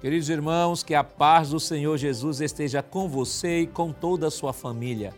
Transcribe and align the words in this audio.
Queridos 0.00 0.30
irmãos, 0.30 0.82
que 0.82 0.94
a 0.94 1.04
paz 1.04 1.50
do 1.50 1.60
Senhor 1.60 1.98
Jesus 1.98 2.40
esteja 2.40 2.82
com 2.82 3.06
você 3.06 3.60
e 3.60 3.66
com 3.66 3.92
toda 3.92 4.28
a 4.28 4.30
sua 4.30 4.50
família. 4.50 5.12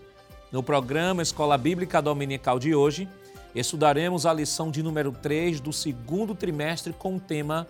No 0.50 0.60
programa 0.60 1.22
Escola 1.22 1.56
Bíblica 1.56 2.02
Dominical 2.02 2.58
de 2.58 2.74
hoje, 2.74 3.08
estudaremos 3.54 4.26
a 4.26 4.32
lição 4.32 4.72
de 4.72 4.82
número 4.82 5.12
3 5.12 5.60
do 5.60 5.72
segundo 5.72 6.34
trimestre 6.34 6.92
com 6.92 7.14
o 7.14 7.20
tema 7.20 7.68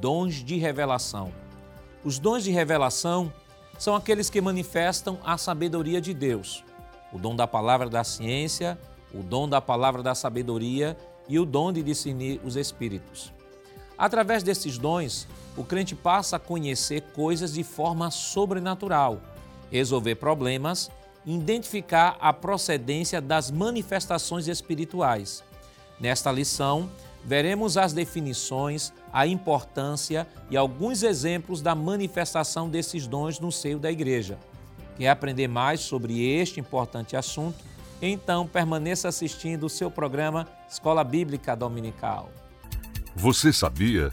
Dons 0.00 0.36
de 0.36 0.56
Revelação. 0.56 1.30
Os 2.02 2.18
dons 2.18 2.42
de 2.42 2.50
revelação 2.50 3.30
são 3.78 3.94
aqueles 3.94 4.30
que 4.30 4.40
manifestam 4.40 5.18
a 5.22 5.36
sabedoria 5.36 6.00
de 6.00 6.14
Deus, 6.14 6.64
o 7.12 7.18
dom 7.18 7.36
da 7.36 7.46
palavra 7.46 7.90
da 7.90 8.02
ciência, 8.02 8.78
o 9.12 9.22
dom 9.22 9.46
da 9.46 9.60
palavra 9.60 10.02
da 10.02 10.14
sabedoria 10.14 10.96
e 11.28 11.38
o 11.38 11.44
dom 11.44 11.74
de 11.74 11.82
discernir 11.82 12.40
os 12.42 12.56
espíritos. 12.56 13.33
Através 13.96 14.42
desses 14.42 14.76
dons, 14.78 15.26
o 15.56 15.64
crente 15.64 15.94
passa 15.94 16.36
a 16.36 16.40
conhecer 16.40 17.02
coisas 17.14 17.54
de 17.54 17.62
forma 17.62 18.10
sobrenatural, 18.10 19.20
resolver 19.70 20.16
problemas, 20.16 20.90
identificar 21.24 22.16
a 22.20 22.32
procedência 22.32 23.20
das 23.20 23.50
manifestações 23.50 24.48
espirituais. 24.48 25.42
Nesta 25.98 26.30
lição, 26.32 26.90
veremos 27.24 27.76
as 27.76 27.92
definições, 27.92 28.92
a 29.12 29.26
importância 29.26 30.26
e 30.50 30.56
alguns 30.56 31.02
exemplos 31.02 31.62
da 31.62 31.74
manifestação 31.74 32.68
desses 32.68 33.06
dons 33.06 33.38
no 33.38 33.50
seio 33.50 33.78
da 33.78 33.90
igreja. 33.90 34.38
Quer 34.96 35.08
aprender 35.08 35.48
mais 35.48 35.80
sobre 35.80 36.20
este 36.20 36.60
importante 36.60 37.16
assunto? 37.16 37.64
Então 38.02 38.46
permaneça 38.46 39.08
assistindo 39.08 39.64
o 39.64 39.70
seu 39.70 39.90
programa 39.90 40.46
Escola 40.68 41.02
Bíblica 41.02 41.56
Dominical. 41.56 42.28
Você 43.14 43.52
sabia? 43.52 44.12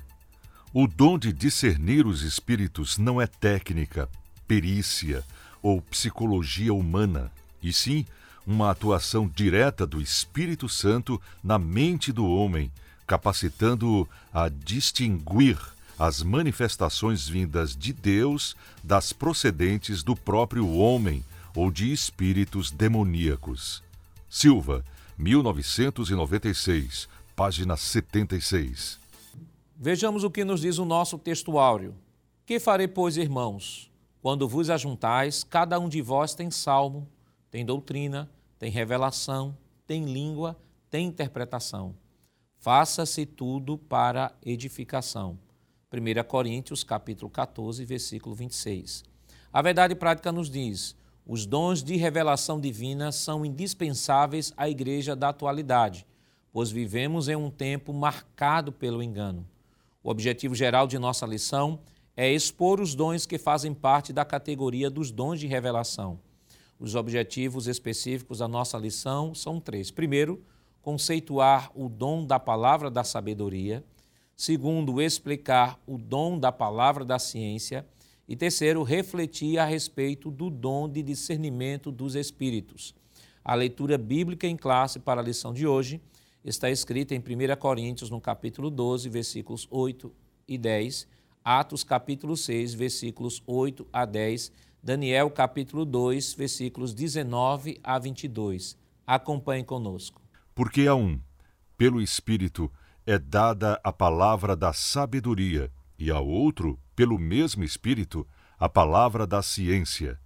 O 0.73 0.87
dom 0.87 1.17
de 1.17 1.33
discernir 1.33 2.05
os 2.05 2.21
espíritos 2.21 2.97
não 2.97 3.19
é 3.19 3.27
técnica, 3.27 4.07
perícia 4.47 5.23
ou 5.61 5.81
psicologia 5.81 6.73
humana, 6.73 7.31
e 7.61 7.73
sim 7.73 8.05
uma 8.45 8.71
atuação 8.71 9.27
direta 9.27 9.85
do 9.85 10.01
Espírito 10.01 10.69
Santo 10.69 11.21
na 11.43 11.59
mente 11.59 12.11
do 12.11 12.25
homem 12.25 12.71
capacitando-o 13.11 14.07
a 14.33 14.47
distinguir 14.47 15.57
as 15.99 16.23
manifestações 16.23 17.27
vindas 17.27 17.75
de 17.75 17.91
Deus 17.91 18.55
das 18.81 19.11
procedentes 19.11 20.01
do 20.01 20.15
próprio 20.15 20.69
homem 20.69 21.25
ou 21.53 21.69
de 21.69 21.91
espíritos 21.91 22.71
demoníacos. 22.71 23.83
Silva, 24.29 24.85
1996, 25.17 27.09
página 27.41 27.75
76. 27.75 28.99
Vejamos 29.75 30.23
o 30.23 30.29
que 30.29 30.45
nos 30.45 30.61
diz 30.61 30.77
o 30.77 30.85
nosso 30.85 31.17
textuário. 31.17 31.95
Que 32.45 32.59
farei, 32.59 32.87
pois, 32.87 33.17
irmãos? 33.17 33.91
Quando 34.21 34.47
vos 34.47 34.69
ajuntais, 34.69 35.43
cada 35.43 35.79
um 35.79 35.89
de 35.89 36.03
vós 36.03 36.35
tem 36.35 36.51
salmo, 36.51 37.07
tem 37.49 37.65
doutrina, 37.65 38.29
tem 38.59 38.69
revelação, 38.69 39.57
tem 39.87 40.05
língua, 40.05 40.55
tem 40.87 41.07
interpretação. 41.07 41.95
Faça-se 42.59 43.25
tudo 43.25 43.75
para 43.75 44.31
edificação. 44.45 45.35
1 45.91 46.23
Coríntios 46.27 46.83
capítulo 46.83 47.31
14, 47.31 47.83
versículo 47.83 48.35
26. 48.35 49.03
A 49.51 49.63
verdade 49.63 49.95
prática 49.95 50.31
nos 50.31 50.47
diz: 50.47 50.95
os 51.25 51.47
dons 51.47 51.83
de 51.83 51.95
revelação 51.95 52.61
divina 52.61 53.11
são 53.11 53.43
indispensáveis 53.43 54.53
à 54.55 54.69
igreja 54.69 55.15
da 55.15 55.29
atualidade, 55.29 56.05
pois 56.51 56.71
vivemos 56.71 57.27
em 57.27 57.35
um 57.35 57.49
tempo 57.49 57.93
marcado 57.93 58.71
pelo 58.71 59.01
engano. 59.01 59.47
O 60.03 60.09
objetivo 60.09 60.55
geral 60.55 60.87
de 60.87 60.97
nossa 60.97 61.25
lição 61.25 61.79
é 62.15 62.31
expor 62.31 62.81
os 62.81 62.93
dons 62.93 63.25
que 63.25 63.37
fazem 63.37 63.73
parte 63.73 64.11
da 64.11 64.25
categoria 64.25 64.89
dos 64.89 65.11
dons 65.11 65.39
de 65.39 65.47
revelação. 65.47 66.19
Os 66.79 66.95
objetivos 66.95 67.67
específicos 67.67 68.39
da 68.39 68.47
nossa 68.47 68.77
lição 68.77 69.35
são 69.35 69.59
três. 69.59 69.91
Primeiro, 69.91 70.43
conceituar 70.81 71.71
o 71.75 71.87
dom 71.87 72.25
da 72.25 72.39
palavra 72.39 72.89
da 72.89 73.03
sabedoria. 73.03 73.83
Segundo, 74.35 74.99
explicar 74.99 75.79
o 75.85 75.97
dom 75.97 76.39
da 76.39 76.51
palavra 76.51 77.05
da 77.05 77.19
ciência. 77.19 77.85
E 78.27 78.35
terceiro, 78.35 78.81
refletir 78.81 79.59
a 79.59 79.65
respeito 79.65 80.31
do 80.31 80.49
dom 80.49 80.89
de 80.89 81.03
discernimento 81.03 81.91
dos 81.91 82.15
espíritos. 82.15 82.95
A 83.43 83.53
leitura 83.53 83.97
bíblica 83.97 84.47
em 84.47 84.57
classe 84.57 84.99
para 84.99 85.21
a 85.21 85.23
lição 85.23 85.53
de 85.53 85.67
hoje 85.67 86.01
está 86.43 86.69
escrita 86.69 87.13
em 87.13 87.19
1 87.19 87.55
Coríntios, 87.57 88.09
no 88.09 88.19
capítulo 88.19 88.69
12, 88.69 89.09
versículos 89.09 89.67
8 89.69 90.11
e 90.47 90.57
10, 90.57 91.07
Atos, 91.43 91.83
capítulo 91.83 92.35
6, 92.35 92.73
versículos 92.73 93.41
8 93.45 93.87
a 93.91 94.05
10, 94.05 94.51
Daniel, 94.83 95.29
capítulo 95.29 95.85
2, 95.85 96.33
versículos 96.33 96.93
19 96.93 97.79
a 97.83 97.97
22. 97.97 98.77
Acompanhe 99.05 99.63
conosco. 99.63 100.21
Porque 100.53 100.87
a 100.87 100.95
um, 100.95 101.19
pelo 101.77 102.01
Espírito, 102.01 102.71
é 103.05 103.17
dada 103.17 103.79
a 103.83 103.91
palavra 103.91 104.55
da 104.55 104.73
sabedoria, 104.73 105.71
e 105.97 106.11
a 106.11 106.19
outro, 106.19 106.79
pelo 106.95 107.17
mesmo 107.17 107.63
Espírito, 107.63 108.27
a 108.59 108.69
palavra 108.69 109.25
da 109.25 109.41
ciência, 109.41 110.19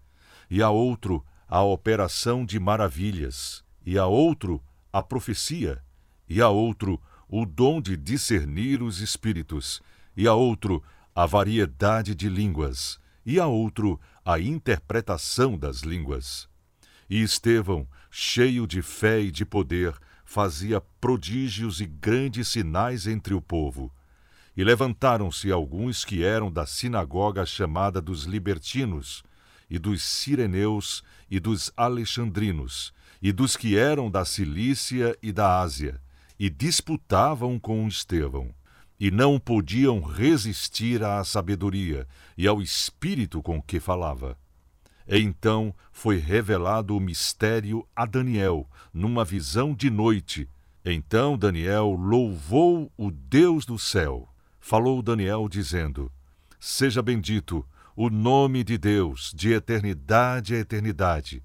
e 0.49 0.61
a 0.61 0.69
outro, 0.69 1.25
a 1.47 1.63
operação 1.63 2.45
de 2.45 2.59
maravilhas, 2.59 3.63
e 3.85 3.97
a 3.97 4.05
outro, 4.05 4.61
a 4.91 5.01
profecia, 5.01 5.81
e 6.28 6.41
a 6.41 6.50
outro, 6.50 7.02
o 7.28 7.46
dom 7.46 7.81
de 7.81 7.97
discernir 7.97 8.81
os 8.81 9.00
espíritos, 9.00 9.81
e 10.16 10.28
a 10.28 10.34
outro, 10.34 10.84
a 11.13 11.25
variedade 11.25 12.13
de 12.13 12.30
línguas, 12.30 13.00
e 13.25 13.40
a 13.40 13.47
outro, 13.47 14.00
a 14.24 14.40
interpretação 14.40 15.58
das 15.58 15.80
línguas. 15.80 16.47
E 17.09 17.22
Estevão, 17.22 17.88
cheio 18.09 18.66
de 18.66 18.81
fé 18.81 19.22
e 19.22 19.31
de 19.31 19.46
poder, 19.46 19.94
fazia 20.24 20.81
prodígios 21.00 21.80
e 21.80 21.86
grandes 21.86 22.47
sinais 22.47 23.07
entre 23.07 23.34
o 23.34 23.42
povo. 23.42 23.94
E 24.57 24.63
levantaram-se 24.63 25.52
alguns 25.52 26.03
que 26.03 26.24
eram 26.24 26.52
da 26.52 26.66
sinagoga 26.66 27.46
chamada 27.46 28.02
dos 28.02 28.24
libertinos, 28.24 29.24
e 29.69 29.78
dos 29.78 30.03
sireneus, 30.03 31.03
e 31.30 31.40
dos 31.40 31.72
alexandrinos, 31.75 32.94
e 33.22 33.31
dos 33.31 33.56
que 33.57 33.78
eram 33.78 34.09
da 34.09 34.24
Cilícia 34.24 35.18
e 35.22 35.31
da 35.31 35.59
Ásia, 35.59 36.00
e 36.40 36.50
disputavam 36.50 37.59
com 37.59 37.88
Estevão. 37.88 38.53
E 39.00 39.12
não 39.12 39.40
podiam 39.40 40.01
resistir 40.01 41.03
à 41.03 41.23
sabedoria 41.23 42.07
e 42.38 42.47
ao 42.47 42.62
espírito 42.62 43.41
com 43.41 43.62
que 43.62 43.79
falava. 43.79 44.38
Então 45.07 45.74
foi 45.91 46.18
revelado 46.18 46.95
o 46.95 47.00
mistério 47.00 47.88
a 47.95 48.06
Daniel, 48.06 48.69
numa 48.94 49.24
visão 49.25 49.74
de 49.74 49.90
noite. 49.90 50.50
Então 50.84 51.38
Daniel 51.38 51.91
louvou 51.91 52.91
o 52.97 53.12
Deus 53.12 53.66
do 53.66 53.78
céu. 53.78 54.29
Falou 54.59 55.01
Daniel, 55.01 55.47
dizendo: 55.47 56.12
Seja 56.59 57.01
bendito 57.01 57.66
o 57.95 58.09
nome 58.09 58.63
de 58.63 58.78
Deus, 58.78 59.31
de 59.35 59.53
eternidade 59.53 60.56
a 60.56 60.59
eternidade, 60.59 61.44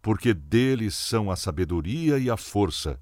porque 0.00 0.34
dele 0.34 0.90
são 0.90 1.30
a 1.30 1.36
sabedoria 1.36 2.18
e 2.18 2.28
a 2.28 2.36
força, 2.36 2.98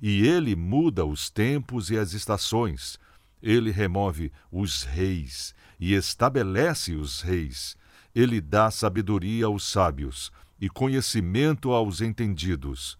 e 0.00 0.26
ele 0.26 0.54
muda 0.56 1.04
os 1.04 1.30
tempos 1.30 1.90
e 1.90 1.98
as 1.98 2.12
estações. 2.12 2.98
Ele 3.42 3.70
remove 3.70 4.32
os 4.50 4.82
reis 4.82 5.54
e 5.78 5.94
estabelece 5.94 6.94
os 6.94 7.20
reis 7.20 7.76
ele 8.14 8.40
dá 8.40 8.70
sabedoria 8.70 9.46
aos 9.46 9.64
sábios 9.64 10.30
e 10.60 10.68
conhecimento 10.68 11.72
aos 11.72 12.00
entendidos. 12.00 12.96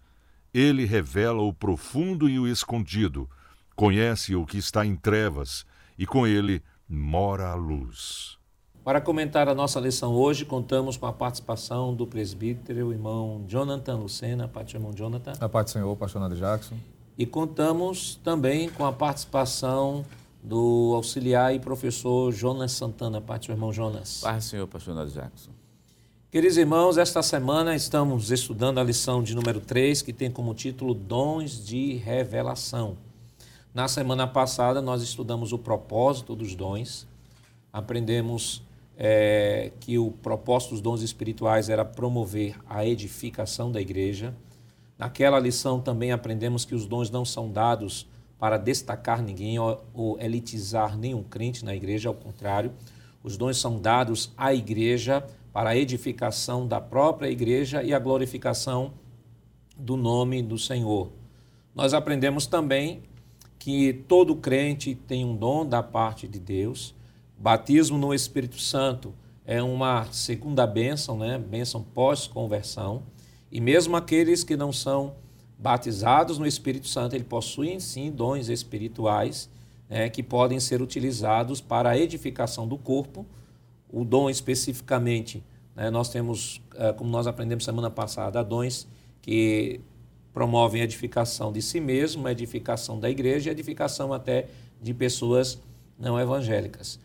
Ele 0.53 0.85
revela 0.85 1.41
o 1.41 1.53
profundo 1.53 2.27
e 2.29 2.37
o 2.37 2.47
escondido, 2.47 3.29
conhece 3.75 4.35
o 4.35 4.45
que 4.45 4.57
está 4.57 4.85
em 4.85 4.95
trevas, 4.95 5.65
e 5.97 6.05
com 6.05 6.27
ele 6.27 6.61
mora 6.87 7.47
a 7.47 7.55
luz. 7.55 8.37
Para 8.83 9.01
comentar 9.01 9.47
a 9.47 9.55
nossa 9.55 9.79
lição 9.79 10.13
hoje, 10.13 10.45
contamos 10.45 10.95
com 10.95 11.07
a 11.07 11.13
participação 11.13 11.95
do 11.95 12.05
presbítero, 12.05 12.87
o 12.87 12.91
irmão 12.91 13.43
Jonathan 13.47 13.95
Lucena, 13.95 14.47
Pai 14.47 14.65
do 14.65 14.75
irmão 14.75 14.93
Jonathan. 14.93 15.33
A 15.39 15.49
paz 15.49 15.65
do 15.65 15.71
Senhor, 15.71 15.95
pastor 15.95 16.21
Nado 16.21 16.35
Jackson. 16.35 16.77
E 17.17 17.25
contamos 17.25 18.19
também 18.23 18.69
com 18.69 18.85
a 18.85 18.91
participação 18.91 20.05
do 20.43 20.91
auxiliar 20.95 21.55
e 21.55 21.59
professor 21.59 22.31
Jonas 22.31 22.73
Santana, 22.73 23.21
parte 23.21 23.47
do 23.47 23.53
irmão 23.53 23.71
Jonas. 23.71 24.19
Paz, 24.21 24.45
Senhor, 24.45 24.67
pastor 24.67 24.93
Jackson. 25.07 25.51
Queridos 26.29 26.57
irmãos, 26.57 26.97
esta 26.97 27.23
semana 27.23 27.73
estamos 27.73 28.29
estudando 28.29 28.79
a 28.79 28.83
lição 28.83 29.23
de 29.23 29.33
número 29.33 29.61
3, 29.61 30.01
que 30.01 30.11
tem 30.11 30.29
como 30.29 30.53
título 30.53 30.93
Dons 30.93 31.65
de 31.65 31.95
Revelação. 31.95 32.97
Na 33.73 33.87
semana 33.87 34.27
passada, 34.27 34.81
nós 34.81 35.01
estudamos 35.01 35.53
o 35.53 35.57
propósito 35.57 36.35
dos 36.35 36.53
dons, 36.53 37.07
aprendemos 37.71 38.61
é, 38.97 39.71
que 39.79 39.97
o 39.97 40.11
propósito 40.11 40.71
dos 40.71 40.81
dons 40.81 41.01
espirituais 41.01 41.69
era 41.69 41.85
promover 41.85 42.57
a 42.69 42.85
edificação 42.85 43.71
da 43.71 43.79
igreja. 43.79 44.33
Naquela 44.97 45.39
lição 45.39 45.79
também 45.79 46.11
aprendemos 46.11 46.65
que 46.65 46.75
os 46.75 46.85
dons 46.85 47.09
não 47.09 47.25
são 47.25 47.51
dados 47.51 48.07
para 48.39 48.57
destacar 48.57 49.21
ninguém 49.21 49.57
ou, 49.59 50.17
elitizar 50.19 50.97
nenhum 50.97 51.23
crente 51.23 51.63
na 51.65 51.75
igreja, 51.75 52.09
ao 52.09 52.15
contrário, 52.15 52.73
Os 53.25 53.37
dons 53.37 53.57
são 53.57 53.79
dados 53.79 54.31
à 54.37 54.53
igreja 54.53 55.25
para 55.51 55.71
a 55.71 55.75
edificação 55.75 56.67
da 56.67 56.79
própria 56.79 57.27
igreja 57.27 57.81
e 57.81 57.91
a 57.91 57.97
glorificação 57.97 58.93
do 59.75 59.97
nome 59.97 60.43
do 60.43 60.59
Senhor. 60.59 61.09
Nós 61.73 61.95
aprendemos 61.95 62.45
também 62.45 63.01
que 63.57 63.93
todo 64.07 64.35
crente 64.35 64.93
tem 64.93 65.25
um 65.25 65.35
dom 65.35 65.65
da 65.65 65.81
parte 65.81 66.27
de 66.27 66.39
Deus. 66.39 66.93
Batismo 67.35 67.97
no 67.97 68.13
Espírito 68.13 68.59
Santo 68.59 69.11
é 69.43 69.59
uma 69.59 70.05
segunda 70.11 70.67
bênção, 70.67 71.17
né? 71.17 71.39
Bênção 71.39 71.81
pós-conversão. 71.81 73.01
E 73.51 73.61
mesmo 73.61 73.95
aqueles 73.95 74.43
que 74.43 74.55
não 74.57 74.73
são 74.73 75.15
batizados 75.57 76.37
no 76.37 76.45
Espírito 76.45 76.87
Santo, 76.87 77.15
ele 77.15 77.23
possuem 77.23 77.79
sim 77.79 78.11
dons 78.11 78.49
espirituais 78.49 79.49
né, 79.89 80.09
que 80.09 80.23
podem 80.23 80.59
ser 80.59 80.81
utilizados 80.81 81.61
para 81.61 81.91
a 81.91 81.97
edificação 81.97 82.67
do 82.67 82.77
corpo. 82.77 83.25
O 83.89 84.03
dom 84.03 84.29
especificamente, 84.29 85.43
né, 85.75 85.89
nós 85.89 86.09
temos, 86.09 86.61
eh, 86.75 86.93
como 86.93 87.09
nós 87.09 87.27
aprendemos 87.27 87.63
semana 87.63 87.89
passada, 87.89 88.43
dons 88.43 88.87
que 89.21 89.79
promovem 90.33 90.81
a 90.81 90.83
edificação 90.83 91.51
de 91.51 91.61
si 91.61 91.79
mesmo, 91.79 92.27
a 92.27 92.31
edificação 92.31 92.99
da 92.99 93.09
igreja 93.09 93.47
e 93.47 93.49
a 93.49 93.53
edificação 93.53 94.11
até 94.11 94.47
de 94.81 94.93
pessoas 94.93 95.59
não 95.97 96.19
evangélicas. 96.19 96.99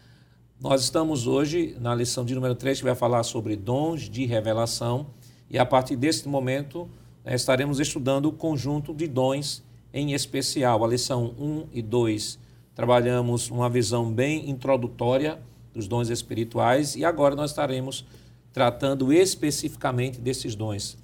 Nós 0.60 0.82
estamos 0.82 1.26
hoje 1.26 1.76
na 1.80 1.94
lição 1.94 2.24
de 2.24 2.34
número 2.34 2.54
3, 2.54 2.78
que 2.78 2.84
vai 2.84 2.94
falar 2.94 3.22
sobre 3.22 3.56
dons 3.56 4.10
de 4.10 4.26
revelação, 4.26 5.06
e 5.50 5.58
a 5.58 5.66
partir 5.66 5.96
deste 5.96 6.28
momento 6.28 6.88
né, 7.24 7.34
estaremos 7.34 7.80
estudando 7.80 8.26
o 8.26 8.32
conjunto 8.32 8.94
de 8.94 9.06
dons 9.06 9.62
em 9.92 10.12
especial. 10.12 10.84
A 10.84 10.88
lição 10.88 11.34
1 11.38 11.66
e 11.72 11.82
2 11.82 12.38
trabalhamos 12.74 13.50
uma 13.50 13.68
visão 13.68 14.10
bem 14.10 14.48
introdutória 14.48 15.38
dos 15.74 15.88
dons 15.88 16.08
espirituais 16.08 16.94
e 16.94 17.04
agora 17.04 17.34
nós 17.34 17.50
estaremos 17.50 18.04
tratando 18.52 19.12
especificamente 19.12 20.20
desses 20.20 20.54
dons. 20.54 20.96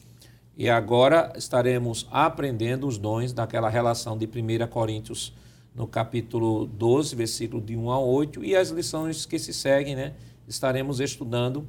E 0.56 0.70
agora 0.70 1.32
estaremos 1.36 2.06
aprendendo 2.10 2.86
os 2.86 2.96
dons 2.96 3.32
daquela 3.32 3.68
relação 3.68 4.16
de 4.16 4.26
1 4.26 4.66
Coríntios, 4.68 5.32
no 5.74 5.86
capítulo 5.86 6.66
12, 6.66 7.14
versículo 7.14 7.60
de 7.60 7.76
1 7.76 7.90
a 7.90 8.00
8, 8.00 8.42
e 8.42 8.56
as 8.56 8.70
lições 8.70 9.26
que 9.26 9.38
se 9.38 9.52
seguem, 9.52 9.94
né? 9.94 10.14
Estaremos 10.48 11.00
estudando 11.00 11.66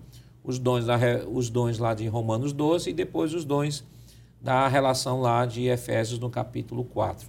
os 0.47 0.57
dons, 0.57 0.85
da, 0.85 0.97
os 1.29 1.49
dons 1.49 1.77
lá 1.77 1.94
de 1.94 2.07
Romanos 2.07 2.53
12 2.53 2.89
e 2.89 2.94
depois 2.94 3.33
os 3.33 3.44
dons 3.44 3.83
da 4.41 4.65
relação 4.69 5.19
lá 5.19 5.45
de 5.45 5.65
Efésios, 5.65 6.19
no 6.19 6.29
capítulo 6.29 6.85
4. 6.85 7.27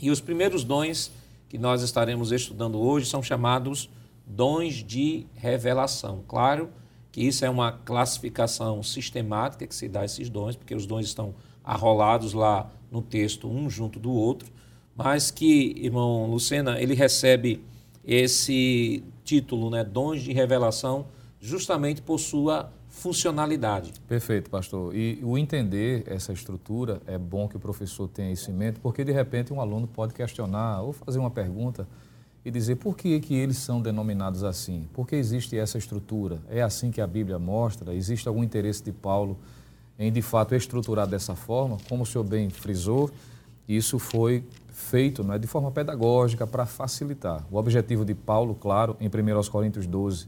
E 0.00 0.12
os 0.12 0.20
primeiros 0.20 0.62
dons 0.62 1.10
que 1.48 1.58
nós 1.58 1.82
estaremos 1.82 2.30
estudando 2.30 2.78
hoje 2.78 3.06
são 3.06 3.20
chamados 3.20 3.90
dons 4.24 4.74
de 4.74 5.26
revelação. 5.34 6.22
Claro 6.28 6.70
que 7.10 7.20
isso 7.20 7.44
é 7.44 7.50
uma 7.50 7.72
classificação 7.72 8.80
sistemática 8.80 9.66
que 9.66 9.74
se 9.74 9.88
dá 9.88 10.02
a 10.02 10.04
esses 10.04 10.30
dons, 10.30 10.54
porque 10.54 10.74
os 10.74 10.86
dons 10.86 11.06
estão 11.06 11.34
arrolados 11.64 12.32
lá 12.32 12.70
no 12.92 13.02
texto, 13.02 13.50
um 13.50 13.68
junto 13.68 13.98
do 13.98 14.12
outro, 14.12 14.48
mas 14.94 15.32
que, 15.32 15.74
irmão 15.76 16.30
Lucena, 16.30 16.80
ele 16.80 16.94
recebe 16.94 17.60
esse 18.04 19.02
título, 19.24 19.68
né, 19.68 19.82
dons 19.82 20.22
de 20.22 20.32
revelação, 20.32 21.06
justamente 21.40 22.02
por 22.02 22.18
sua 22.18 22.70
funcionalidade. 22.88 23.94
Perfeito, 24.06 24.50
pastor. 24.50 24.94
E 24.94 25.20
o 25.22 25.38
entender 25.38 26.04
essa 26.06 26.32
estrutura 26.32 27.00
é 27.06 27.16
bom 27.16 27.48
que 27.48 27.56
o 27.56 27.60
professor 27.60 28.08
tenha 28.08 28.30
isso 28.30 28.50
em 28.50 28.54
mente, 28.54 28.78
porque 28.80 29.02
de 29.04 29.12
repente 29.12 29.52
um 29.52 29.60
aluno 29.60 29.86
pode 29.86 30.12
questionar 30.12 30.82
ou 30.82 30.92
fazer 30.92 31.18
uma 31.18 31.30
pergunta 31.30 31.88
e 32.44 32.50
dizer 32.50 32.76
por 32.76 32.96
que, 32.96 33.18
que 33.20 33.34
eles 33.34 33.58
são 33.58 33.80
denominados 33.80 34.44
assim, 34.44 34.88
por 34.92 35.06
que 35.06 35.14
existe 35.14 35.56
essa 35.56 35.78
estrutura, 35.78 36.40
é 36.48 36.62
assim 36.62 36.90
que 36.90 37.00
a 37.00 37.06
Bíblia 37.06 37.38
mostra, 37.38 37.94
existe 37.94 38.26
algum 38.26 38.42
interesse 38.42 38.82
de 38.82 38.92
Paulo 38.92 39.38
em 39.98 40.10
de 40.10 40.22
fato 40.22 40.54
estruturar 40.54 41.06
dessa 41.06 41.34
forma, 41.34 41.76
como 41.88 42.02
o 42.02 42.06
senhor 42.06 42.24
bem 42.24 42.48
frisou, 42.48 43.10
isso 43.68 43.98
foi 43.98 44.42
feito 44.68 45.22
não 45.22 45.34
é, 45.34 45.38
de 45.38 45.46
forma 45.46 45.70
pedagógica 45.70 46.46
para 46.46 46.64
facilitar. 46.64 47.44
O 47.50 47.56
objetivo 47.56 48.04
de 48.04 48.14
Paulo, 48.14 48.54
claro, 48.54 48.96
em 48.98 49.08
1 49.08 49.50
Coríntios 49.50 49.86
12, 49.86 50.26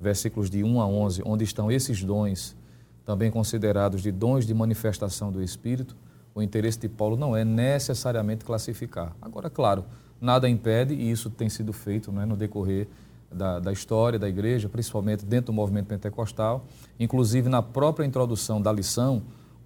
versículos 0.00 0.48
de 0.48 0.62
1 0.62 0.80
a 0.80 0.86
11, 0.86 1.22
onde 1.24 1.44
estão 1.44 1.70
esses 1.70 2.02
dons, 2.02 2.56
também 3.04 3.30
considerados 3.30 4.02
de 4.02 4.12
dons 4.12 4.46
de 4.46 4.54
manifestação 4.54 5.32
do 5.32 5.42
Espírito, 5.42 5.96
o 6.34 6.42
interesse 6.42 6.78
de 6.78 6.88
Paulo 6.88 7.16
não 7.16 7.36
é 7.36 7.44
necessariamente 7.44 8.44
classificar. 8.44 9.16
Agora, 9.20 9.50
claro, 9.50 9.84
nada 10.20 10.48
impede, 10.48 10.94
e 10.94 11.10
isso 11.10 11.30
tem 11.30 11.48
sido 11.48 11.72
feito 11.72 12.12
né, 12.12 12.24
no 12.24 12.36
decorrer 12.36 12.86
da, 13.32 13.58
da, 13.58 13.72
história 13.72 14.18
da 14.18 14.28
igreja, 14.28 14.68
principalmente 14.68 15.24
dentro 15.24 15.46
do 15.46 15.52
movimento 15.52 15.86
pentecostal. 15.86 16.64
Inclusive, 16.98 17.48
na 17.48 17.62
própria 17.62 18.06
introdução 18.06 18.60
da 18.60 18.72
lição, 18.72 19.22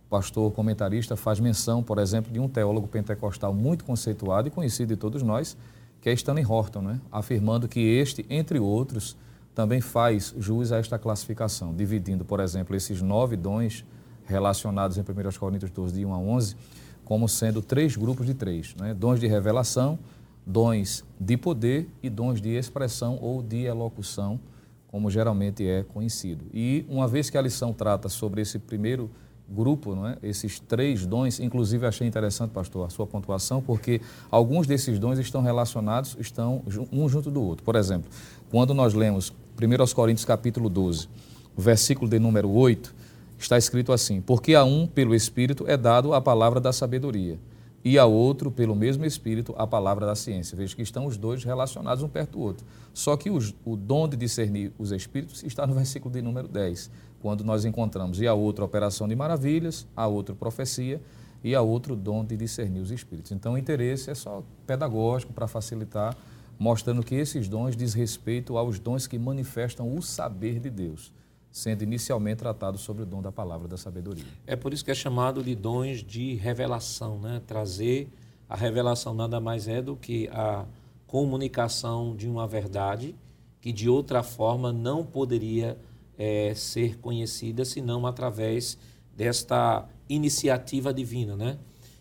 o 0.07 0.11
pastor 0.11 0.51
comentarista 0.53 1.17
faz 1.17 1.41
menção, 1.41 1.83
por 1.83 1.99
exemplo, 1.99 2.33
de 2.33 2.41
um 2.41 2.49
teólogo 2.49 2.89
pentecostal 2.89 3.53
muito 3.55 3.85
conceituado 3.85 4.49
e 4.49 4.51
conhecido 4.51 4.89
de 4.89 4.97
todos 4.97 5.23
nós, 5.23 5.57
que 6.01 6.09
é 6.09 6.13
Stanley 6.13 6.45
Horton, 6.45 6.83
né, 6.83 7.01
afirmando 7.11 7.69
que 7.69 7.81
este, 7.81 8.27
entre 8.29 8.59
outros, 8.59 9.17
também 9.55 9.81
faz 9.81 10.35
jus 10.39 10.73
a 10.73 10.79
esta 10.79 10.99
classificação, 10.99 11.75
dividindo, 11.75 12.25
por 12.25 12.41
exemplo, 12.41 12.75
esses 12.75 13.03
nove 13.03 13.37
dons 13.37 13.85
relacionados 14.25 14.97
em 14.97 15.01
1 15.03 15.05
Coríntios 15.39 15.71
12, 15.71 15.95
de 15.95 16.05
1 16.05 16.13
a 16.13 16.19
11, 16.19 16.57
como 17.05 17.29
sendo 17.29 17.61
três 17.61 17.97
grupos 17.97 18.27
de 18.27 18.35
três: 18.35 18.75
né? 18.77 18.95
dons 18.95 19.21
de 19.21 19.27
revelação, 19.27 19.99
dons 20.47 21.05
de 21.19 21.37
poder 21.37 21.89
e 22.03 22.09
dons 22.09 22.41
de 22.41 22.51
expressão 22.51 23.19
ou 23.21 23.43
de 23.43 23.65
elocução, 23.65 24.41
como 24.89 25.11
geralmente 25.11 25.67
é 25.67 25.83
conhecido. 25.83 26.45
E 26.53 26.87
uma 26.89 27.07
vez 27.07 27.29
que 27.29 27.37
a 27.37 27.43
lição 27.43 27.73
trata 27.73 28.09
sobre 28.09 28.41
esse 28.41 28.59
primeiro 28.59 29.11
grupo, 29.49 29.95
não 29.95 30.07
é? 30.07 30.17
esses 30.23 30.59
três 30.59 31.05
dons, 31.05 31.39
inclusive 31.39 31.87
achei 31.87 32.07
interessante, 32.07 32.53
pastor, 32.53 32.87
a 32.87 32.91
sua 32.91 33.07
pontuação, 33.07 33.61
porque 33.61 34.01
alguns 34.31 34.67
desses 34.67 34.99
dons 34.99 35.19
estão 35.19 35.43
relacionados, 35.43 36.17
estão 36.19 36.63
um 36.91 37.09
junto 37.09 37.31
do 37.31 37.43
outro. 37.43 37.65
Por 37.65 37.77
exemplo, 37.77 38.11
quando 38.51 38.73
nós 38.73 38.95
lemos 38.95 39.33
1 39.61 39.95
Coríntios 39.95 40.25
capítulo 40.25 40.69
12, 40.69 41.09
versículo 41.57 42.11
de 42.11 42.19
número 42.19 42.51
8, 42.51 42.95
está 43.39 43.59
escrito 43.59 43.93
assim: 43.93 44.21
Porque 44.21 44.55
a 44.55 44.65
um, 44.65 44.87
pelo 44.87 45.15
Espírito, 45.15 45.65
é 45.69 45.77
dado 45.77 46.15
a 46.15 46.21
palavra 46.21 46.61
da 46.61 46.73
sabedoria 46.73 47.39
e 47.85 47.99
a 47.99 48.07
outro, 48.07 48.51
pelo 48.51 48.75
mesmo 48.75 49.05
Espírito, 49.05 49.55
a 49.59 49.67
palavra 49.67 50.07
da 50.07 50.15
ciência. 50.15 50.57
Veja 50.57 50.75
que 50.75 50.83
estão 50.83 51.07
os 51.07 51.17
dois 51.17 51.43
relacionados 51.43 52.03
um 52.03 52.09
perto 52.09 52.33
do 52.33 52.41
outro. 52.41 52.65
Só 52.95 53.17
que 53.17 53.29
os, 53.29 53.55
o 53.65 53.77
dom 53.77 54.09
de 54.09 54.17
discernir 54.17 54.73
os 54.79 54.93
Espíritos 54.93 55.43
está 55.43 55.67
no 55.67 55.75
versículo 55.77 56.13
de 56.13 56.23
número 56.23 56.49
10, 56.49 56.91
quando 57.21 57.45
nós 57.45 57.65
encontramos 57.65 58.21
e 58.21 58.27
a 58.27 58.35
outra 58.35 58.65
operação 58.65 59.09
de 59.09 59.17
maravilhas, 59.17 59.87
a 59.97 60.07
outra 60.07 60.35
profecia 60.35 61.01
e 61.43 61.55
a 61.55 61.61
outro 61.61 61.97
dom 61.97 62.25
de 62.25 62.37
discernir 62.37 62.81
os 62.81 62.91
Espíritos. 62.91 63.33
Então 63.33 63.55
o 63.55 63.59
interesse 63.59 64.11
é 64.11 64.15
só 64.15 64.43
pedagógico 64.67 65.33
para 65.33 65.49
facilitar, 65.49 66.17
mostrando 66.59 67.03
que 67.03 67.15
esses 67.15 67.49
dons 67.49 67.77
diz 67.77 67.95
respeito 67.95 68.57
aos 68.57 68.79
dons 68.79 69.07
que 69.07 69.19
manifestam 69.19 69.97
o 69.97 70.03
saber 70.03 70.61
de 70.61 70.71
Deus 70.71 71.13
sendo 71.53 71.83
inicialmente 71.83 72.39
tratado 72.39 72.79
sobre 72.79 73.03
o 73.03 73.07
dom 73.07 73.21
da 73.21 73.31
palavra 73.31 73.69
da 73.69 73.77
sabedoria. 73.77 74.25
É 74.47 74.57
por 74.57 74.73
isso 74.73 74.83
que 74.83 74.91
é 74.91 74.95
chamado 74.95 75.45
de 75.45 75.55
dons 75.55 76.03
de 76.03 76.35
revelação, 76.37 77.19
né? 77.19 77.43
Trazer 77.47 78.09
a 78.49 78.57
revelação 78.57 79.13
nada 79.13 79.39
mais 79.39 79.69
é 79.69 79.83
do 79.83 79.95
que 79.95 80.29
a 80.29 80.65
comunicação 81.07 82.17
de 82.17 82.27
uma 82.27 82.47
verdade 82.47 83.15
que 83.61 83.71
de 83.71 83.89
outra 83.89 84.23
forma 84.23 84.73
não 84.73 85.05
poderia 85.05 85.79
é, 86.19 86.55
ser 86.55 86.99
conhecida 86.99 87.65
senão 87.65 88.07
através 88.07 88.79
desta 89.15 89.87
iniciativa 90.09 90.93
divina, 90.93 91.37
né? 91.37 91.59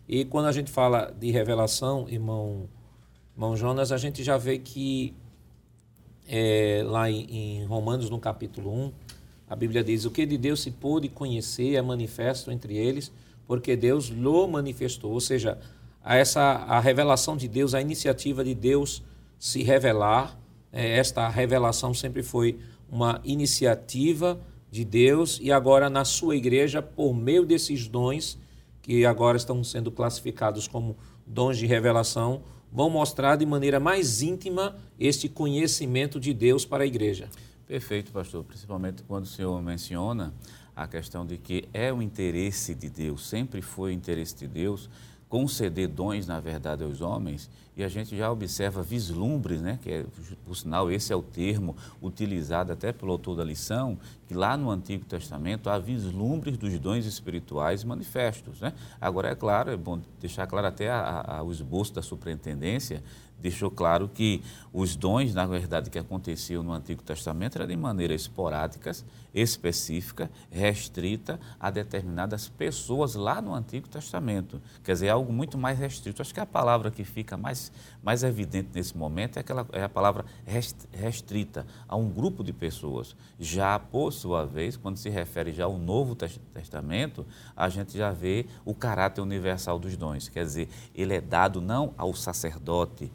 E 0.07 0.25
quando 0.25 0.45
a 0.45 0.51
gente 0.51 0.71
fala 0.71 1.13
de 1.19 1.29
revelação, 1.29 2.07
irmão, 2.09 2.69
irmão 3.35 3.55
Jonas, 3.55 3.91
a 3.91 3.97
gente 3.97 4.23
já 4.23 4.37
vê 4.37 4.57
que 4.57 5.13
é, 6.27 6.83
lá 6.85 7.09
em, 7.09 7.61
em 7.61 7.65
Romanos, 7.65 8.09
no 8.09 8.19
capítulo 8.19 8.71
1, 8.71 8.91
a 9.49 9.55
Bíblia 9.55 9.83
diz: 9.83 10.05
O 10.05 10.11
que 10.11 10.25
de 10.25 10.37
Deus 10.37 10.61
se 10.61 10.71
pôde 10.71 11.09
conhecer 11.09 11.75
é 11.75 11.81
manifesto 11.81 12.51
entre 12.51 12.77
eles, 12.77 13.11
porque 13.45 13.75
Deus 13.75 14.05
lhe 14.05 14.47
manifestou. 14.47 15.11
Ou 15.11 15.19
seja, 15.19 15.59
a 16.03 16.15
essa 16.15 16.41
a 16.41 16.79
revelação 16.79 17.35
de 17.35 17.47
Deus, 17.47 17.73
a 17.73 17.81
iniciativa 17.81 18.43
de 18.43 18.55
Deus 18.55 19.03
se 19.37 19.61
revelar, 19.61 20.39
é, 20.71 20.97
esta 20.97 21.27
revelação 21.27 21.93
sempre 21.93 22.23
foi 22.23 22.59
uma 22.89 23.19
iniciativa 23.23 24.39
de 24.69 24.85
Deus 24.85 25.37
e 25.41 25.51
agora 25.51 25.89
na 25.89 26.05
sua 26.05 26.35
igreja, 26.35 26.81
por 26.81 27.13
meio 27.13 27.45
desses 27.45 27.87
dons, 27.87 28.37
que 28.81 29.05
agora 29.05 29.35
estão 29.35 29.63
sendo 29.63 29.91
classificados 29.91 30.67
como 30.67 30.95
dons 31.27 31.57
de 31.57 31.65
revelação, 31.65 32.41
vão 32.71 32.89
mostrar 32.89 33.35
de 33.35 33.45
maneira 33.45 33.79
mais 33.79 34.21
íntima 34.21 34.75
este 34.99 35.27
conhecimento 35.27 36.19
de 36.19 36.33
Deus 36.33 36.65
para 36.65 36.83
a 36.83 36.87
igreja. 36.87 37.27
Perfeito, 37.67 38.11
pastor. 38.11 38.43
Principalmente 38.43 39.03
quando 39.03 39.25
o 39.25 39.27
senhor 39.27 39.61
menciona 39.61 40.33
a 40.75 40.87
questão 40.87 41.25
de 41.25 41.37
que 41.37 41.67
é 41.73 41.91
o 41.91 42.01
interesse 42.01 42.73
de 42.73 42.89
Deus, 42.89 43.27
sempre 43.27 43.61
foi 43.61 43.91
o 43.91 43.93
interesse 43.93 44.35
de 44.35 44.47
Deus 44.47 44.89
conceder 45.31 45.87
dons, 45.87 46.27
na 46.27 46.41
verdade, 46.41 46.83
aos 46.83 46.99
homens, 46.99 47.49
e 47.77 47.85
a 47.85 47.87
gente 47.87 48.17
já 48.17 48.29
observa 48.29 48.83
vislumbres, 48.83 49.61
né, 49.61 49.79
que 49.81 49.89
é, 49.89 50.05
por 50.45 50.57
sinal 50.57 50.91
esse 50.91 51.13
é 51.13 51.15
o 51.15 51.23
termo 51.23 51.73
utilizado 52.01 52.73
até 52.73 52.91
pelo 52.91 53.13
autor 53.13 53.37
da 53.37 53.43
lição, 53.45 53.97
que 54.27 54.33
lá 54.33 54.57
no 54.57 54.69
Antigo 54.69 55.05
Testamento 55.05 55.69
há 55.69 55.79
vislumbres 55.79 56.57
dos 56.57 56.77
dons 56.77 57.05
espirituais 57.05 57.85
manifestos. 57.85 58.59
Né? 58.59 58.73
Agora, 58.99 59.29
é 59.29 59.35
claro, 59.35 59.71
é 59.71 59.77
bom 59.77 60.01
deixar 60.19 60.45
claro 60.47 60.67
até 60.67 60.89
a, 60.89 61.23
a, 61.25 61.43
o 61.43 61.49
esboço 61.49 61.93
da 61.93 62.01
superintendência, 62.01 63.01
deixou 63.39 63.71
claro 63.71 64.09
que 64.13 64.43
os 64.73 64.97
dons, 64.97 65.33
na 65.33 65.45
verdade, 65.45 65.89
que 65.89 65.97
aconteciam 65.97 66.61
no 66.61 66.73
Antigo 66.73 67.01
Testamento 67.01 67.55
eram 67.55 67.67
de 67.67 67.77
maneira 67.77 68.13
esporádicas, 68.13 69.05
específica, 69.33 70.29
restrita 70.49 71.39
a 71.59 71.69
determinadas 71.69 72.49
pessoas 72.49 73.15
lá 73.15 73.41
no 73.41 73.53
Antigo 73.53 73.87
Testamento. 73.87 74.61
Quer 74.83 74.93
dizer, 74.93 75.07
é 75.07 75.09
algo 75.09 75.31
muito 75.31 75.57
mais 75.57 75.77
restrito. 75.77 76.21
Acho 76.21 76.33
que 76.33 76.39
a 76.39 76.45
palavra 76.45 76.91
que 76.91 77.03
fica 77.03 77.37
mais, 77.37 77.71
mais 78.03 78.23
evidente 78.23 78.69
nesse 78.73 78.95
momento 78.97 79.37
é, 79.37 79.39
aquela, 79.39 79.65
é 79.71 79.83
a 79.83 79.89
palavra 79.89 80.25
restrita 80.91 81.65
a 81.87 81.95
um 81.95 82.09
grupo 82.09 82.43
de 82.43 82.53
pessoas. 82.53 83.15
Já, 83.39 83.79
por 83.79 84.11
sua 84.11 84.45
vez, 84.45 84.75
quando 84.75 84.97
se 84.97 85.09
refere 85.09 85.53
já 85.53 85.65
ao 85.65 85.77
Novo 85.77 86.15
Testamento, 86.15 87.25
a 87.55 87.69
gente 87.69 87.97
já 87.97 88.11
vê 88.11 88.45
o 88.65 88.73
caráter 88.73 89.21
universal 89.21 89.79
dos 89.79 89.95
dons. 89.95 90.27
Quer 90.27 90.43
dizer, 90.43 90.69
ele 90.93 91.13
é 91.13 91.21
dado 91.21 91.61
não 91.61 91.93
ao 91.97 92.13
sacerdote, 92.13 93.11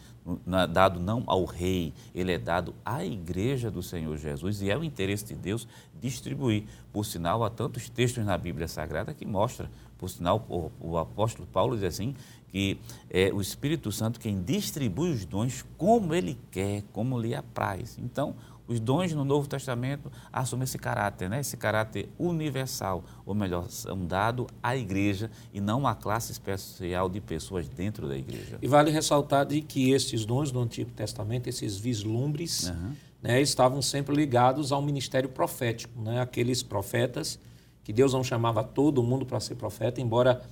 dado 0.72 0.98
não 0.98 1.22
ao 1.26 1.44
rei, 1.44 1.92
ele 2.14 2.32
é 2.32 2.38
dado 2.38 2.74
à 2.84 3.04
igreja 3.04 3.70
do 3.70 3.82
Senhor 3.82 4.16
Jesus 4.16 4.60
e 4.60 4.70
é 4.70 4.76
o 4.76 4.82
interesse 4.82 5.26
de 5.26 5.34
Deus 5.34 5.68
distribuir. 6.00 6.64
Por 6.92 7.04
sinal, 7.04 7.44
há 7.44 7.50
tantos 7.50 7.88
textos 7.88 8.24
na 8.24 8.36
Bíblia 8.36 8.68
Sagrada 8.68 9.14
que 9.14 9.24
mostram, 9.24 9.68
por 9.98 10.10
sinal, 10.10 10.44
o, 10.48 10.70
o 10.80 10.98
apóstolo 10.98 11.48
Paulo 11.50 11.76
diz 11.76 11.84
assim, 11.84 12.14
que 12.48 12.78
é 13.10 13.32
o 13.32 13.40
Espírito 13.40 13.90
Santo 13.92 14.20
quem 14.20 14.42
distribui 14.42 15.10
os 15.10 15.24
dons 15.24 15.64
como 15.76 16.14
ele 16.14 16.38
quer, 16.50 16.82
como 16.92 17.20
lhe 17.20 17.34
apraz. 17.34 17.98
Então, 17.98 18.34
os 18.68 18.80
dons 18.80 19.12
no 19.12 19.24
Novo 19.24 19.48
Testamento 19.48 20.10
assumem 20.32 20.64
esse 20.64 20.78
caráter, 20.78 21.28
né? 21.28 21.40
esse 21.40 21.56
caráter 21.56 22.08
universal, 22.18 23.04
ou 23.24 23.34
melhor, 23.34 23.68
são 23.70 24.04
dados 24.04 24.46
à 24.62 24.76
igreja 24.76 25.30
e 25.52 25.60
não 25.60 25.86
à 25.86 25.94
classe 25.94 26.32
especial 26.32 27.08
de 27.08 27.20
pessoas 27.20 27.68
dentro 27.68 28.08
da 28.08 28.16
igreja. 28.16 28.58
E 28.60 28.66
vale 28.66 28.90
ressaltar 28.90 29.46
de 29.46 29.60
que 29.60 29.90
esses 29.90 30.24
dons 30.24 30.50
do 30.50 30.60
Antigo 30.60 30.90
Testamento, 30.90 31.48
esses 31.48 31.76
vislumbres, 31.76 32.68
uhum. 32.68 32.92
né, 33.22 33.40
estavam 33.40 33.80
sempre 33.80 34.14
ligados 34.14 34.72
ao 34.72 34.82
ministério 34.82 35.28
profético, 35.28 36.00
né? 36.00 36.20
aqueles 36.20 36.62
profetas 36.62 37.38
que 37.84 37.92
Deus 37.92 38.12
não 38.12 38.24
chamava 38.24 38.64
todo 38.64 39.00
mundo 39.02 39.24
para 39.24 39.38
ser 39.38 39.54
profeta, 39.54 40.00
embora 40.00 40.42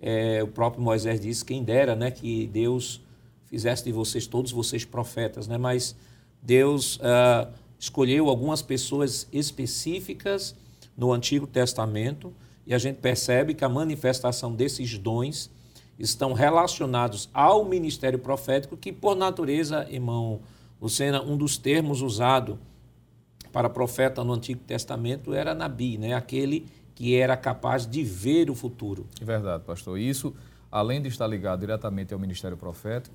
é, 0.00 0.42
o 0.42 0.48
próprio 0.48 0.82
Moisés 0.82 1.20
disse, 1.20 1.44
quem 1.44 1.62
dera 1.62 1.94
né, 1.94 2.10
que 2.10 2.48
Deus 2.48 3.00
fizesse 3.46 3.84
de 3.84 3.92
vocês 3.92 4.26
todos 4.26 4.50
vocês 4.50 4.84
profetas, 4.84 5.46
né? 5.46 5.56
mas 5.56 5.94
Deus 6.42 6.96
uh, 6.96 7.52
escolheu 7.80 8.28
algumas 8.28 8.60
pessoas 8.60 9.26
específicas 9.32 10.54
no 10.94 11.12
Antigo 11.12 11.46
Testamento 11.46 12.32
e 12.66 12.74
a 12.74 12.78
gente 12.78 12.98
percebe 12.98 13.54
que 13.54 13.64
a 13.64 13.68
manifestação 13.70 14.54
desses 14.54 14.98
dons 14.98 15.50
estão 15.98 16.34
relacionados 16.34 17.30
ao 17.32 17.64
ministério 17.64 18.18
profético, 18.18 18.76
que 18.76 18.92
por 18.92 19.16
natureza, 19.16 19.86
irmão 19.90 20.40
Lucena, 20.80 21.22
um 21.22 21.36
dos 21.36 21.56
termos 21.56 22.02
usado 22.02 22.58
para 23.50 23.68
profeta 23.68 24.22
no 24.22 24.34
Antigo 24.34 24.60
Testamento 24.60 25.32
era 25.32 25.54
Nabi, 25.54 25.96
né? 25.96 26.12
aquele 26.12 26.66
que 26.94 27.16
era 27.16 27.34
capaz 27.34 27.86
de 27.86 28.04
ver 28.04 28.50
o 28.50 28.54
futuro. 28.54 29.06
É 29.20 29.24
verdade, 29.24 29.64
pastor. 29.64 29.98
Isso, 29.98 30.34
além 30.70 31.00
de 31.00 31.08
estar 31.08 31.26
ligado 31.26 31.60
diretamente 31.60 32.12
ao 32.12 32.20
ministério 32.20 32.58
profético, 32.58 33.14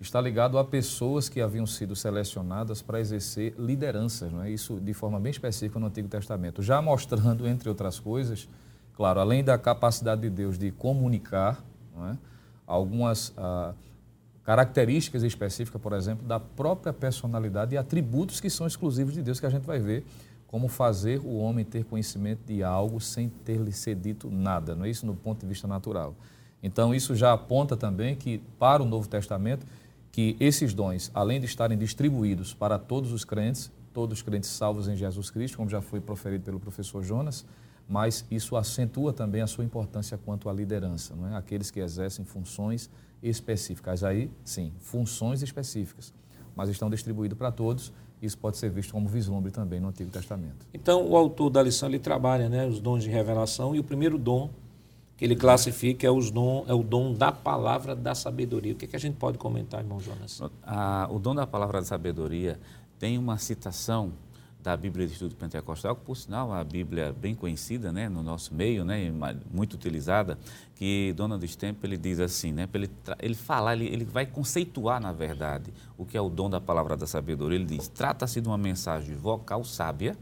está 0.00 0.20
ligado 0.20 0.58
a 0.58 0.64
pessoas 0.64 1.28
que 1.28 1.40
haviam 1.40 1.66
sido 1.66 1.96
selecionadas 1.96 2.82
para 2.82 3.00
exercer 3.00 3.54
lideranças, 3.58 4.30
não 4.30 4.42
é? 4.42 4.50
isso 4.50 4.78
de 4.78 4.92
forma 4.92 5.18
bem 5.18 5.30
específica 5.30 5.78
no 5.78 5.86
Antigo 5.86 6.08
Testamento, 6.08 6.62
já 6.62 6.82
mostrando, 6.82 7.46
entre 7.48 7.68
outras 7.68 7.98
coisas, 7.98 8.48
claro, 8.94 9.20
além 9.20 9.42
da 9.42 9.56
capacidade 9.56 10.20
de 10.22 10.30
Deus 10.30 10.58
de 10.58 10.70
comunicar, 10.70 11.64
é? 12.12 12.16
algumas 12.66 13.32
ah, 13.38 13.72
características 14.44 15.22
específicas, 15.22 15.80
por 15.80 15.92
exemplo, 15.92 16.26
da 16.26 16.38
própria 16.38 16.92
personalidade 16.92 17.74
e 17.74 17.78
atributos 17.78 18.38
que 18.38 18.50
são 18.50 18.66
exclusivos 18.66 19.14
de 19.14 19.22
Deus, 19.22 19.40
que 19.40 19.46
a 19.46 19.50
gente 19.50 19.66
vai 19.66 19.78
ver 19.78 20.04
como 20.46 20.68
fazer 20.68 21.20
o 21.20 21.36
homem 21.38 21.64
ter 21.64 21.84
conhecimento 21.84 22.40
de 22.46 22.62
algo 22.62 23.00
sem 23.00 23.28
ter 23.28 23.58
lhe 23.58 23.72
ser 23.72 23.96
dito 23.96 24.30
nada, 24.30 24.74
não 24.74 24.84
é 24.84 24.90
isso 24.90 25.04
no 25.04 25.14
ponto 25.14 25.40
de 25.40 25.46
vista 25.46 25.66
natural. 25.66 26.14
Então, 26.62 26.94
isso 26.94 27.14
já 27.14 27.32
aponta 27.32 27.76
também 27.76 28.14
que, 28.16 28.38
para 28.58 28.82
o 28.82 28.86
Novo 28.86 29.08
Testamento, 29.08 29.66
que 30.16 30.34
esses 30.40 30.72
dons, 30.72 31.10
além 31.12 31.38
de 31.38 31.44
estarem 31.44 31.76
distribuídos 31.76 32.54
para 32.54 32.78
todos 32.78 33.12
os 33.12 33.22
crentes, 33.22 33.70
todos 33.92 34.16
os 34.16 34.22
crentes 34.22 34.48
salvos 34.48 34.88
em 34.88 34.96
Jesus 34.96 35.28
Cristo, 35.28 35.58
como 35.58 35.68
já 35.68 35.82
foi 35.82 36.00
proferido 36.00 36.42
pelo 36.42 36.58
professor 36.58 37.04
Jonas, 37.04 37.44
mas 37.86 38.24
isso 38.30 38.56
acentua 38.56 39.12
também 39.12 39.42
a 39.42 39.46
sua 39.46 39.62
importância 39.62 40.16
quanto 40.16 40.48
à 40.48 40.54
liderança, 40.54 41.14
não 41.14 41.28
é? 41.28 41.36
aqueles 41.36 41.70
que 41.70 41.80
exercem 41.80 42.24
funções 42.24 42.88
específicas. 43.22 44.02
Aí, 44.02 44.30
sim, 44.42 44.72
funções 44.80 45.42
específicas, 45.42 46.14
mas 46.54 46.70
estão 46.70 46.88
distribuídos 46.88 47.36
para 47.36 47.52
todos. 47.52 47.92
Isso 48.22 48.38
pode 48.38 48.56
ser 48.56 48.70
visto 48.70 48.92
como 48.92 49.06
vislumbre 49.10 49.52
também 49.52 49.80
no 49.80 49.88
Antigo 49.88 50.10
Testamento. 50.10 50.66
Então, 50.72 51.06
o 51.06 51.14
autor 51.14 51.50
da 51.50 51.62
lição 51.62 51.90
ele 51.90 51.98
trabalha 51.98 52.48
né, 52.48 52.66
os 52.66 52.80
dons 52.80 53.04
de 53.04 53.10
revelação 53.10 53.76
e 53.76 53.80
o 53.80 53.84
primeiro 53.84 54.16
dom 54.16 54.48
que 55.16 55.24
ele 55.24 55.34
classifica 55.34 56.06
é, 56.06 56.10
os 56.10 56.30
dom, 56.30 56.64
é 56.68 56.74
o 56.74 56.82
dom 56.82 57.12
da 57.14 57.32
palavra 57.32 57.96
da 57.96 58.14
sabedoria. 58.14 58.74
O 58.74 58.76
que, 58.76 58.84
é 58.84 58.88
que 58.88 58.96
a 58.96 59.00
gente 59.00 59.16
pode 59.16 59.38
comentar, 59.38 59.80
irmão 59.80 59.98
Jonas? 59.98 60.40
O 61.10 61.18
dom 61.18 61.34
da 61.34 61.46
palavra 61.46 61.80
da 61.80 61.86
sabedoria 61.86 62.60
tem 62.98 63.16
uma 63.16 63.38
citação 63.38 64.12
da 64.66 64.76
Bíblia 64.76 65.06
de 65.06 65.12
Estudo 65.12 65.36
Pentecostal, 65.36 65.94
que 65.94 66.04
por 66.04 66.16
sinal 66.16 66.52
a 66.52 66.64
Bíblia 66.64 67.12
bem 67.12 67.36
conhecida 67.36 67.92
né, 67.92 68.08
no 68.08 68.20
nosso 68.20 68.52
meio, 68.52 68.84
né, 68.84 69.12
muito 69.48 69.74
utilizada, 69.74 70.36
que 70.74 71.14
Donald 71.16 71.46
Stamp 71.46 71.84
ele 71.84 71.96
diz 71.96 72.18
assim, 72.18 72.50
né, 72.50 72.68
ele, 72.74 72.90
ele 73.20 73.34
falar, 73.36 73.76
ele, 73.76 73.86
ele 73.86 74.04
vai 74.04 74.26
conceituar 74.26 75.00
na 75.00 75.12
verdade 75.12 75.72
o 75.96 76.04
que 76.04 76.16
é 76.16 76.20
o 76.20 76.28
dom 76.28 76.50
da 76.50 76.60
palavra 76.60 76.96
da 76.96 77.06
sabedoria. 77.06 77.56
Ele 77.56 77.64
diz, 77.64 77.86
trata-se 77.86 78.40
de 78.40 78.48
uma 78.48 78.58
mensagem 78.58 79.14
vocal 79.14 79.62
sábia, 79.62 80.16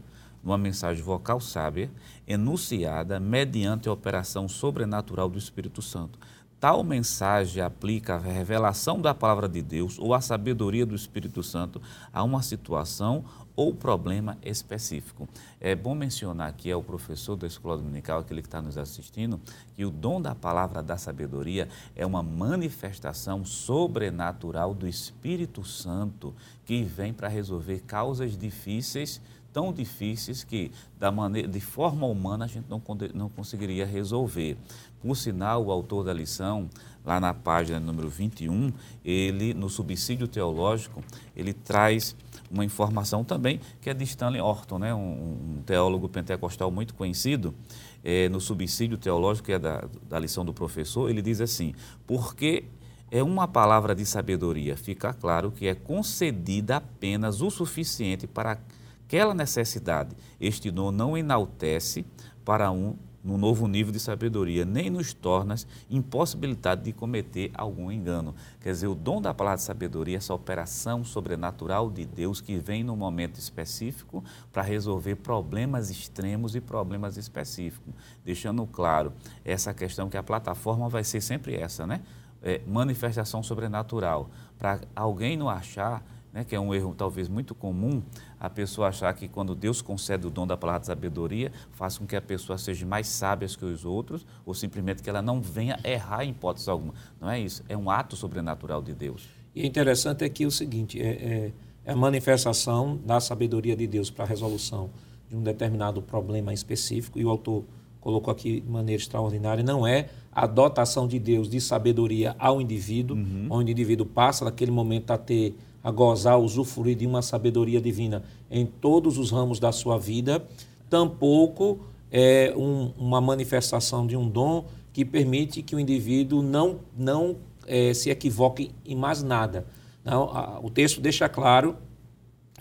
uma 0.45 0.57
mensagem 0.57 1.03
vocal 1.03 1.41
sábia, 1.41 1.89
enunciada 2.27 3.19
mediante 3.19 3.89
a 3.89 3.91
operação 3.91 4.47
sobrenatural 4.47 5.27
do 5.27 5.39
Espírito 5.39 5.81
Santo. 5.81 6.19
Tal 6.59 6.83
mensagem 6.83 7.61
aplica 7.61 8.15
a 8.15 8.19
revelação 8.19 8.99
da 8.99 9.13
palavra 9.13 9.47
de 9.49 9.61
Deus 9.61 9.99
ou 9.99 10.13
a 10.13 10.21
sabedoria 10.21 10.85
do 10.85 10.95
Espírito 10.95 11.43
Santo 11.43 11.81
a 12.13 12.23
uma 12.23 12.41
situação 12.41 13.25
ou 13.55 13.73
problema 13.73 14.37
específico. 14.43 15.27
É 15.59 15.75
bom 15.75 15.93
mencionar 15.93 16.49
aqui 16.49 16.71
ao 16.71 16.81
professor 16.81 17.35
da 17.35 17.45
Escola 17.45 17.77
Dominical, 17.77 18.19
aquele 18.19 18.41
que 18.41 18.47
está 18.47 18.61
nos 18.61 18.77
assistindo, 18.77 19.39
que 19.75 19.85
o 19.85 19.91
dom 19.91 20.21
da 20.21 20.33
palavra 20.33 20.81
da 20.81 20.97
sabedoria 20.97 21.67
é 21.95 22.05
uma 22.05 22.23
manifestação 22.23 23.45
sobrenatural 23.45 24.73
do 24.73 24.87
Espírito 24.87 25.63
Santo 25.63 26.33
que 26.65 26.83
vem 26.83 27.13
para 27.13 27.27
resolver 27.27 27.81
causas 27.81 28.37
difíceis 28.37 29.21
tão 29.55 29.71
difíceis 29.71 30.43
que, 30.43 30.69
da 30.99 31.09
maneira, 31.09 31.47
de 31.47 31.61
forma 31.61 32.05
humana, 32.05 32.43
a 32.43 32.47
gente 32.49 32.65
não, 32.69 32.81
não 33.13 33.29
conseguiria 33.29 33.85
resolver. 33.85 34.57
Por 35.01 35.15
sinal, 35.15 35.63
o 35.63 35.71
autor 35.71 36.03
da 36.03 36.11
lição, 36.11 36.69
lá 37.05 37.21
na 37.21 37.33
página 37.33 37.79
número 37.79 38.09
21, 38.09 38.73
ele, 39.05 39.53
no 39.53 39.69
subsídio 39.69 40.27
teológico, 40.27 41.01
ele 41.33 41.53
traz 41.53 42.17
uma 42.51 42.65
informação 42.65 43.23
também 43.23 43.61
que 43.79 43.89
é 43.89 43.93
de 43.93 44.03
Stanley 44.03 44.41
Orton, 44.41 44.77
né? 44.77 44.93
um, 44.93 45.59
um 45.59 45.63
teólogo 45.65 46.09
pentecostal 46.09 46.69
muito 46.69 46.93
conhecido, 46.93 47.55
é, 48.03 48.27
no 48.27 48.41
subsídio 48.41 48.97
teológico, 48.97 49.45
que 49.45 49.53
é 49.53 49.59
da, 49.59 49.85
da 50.09 50.19
lição 50.19 50.43
do 50.43 50.53
professor, 50.53 51.09
ele 51.09 51.21
diz 51.21 51.39
assim, 51.39 51.73
porque 52.05 52.65
é 53.09 53.23
uma 53.23 53.47
palavra 53.47 53.95
de 53.95 54.05
sabedoria, 54.05 54.75
fica 54.75 55.13
claro 55.13 55.49
que 55.49 55.65
é 55.65 55.73
concedida 55.73 56.75
apenas 56.75 57.41
o 57.41 57.49
suficiente 57.49 58.27
para 58.27 58.57
aquela 59.05 59.33
necessidade. 59.33 60.15
Este 60.39 60.69
dom 60.71 60.91
não 60.91 61.17
enaltece 61.17 62.05
para 62.43 62.71
um 62.71 62.95
no 63.23 63.39
novo 63.39 63.67
nível 63.67 63.91
de 63.91 63.99
sabedoria, 63.99 64.63
nem 64.63 64.87
nos 64.87 65.11
torna 65.11 65.55
impossibilidade 65.89 66.83
de 66.83 66.93
cometer 66.93 67.49
algum 67.55 67.91
engano. 67.91 68.35
Quer 68.61 68.69
dizer, 68.69 68.85
o 68.85 68.93
dom 68.93 69.19
da 69.19 69.33
palavra 69.33 69.57
de 69.57 69.63
sabedoria, 69.63 70.17
essa 70.17 70.31
operação 70.31 71.03
sobrenatural 71.03 71.89
de 71.89 72.05
Deus 72.05 72.39
que 72.39 72.55
vem 72.57 72.83
no 72.83 72.95
momento 72.95 73.39
específico 73.39 74.23
para 74.53 74.61
resolver 74.61 75.15
problemas 75.15 75.89
extremos 75.89 76.55
e 76.55 76.61
problemas 76.61 77.17
específicos. 77.17 77.95
Deixando 78.23 78.63
claro 78.67 79.11
essa 79.43 79.73
questão 79.73 80.07
que 80.07 80.17
a 80.17 80.23
plataforma 80.23 80.87
vai 80.87 81.03
ser 81.03 81.19
sempre 81.19 81.55
essa, 81.55 81.87
né? 81.87 82.01
É, 82.43 82.61
manifestação 82.67 83.41
sobrenatural. 83.41 84.29
Para 84.59 84.81
alguém 84.95 85.35
não 85.35 85.49
achar 85.49 86.05
né, 86.35 86.43
que 86.43 86.53
é 86.53 86.59
um 86.59 86.75
erro 86.75 86.93
talvez 86.93 87.29
muito 87.29 87.55
comum, 87.55 88.03
a 88.45 88.49
pessoa 88.49 88.89
achar 88.89 89.11
que 89.15 89.27
quando 89.27 89.55
Deus 89.55 89.81
concede 89.81 90.27
o 90.27 90.29
dom 90.29 90.45
da 90.45 90.55
palavra 90.55 90.81
de 90.81 90.85
sabedoria, 90.85 91.51
faz 91.71 91.97
com 91.97 92.05
que 92.05 92.15
a 92.15 92.21
pessoa 92.21 92.59
seja 92.59 92.85
mais 92.85 93.07
sábia 93.07 93.47
que 93.47 93.65
os 93.65 93.83
outros, 93.83 94.23
ou 94.45 94.53
simplesmente 94.53 95.01
que 95.01 95.09
ela 95.09 95.21
não 95.21 95.41
venha 95.41 95.79
errar 95.83 96.23
em 96.23 96.29
hipótese 96.29 96.69
alguma. 96.69 96.93
Não 97.19 97.27
é 97.27 97.39
isso, 97.39 97.63
é 97.67 97.75
um 97.75 97.89
ato 97.89 98.15
sobrenatural 98.15 98.83
de 98.83 98.93
Deus. 98.93 99.27
E 99.55 99.65
interessante 99.65 100.23
é 100.23 100.29
que 100.29 100.43
é 100.43 100.47
o 100.47 100.51
seguinte, 100.51 101.01
é, 101.01 101.07
é, 101.07 101.51
é 101.85 101.91
a 101.91 101.95
manifestação 101.95 102.99
da 103.03 103.19
sabedoria 103.19 103.75
de 103.75 103.87
Deus 103.87 104.11
para 104.11 104.25
a 104.25 104.27
resolução 104.27 104.91
de 105.27 105.35
um 105.35 105.41
determinado 105.41 105.99
problema 106.03 106.53
específico, 106.53 107.17
e 107.17 107.25
o 107.25 107.29
autor 107.29 107.63
colocou 107.99 108.31
aqui 108.31 108.61
de 108.61 108.69
maneira 108.69 109.01
extraordinária, 109.01 109.63
não 109.63 109.87
é 109.87 110.09
a 110.31 110.45
dotação 110.45 111.07
de 111.07 111.17
Deus 111.17 111.49
de 111.49 111.59
sabedoria 111.59 112.35
ao 112.37 112.61
indivíduo, 112.61 113.17
uhum. 113.17 113.47
onde 113.49 113.71
o 113.71 113.73
indivíduo 113.73 114.05
passa 114.05 114.45
naquele 114.45 114.69
momento 114.69 115.09
a 115.09 115.17
ter 115.17 115.55
a 115.85 115.91
gozar, 115.91 116.39
usufruir 116.39 116.97
de 116.97 117.05
uma 117.05 117.21
sabedoria 117.21 117.79
divina 117.79 118.23
em 118.49 118.65
todos 118.65 119.19
os 119.19 119.29
ramos 119.29 119.59
da 119.59 119.71
sua 119.71 119.99
vida, 119.99 120.43
tampouco 120.89 121.79
é 122.11 122.51
um, 122.57 122.91
uma 122.97 123.21
manifestação 123.21 124.07
de 124.07 124.17
um 124.17 124.27
dom 124.27 124.65
que 124.91 125.05
permite 125.05 125.61
que 125.61 125.75
o 125.75 125.79
indivíduo 125.79 126.41
não, 126.41 126.79
não 126.97 127.35
é, 127.67 127.93
se 127.93 128.09
equivoque 128.09 128.71
em 128.83 128.95
mais 128.95 129.21
nada. 129.21 129.67
Não, 130.03 130.23
a, 130.35 130.59
o 130.59 130.71
texto 130.71 130.99
deixa 130.99 131.29
claro 131.29 131.75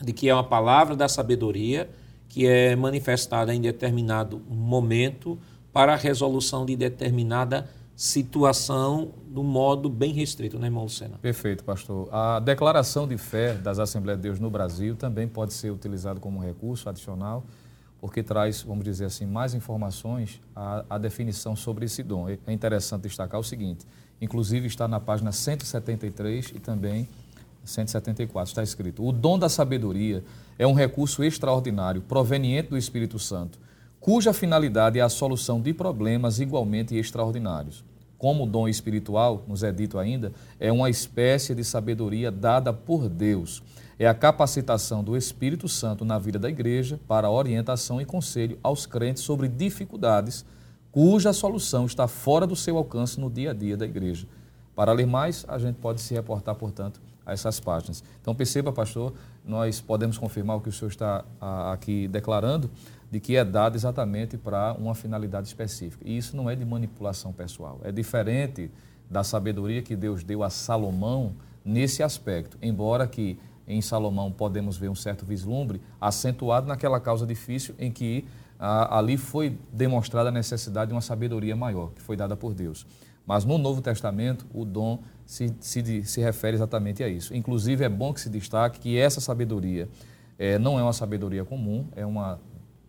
de 0.02 0.12
que 0.12 0.28
é 0.28 0.34
uma 0.34 0.44
palavra 0.44 0.94
da 0.94 1.08
sabedoria 1.08 1.88
que 2.28 2.46
é 2.46 2.76
manifestada 2.76 3.54
em 3.54 3.60
determinado 3.60 4.38
momento 4.50 5.38
para 5.72 5.94
a 5.94 5.96
resolução 5.96 6.66
de 6.66 6.76
determinada 6.76 7.70
situação 7.96 9.12
um 9.34 9.42
modo 9.42 9.88
bem 9.88 10.12
restrito, 10.12 10.58
né, 10.58 10.66
irmão 10.66 10.84
Lucena? 10.84 11.18
Perfeito, 11.20 11.64
pastor. 11.64 12.08
A 12.12 12.40
declaração 12.40 13.06
de 13.06 13.16
fé 13.16 13.54
das 13.54 13.78
Assembleias 13.78 14.18
de 14.18 14.22
Deus 14.22 14.40
no 14.40 14.50
Brasil 14.50 14.96
também 14.96 15.26
pode 15.26 15.52
ser 15.52 15.70
utilizado 15.70 16.20
como 16.20 16.40
recurso 16.40 16.88
adicional, 16.88 17.44
porque 18.00 18.22
traz, 18.22 18.62
vamos 18.62 18.84
dizer 18.84 19.06
assim, 19.06 19.26
mais 19.26 19.54
informações 19.54 20.40
à, 20.54 20.84
à 20.90 20.98
definição 20.98 21.56
sobre 21.56 21.86
esse 21.86 22.02
dom. 22.02 22.28
É 22.28 22.52
interessante 22.52 23.02
destacar 23.02 23.40
o 23.40 23.44
seguinte, 23.44 23.86
inclusive 24.20 24.66
está 24.66 24.86
na 24.86 25.00
página 25.00 25.32
173 25.32 26.52
e 26.54 26.60
também 26.60 27.08
174, 27.64 28.50
está 28.50 28.62
escrito: 28.62 29.04
O 29.06 29.10
dom 29.10 29.38
da 29.38 29.48
sabedoria 29.48 30.22
é 30.58 30.66
um 30.66 30.74
recurso 30.74 31.24
extraordinário 31.24 32.02
proveniente 32.02 32.70
do 32.70 32.78
Espírito 32.78 33.18
Santo 33.18 33.58
cuja 34.04 34.34
finalidade 34.34 34.98
é 34.98 35.02
a 35.02 35.08
solução 35.08 35.58
de 35.58 35.72
problemas 35.72 36.38
igualmente 36.38 36.94
extraordinários. 36.94 37.82
Como 38.18 38.44
dom 38.44 38.68
espiritual, 38.68 39.42
nos 39.48 39.62
é 39.62 39.72
dito 39.72 39.98
ainda, 39.98 40.30
é 40.60 40.70
uma 40.70 40.90
espécie 40.90 41.54
de 41.54 41.64
sabedoria 41.64 42.30
dada 42.30 42.70
por 42.70 43.08
Deus. 43.08 43.62
É 43.98 44.06
a 44.06 44.12
capacitação 44.12 45.02
do 45.02 45.16
Espírito 45.16 45.70
Santo 45.70 46.04
na 46.04 46.18
vida 46.18 46.38
da 46.38 46.50
igreja 46.50 47.00
para 47.08 47.30
orientação 47.30 47.98
e 47.98 48.04
conselho 48.04 48.58
aos 48.62 48.84
crentes 48.84 49.22
sobre 49.22 49.48
dificuldades 49.48 50.44
cuja 50.92 51.32
solução 51.32 51.86
está 51.86 52.06
fora 52.06 52.46
do 52.46 52.54
seu 52.54 52.76
alcance 52.76 53.18
no 53.18 53.30
dia 53.30 53.52
a 53.52 53.54
dia 53.54 53.74
da 53.74 53.86
igreja. 53.86 54.26
Para 54.76 54.92
ler 54.92 55.06
mais, 55.06 55.46
a 55.48 55.58
gente 55.58 55.76
pode 55.76 56.02
se 56.02 56.12
reportar, 56.12 56.54
portanto, 56.56 57.00
a 57.24 57.32
essas 57.32 57.58
páginas. 57.58 58.04
Então 58.20 58.34
perceba, 58.34 58.70
pastor, 58.70 59.14
nós 59.44 59.80
podemos 59.80 60.18
confirmar 60.18 60.56
o 60.56 60.60
que 60.60 60.68
o 60.68 60.72
senhor 60.72 60.90
está 60.90 61.24
aqui 61.72 62.06
declarando, 62.08 62.70
de 63.14 63.20
que 63.20 63.36
é 63.36 63.44
dado 63.44 63.76
exatamente 63.76 64.36
para 64.36 64.72
uma 64.72 64.92
finalidade 64.92 65.46
específica. 65.46 66.04
E 66.04 66.16
isso 66.16 66.36
não 66.36 66.50
é 66.50 66.56
de 66.56 66.64
manipulação 66.64 67.32
pessoal. 67.32 67.78
É 67.84 67.92
diferente 67.92 68.68
da 69.08 69.22
sabedoria 69.22 69.82
que 69.82 69.94
Deus 69.94 70.24
deu 70.24 70.42
a 70.42 70.50
Salomão 70.50 71.36
nesse 71.64 72.02
aspecto. 72.02 72.58
Embora 72.60 73.06
que 73.06 73.38
em 73.68 73.80
Salomão 73.80 74.32
podemos 74.32 74.76
ver 74.76 74.88
um 74.88 74.96
certo 74.96 75.24
vislumbre 75.24 75.80
acentuado 76.00 76.66
naquela 76.66 76.98
causa 76.98 77.24
difícil 77.24 77.72
em 77.78 77.92
que 77.92 78.24
ah, 78.58 78.98
ali 78.98 79.16
foi 79.16 79.56
demonstrada 79.72 80.30
a 80.30 80.32
necessidade 80.32 80.88
de 80.88 80.94
uma 80.94 81.00
sabedoria 81.00 81.54
maior, 81.54 81.92
que 81.94 82.02
foi 82.02 82.16
dada 82.16 82.34
por 82.34 82.52
Deus. 82.52 82.84
Mas 83.24 83.44
no 83.44 83.58
Novo 83.58 83.80
Testamento, 83.80 84.44
o 84.52 84.64
dom 84.64 84.98
se, 85.24 85.54
se, 85.60 86.02
se 86.02 86.20
refere 86.20 86.56
exatamente 86.56 87.00
a 87.04 87.08
isso. 87.08 87.32
Inclusive, 87.32 87.84
é 87.84 87.88
bom 87.88 88.12
que 88.12 88.20
se 88.20 88.28
destaque 88.28 88.80
que 88.80 88.98
essa 88.98 89.20
sabedoria 89.20 89.88
é, 90.36 90.58
não 90.58 90.80
é 90.80 90.82
uma 90.82 90.92
sabedoria 90.92 91.44
comum, 91.44 91.86
é 91.94 92.04
uma 92.04 92.40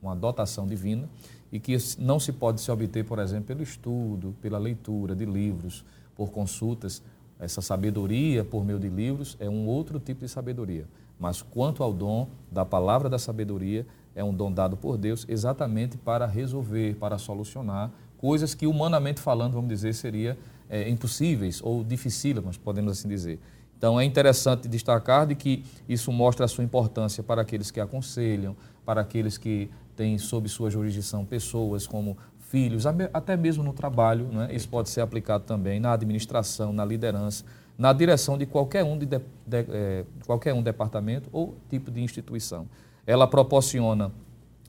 uma 0.05 0.15
dotação 0.15 0.65
divina 0.67 1.09
e 1.51 1.59
que 1.59 1.77
não 1.99 2.19
se 2.19 2.31
pode 2.31 2.61
se 2.61 2.71
obter, 2.71 3.05
por 3.05 3.19
exemplo, 3.19 3.45
pelo 3.45 3.63
estudo, 3.63 4.35
pela 4.41 4.57
leitura 4.57 5.15
de 5.15 5.25
livros, 5.25 5.85
por 6.15 6.31
consultas. 6.31 7.01
Essa 7.39 7.61
sabedoria 7.61 8.43
por 8.43 8.63
meio 8.65 8.79
de 8.79 8.89
livros 8.89 9.37
é 9.39 9.49
um 9.49 9.65
outro 9.67 9.99
tipo 9.99 10.21
de 10.21 10.29
sabedoria. 10.29 10.85
Mas 11.19 11.41
quanto 11.41 11.83
ao 11.83 11.93
dom 11.93 12.27
da 12.51 12.65
palavra 12.65 13.09
da 13.09 13.17
sabedoria, 13.19 13.85
é 14.13 14.23
um 14.23 14.33
dom 14.33 14.51
dado 14.51 14.77
por 14.77 14.97
Deus 14.97 15.25
exatamente 15.27 15.97
para 15.97 16.25
resolver, 16.25 16.95
para 16.95 17.17
solucionar 17.17 17.91
coisas 18.17 18.53
que, 18.53 18.65
humanamente 18.65 19.19
falando, 19.19 19.53
vamos 19.53 19.69
dizer, 19.69 19.93
seria 19.93 20.37
é, 20.69 20.89
impossíveis 20.89 21.61
ou 21.61 21.83
dificílimas, 21.83 22.57
podemos 22.57 22.97
assim 22.97 23.07
dizer. 23.07 23.39
Então 23.77 23.99
é 23.99 24.05
interessante 24.05 24.67
destacar 24.67 25.27
de 25.27 25.35
que 25.35 25.63
isso 25.87 26.11
mostra 26.11 26.45
a 26.45 26.47
sua 26.47 26.63
importância 26.63 27.21
para 27.21 27.41
aqueles 27.41 27.69
que 27.69 27.79
aconselham, 27.79 28.55
para 28.85 29.01
aqueles 29.01 29.37
que 29.37 29.69
tem 29.95 30.17
sob 30.17 30.47
sua 30.49 30.69
jurisdição 30.69 31.25
pessoas 31.25 31.87
como 31.87 32.17
filhos, 32.49 32.85
até 32.85 33.35
mesmo 33.35 33.63
no 33.63 33.73
trabalho, 33.73 34.27
né? 34.31 34.49
isso 34.51 34.69
pode 34.69 34.89
ser 34.89 35.01
aplicado 35.01 35.43
também 35.43 35.79
na 35.79 35.93
administração, 35.93 36.71
na 36.71 36.85
liderança, 36.85 37.43
na 37.77 37.91
direção 37.91 38.37
de 38.37 38.45
qualquer 38.45 38.83
um, 38.83 38.97
de, 38.97 39.05
de, 39.05 39.19
de 39.19 39.65
é, 39.69 40.05
qualquer 40.25 40.53
um 40.53 40.61
departamento 40.61 41.29
ou 41.31 41.55
tipo 41.69 41.91
de 41.91 42.01
instituição. 42.01 42.67
Ela 43.05 43.27
proporciona, 43.27 44.11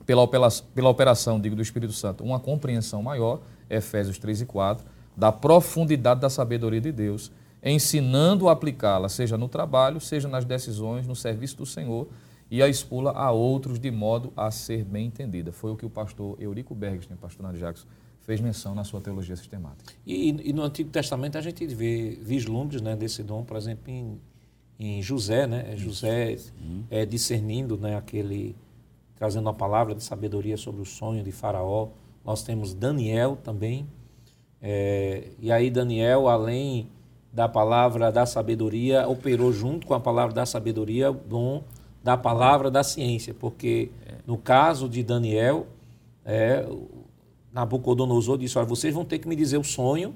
pela 0.05 0.21
operação, 0.21 0.65
pela 0.73 0.89
operação 0.89 1.39
digo, 1.39 1.55
do 1.55 1.61
Espírito 1.61 1.93
Santo, 1.93 2.23
uma 2.23 2.39
compreensão 2.39 3.01
maior, 3.01 3.39
Efésios 3.69 4.17
3 4.17 4.41
e 4.41 4.45
4, 4.45 4.85
da 5.15 5.31
profundidade 5.31 6.19
da 6.19 6.29
sabedoria 6.29 6.81
de 6.81 6.91
Deus, 6.91 7.31
ensinando 7.63 8.49
a 8.49 8.51
aplicá-la, 8.51 9.09
seja 9.09 9.37
no 9.37 9.47
trabalho, 9.47 9.99
seja 9.99 10.27
nas 10.27 10.45
decisões, 10.45 11.07
no 11.07 11.15
serviço 11.15 11.57
do 11.57 11.65
Senhor, 11.65 12.07
e 12.49 12.63
a 12.63 12.67
expula 12.67 13.11
a 13.11 13.31
outros 13.31 13.79
de 13.79 13.91
modo 13.91 14.31
a 14.35 14.49
ser 14.51 14.83
bem 14.85 15.07
entendida. 15.07 15.51
Foi 15.51 15.71
o 15.71 15.75
que 15.75 15.85
o 15.85 15.89
pastor 15.89 16.37
Eurico 16.39 16.73
Bergstein, 16.73 17.17
pastor 17.17 17.45
Nando 17.45 17.59
Jackson, 17.59 17.85
fez 18.21 18.41
menção 18.41 18.73
na 18.73 18.83
sua 18.83 19.01
teologia 19.01 19.35
sistemática. 19.35 19.93
E, 20.05 20.29
e, 20.49 20.53
no 20.53 20.61
Antigo 20.61 20.89
Testamento 20.89 21.37
a 21.37 21.41
gente 21.41 21.65
vê 21.67 22.17
vislumbres 22.21 22.81
né, 22.81 22.95
desse 22.95 23.23
dom, 23.23 23.43
por 23.43 23.55
exemplo, 23.55 23.83
em, 23.87 24.19
em 24.79 25.01
José, 25.01 25.47
né? 25.47 25.75
José 25.77 26.37
é, 26.89 27.05
discernindo 27.05 27.77
né, 27.77 27.95
aquele, 27.95 28.55
trazendo 29.15 29.47
a 29.47 29.53
palavra 29.53 29.95
de 29.95 30.03
sabedoria 30.03 30.57
sobre 30.57 30.81
o 30.81 30.85
sonho 30.85 31.23
de 31.23 31.31
Faraó. 31.31 31.89
Nós 32.23 32.43
temos 32.43 32.73
Daniel 32.73 33.37
também. 33.41 33.87
É, 34.61 35.29
e 35.39 35.51
aí 35.51 35.69
Daniel, 35.69 36.27
além 36.27 36.89
da 37.31 37.47
palavra 37.47 38.11
da 38.11 38.25
sabedoria, 38.25 39.07
operou 39.07 39.53
junto 39.53 39.85
com 39.87 39.93
a 39.93 39.99
palavra 39.99 40.33
da 40.33 40.45
sabedoria 40.45 41.11
o 41.11 41.13
dom 41.13 41.63
da 42.07 42.15
palavra 42.15 42.71
da 42.71 42.85
ciência, 42.85 43.33
porque 43.33 43.89
no 44.25 44.37
caso 44.37 44.87
de 44.87 45.03
Daniel, 45.03 45.67
é, 46.23 46.65
Nabucodonosor 47.51 48.37
disse: 48.37 48.57
Olha, 48.57 48.65
vocês 48.65 48.93
vão 48.93 49.03
ter 49.03 49.19
que 49.19 49.27
me 49.27 49.35
dizer 49.35 49.57
o 49.57 49.63
sonho, 49.63 50.15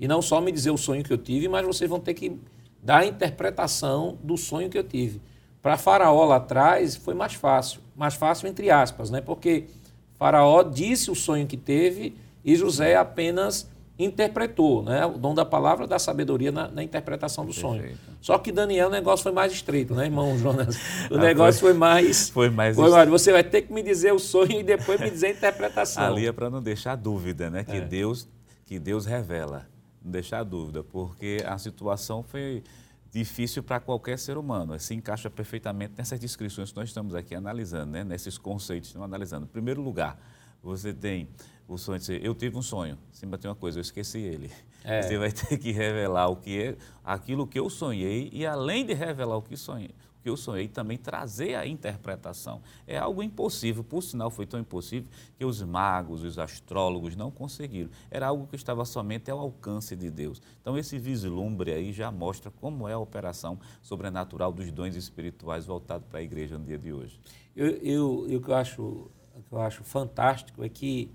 e 0.00 0.08
não 0.08 0.20
só 0.20 0.40
me 0.40 0.50
dizer 0.50 0.72
o 0.72 0.76
sonho 0.76 1.04
que 1.04 1.12
eu 1.12 1.16
tive, 1.16 1.46
mas 1.46 1.64
vocês 1.64 1.88
vão 1.88 2.00
ter 2.00 2.14
que 2.14 2.36
dar 2.82 3.02
a 3.02 3.06
interpretação 3.06 4.18
do 4.20 4.36
sonho 4.36 4.68
que 4.68 4.76
eu 4.76 4.82
tive. 4.82 5.20
Para 5.62 5.76
Faraó 5.76 6.24
lá 6.24 6.36
atrás 6.36 6.96
foi 6.96 7.14
mais 7.14 7.34
fácil, 7.34 7.80
mais 7.94 8.14
fácil 8.14 8.48
entre 8.48 8.68
aspas, 8.68 9.08
né? 9.08 9.20
porque 9.20 9.66
Faraó 10.14 10.64
disse 10.64 11.08
o 11.08 11.14
sonho 11.14 11.46
que 11.46 11.56
teve 11.56 12.16
e 12.44 12.56
José 12.56 12.96
apenas 12.96 13.70
interpretou, 13.98 14.82
né? 14.82 15.06
O 15.06 15.18
dom 15.18 15.34
da 15.34 15.44
palavra 15.44 15.86
da 15.86 15.98
sabedoria 15.98 16.52
na, 16.52 16.68
na 16.68 16.82
interpretação 16.82 17.44
do 17.44 17.52
Perfeito. 17.52 17.96
sonho. 17.96 17.98
Só 18.20 18.38
que 18.38 18.52
Daniel 18.52 18.88
o 18.88 18.90
negócio 18.90 19.22
foi 19.22 19.32
mais 19.32 19.52
estreito, 19.52 19.94
né, 19.94 20.04
irmão 20.04 20.38
Jonas? 20.38 20.76
O 21.10 21.16
ah, 21.16 21.18
negócio 21.18 21.60
foi, 21.60 21.70
foi, 21.70 21.78
mais. 21.78 22.28
Foi 22.30 22.50
mais. 22.50 22.76
Foi 22.76 22.90
mais 22.90 23.08
você 23.08 23.32
vai 23.32 23.44
ter 23.44 23.62
que 23.62 23.72
me 23.72 23.82
dizer 23.82 24.12
o 24.12 24.18
sonho 24.18 24.60
e 24.60 24.62
depois 24.62 25.00
me 25.00 25.10
dizer 25.10 25.28
a 25.28 25.30
interpretação. 25.30 26.04
Ali 26.04 26.26
é 26.26 26.32
para 26.32 26.50
não 26.50 26.60
deixar 26.62 26.96
dúvida, 26.96 27.48
né? 27.48 27.64
Que 27.64 27.76
é. 27.76 27.80
Deus 27.80 28.28
que 28.66 28.80
Deus 28.80 29.06
revela, 29.06 29.68
não 30.02 30.10
deixar 30.10 30.42
dúvida, 30.42 30.82
porque 30.82 31.38
a 31.46 31.56
situação 31.56 32.22
foi 32.22 32.64
difícil 33.12 33.62
para 33.62 33.78
qualquer 33.78 34.18
ser 34.18 34.36
humano. 34.36 34.78
Se 34.78 34.92
encaixa 34.92 35.30
perfeitamente 35.30 35.94
nessas 35.96 36.18
descrições 36.18 36.70
que 36.70 36.76
nós 36.76 36.88
estamos 36.88 37.14
aqui 37.14 37.34
analisando, 37.34 37.92
né? 37.92 38.04
Nesses 38.04 38.36
conceitos 38.36 38.88
que 38.88 38.90
estamos 38.90 39.06
analisando. 39.06 39.46
Em 39.46 39.48
primeiro 39.48 39.80
lugar, 39.80 40.18
você 40.62 40.92
tem 40.92 41.28
o 41.68 41.76
sonho 41.76 41.98
de 41.98 42.04
ser, 42.04 42.24
eu 42.24 42.34
tive 42.34 42.56
um 42.56 42.62
sonho, 42.62 42.98
sempre 43.10 43.38
tem 43.38 43.50
uma 43.50 43.56
coisa, 43.56 43.78
eu 43.78 43.82
esqueci 43.82 44.18
ele. 44.18 44.50
É. 44.84 45.02
Você 45.02 45.18
vai 45.18 45.32
ter 45.32 45.58
que 45.58 45.72
revelar 45.72 46.28
o 46.28 46.36
que 46.36 46.62
é, 46.62 46.76
aquilo 47.04 47.46
que 47.46 47.58
eu 47.58 47.68
sonhei 47.68 48.30
e 48.32 48.46
além 48.46 48.86
de 48.86 48.94
revelar 48.94 49.36
o 49.36 49.42
que 49.42 49.56
sonhei, 49.56 49.90
o 49.90 50.16
porque 50.26 50.30
eu 50.30 50.36
sonhei 50.36 50.66
também 50.66 50.98
trazer 50.98 51.54
a 51.54 51.64
interpretação. 51.64 52.60
É 52.84 52.98
algo 52.98 53.22
impossível, 53.22 53.84
por 53.84 54.02
sinal 54.02 54.28
foi 54.28 54.44
tão 54.44 54.58
impossível 54.58 55.08
que 55.38 55.44
os 55.44 55.62
magos, 55.62 56.24
os 56.24 56.36
astrólogos 56.36 57.14
não 57.14 57.30
conseguiram. 57.30 57.90
Era 58.10 58.26
algo 58.26 58.48
que 58.48 58.56
estava 58.56 58.84
somente 58.84 59.30
ao 59.30 59.38
alcance 59.38 59.94
de 59.94 60.10
Deus. 60.10 60.42
Então 60.60 60.76
esse 60.76 60.98
vislumbre 60.98 61.72
aí 61.72 61.92
já 61.92 62.10
mostra 62.10 62.50
como 62.50 62.88
é 62.88 62.92
a 62.92 62.98
operação 62.98 63.56
sobrenatural 63.80 64.52
dos 64.52 64.72
dons 64.72 64.96
espirituais 64.96 65.64
voltado 65.64 66.04
para 66.10 66.18
a 66.18 66.22
igreja 66.22 66.58
no 66.58 66.64
dia 66.64 66.78
de 66.78 66.92
hoje. 66.92 67.20
Eu, 67.54 67.68
eu, 67.76 68.26
eu, 68.28 68.40
que 68.40 68.48
eu 68.48 68.54
acho, 68.54 68.82
o 68.82 69.42
que 69.48 69.52
eu 69.52 69.60
acho 69.60 69.84
fantástico 69.84 70.64
é 70.64 70.68
que 70.68 71.08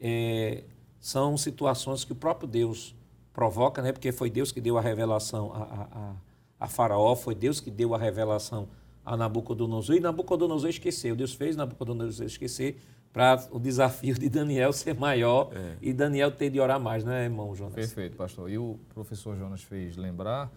é, 0.00 0.64
são 1.00 1.36
situações 1.36 2.04
que 2.04 2.12
o 2.12 2.16
próprio 2.16 2.48
Deus 2.48 2.94
provoca, 3.32 3.82
né? 3.82 3.92
porque 3.92 4.12
foi 4.12 4.30
Deus 4.30 4.52
que 4.52 4.60
deu 4.60 4.76
a 4.76 4.80
revelação 4.80 5.52
a, 5.52 5.88
a, 5.92 6.14
a 6.60 6.68
Faraó, 6.68 7.14
foi 7.14 7.34
Deus 7.34 7.60
que 7.60 7.70
deu 7.70 7.94
a 7.94 7.98
revelação 7.98 8.68
a 9.04 9.16
Nabucodonosor, 9.16 9.96
e 9.96 10.00
Nabucodonosor 10.00 10.68
esqueceu. 10.68 11.16
Deus 11.16 11.32
fez 11.32 11.56
Nabucodonosor 11.56 12.26
esquecer 12.26 12.78
para 13.12 13.44
o 13.50 13.58
desafio 13.58 14.14
de 14.14 14.28
Daniel 14.28 14.72
ser 14.72 14.94
maior 14.94 15.50
é. 15.52 15.76
e 15.82 15.92
Daniel 15.92 16.30
ter 16.30 16.50
de 16.50 16.60
orar 16.60 16.78
mais, 16.78 17.02
né, 17.02 17.24
irmão 17.24 17.54
Jonas? 17.54 17.74
Perfeito, 17.74 18.16
pastor. 18.16 18.50
E 18.50 18.58
o 18.58 18.78
professor 18.94 19.36
Jonas 19.36 19.62
fez 19.62 19.96
lembrar 19.96 20.50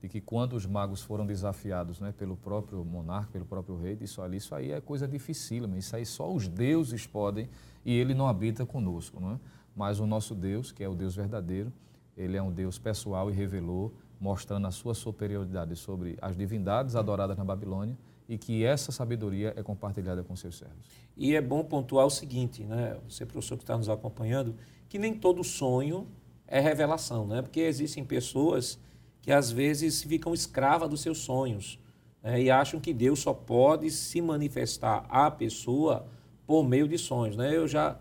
de 0.00 0.08
que 0.08 0.20
quando 0.20 0.54
os 0.54 0.64
magos 0.66 1.02
foram 1.02 1.26
desafiados 1.26 2.00
né, 2.00 2.12
pelo 2.16 2.36
próprio 2.36 2.84
monarca, 2.84 3.28
pelo 3.32 3.44
próprio 3.44 3.76
rei, 3.76 3.94
disse, 3.94 4.18
olha, 4.20 4.34
isso 4.34 4.54
aí 4.54 4.72
é 4.72 4.80
coisa 4.80 5.06
dificílima, 5.06 5.76
isso 5.76 5.94
aí 5.94 6.06
só 6.06 6.32
os 6.32 6.48
deuses 6.48 7.06
podem 7.06 7.48
e 7.84 7.92
ele 7.92 8.14
não 8.14 8.26
habita 8.26 8.64
conosco. 8.66 9.20
Não 9.20 9.32
é? 9.32 9.40
Mas 9.74 10.00
o 10.00 10.06
nosso 10.06 10.34
Deus, 10.34 10.72
que 10.72 10.82
é 10.82 10.88
o 10.88 10.94
Deus 10.94 11.14
verdadeiro, 11.16 11.72
ele 12.16 12.36
é 12.36 12.42
um 12.42 12.52
Deus 12.52 12.78
pessoal 12.78 13.30
e 13.30 13.32
revelou, 13.32 13.94
mostrando 14.20 14.66
a 14.66 14.70
sua 14.70 14.94
superioridade 14.94 15.74
sobre 15.76 16.18
as 16.20 16.36
divindades 16.36 16.94
adoradas 16.94 17.36
na 17.38 17.44
Babilônia 17.44 17.96
e 18.28 18.36
que 18.36 18.64
essa 18.64 18.92
sabedoria 18.92 19.54
é 19.56 19.62
compartilhada 19.62 20.22
com 20.22 20.36
seus 20.36 20.58
servos. 20.58 20.76
E 21.16 21.34
é 21.34 21.40
bom 21.40 21.64
pontuar 21.64 22.06
o 22.06 22.10
seguinte, 22.10 22.62
né, 22.62 22.96
você 23.08 23.24
professor 23.24 23.56
que 23.56 23.64
está 23.64 23.76
nos 23.76 23.88
acompanhando, 23.88 24.54
que 24.88 24.98
nem 24.98 25.14
todo 25.14 25.42
sonho 25.42 26.06
é 26.50 26.60
revelação, 26.60 27.26
né? 27.26 27.40
porque 27.40 27.60
existem 27.60 28.04
pessoas 28.04 28.78
que 29.22 29.30
às 29.30 29.50
vezes 29.50 30.02
ficam 30.02 30.34
escravas 30.34 30.88
dos 30.90 31.00
seus 31.00 31.18
sonhos 31.18 31.78
né? 32.22 32.42
e 32.42 32.50
acham 32.50 32.80
que 32.80 32.92
Deus 32.92 33.20
só 33.20 33.32
pode 33.32 33.90
se 33.90 34.20
manifestar 34.20 35.06
à 35.08 35.30
pessoa 35.30 36.06
por 36.50 36.64
meio 36.64 36.88
de 36.88 36.98
sonhos. 36.98 37.36
Né? 37.36 37.56
Eu 37.56 37.68
já, 37.68 37.96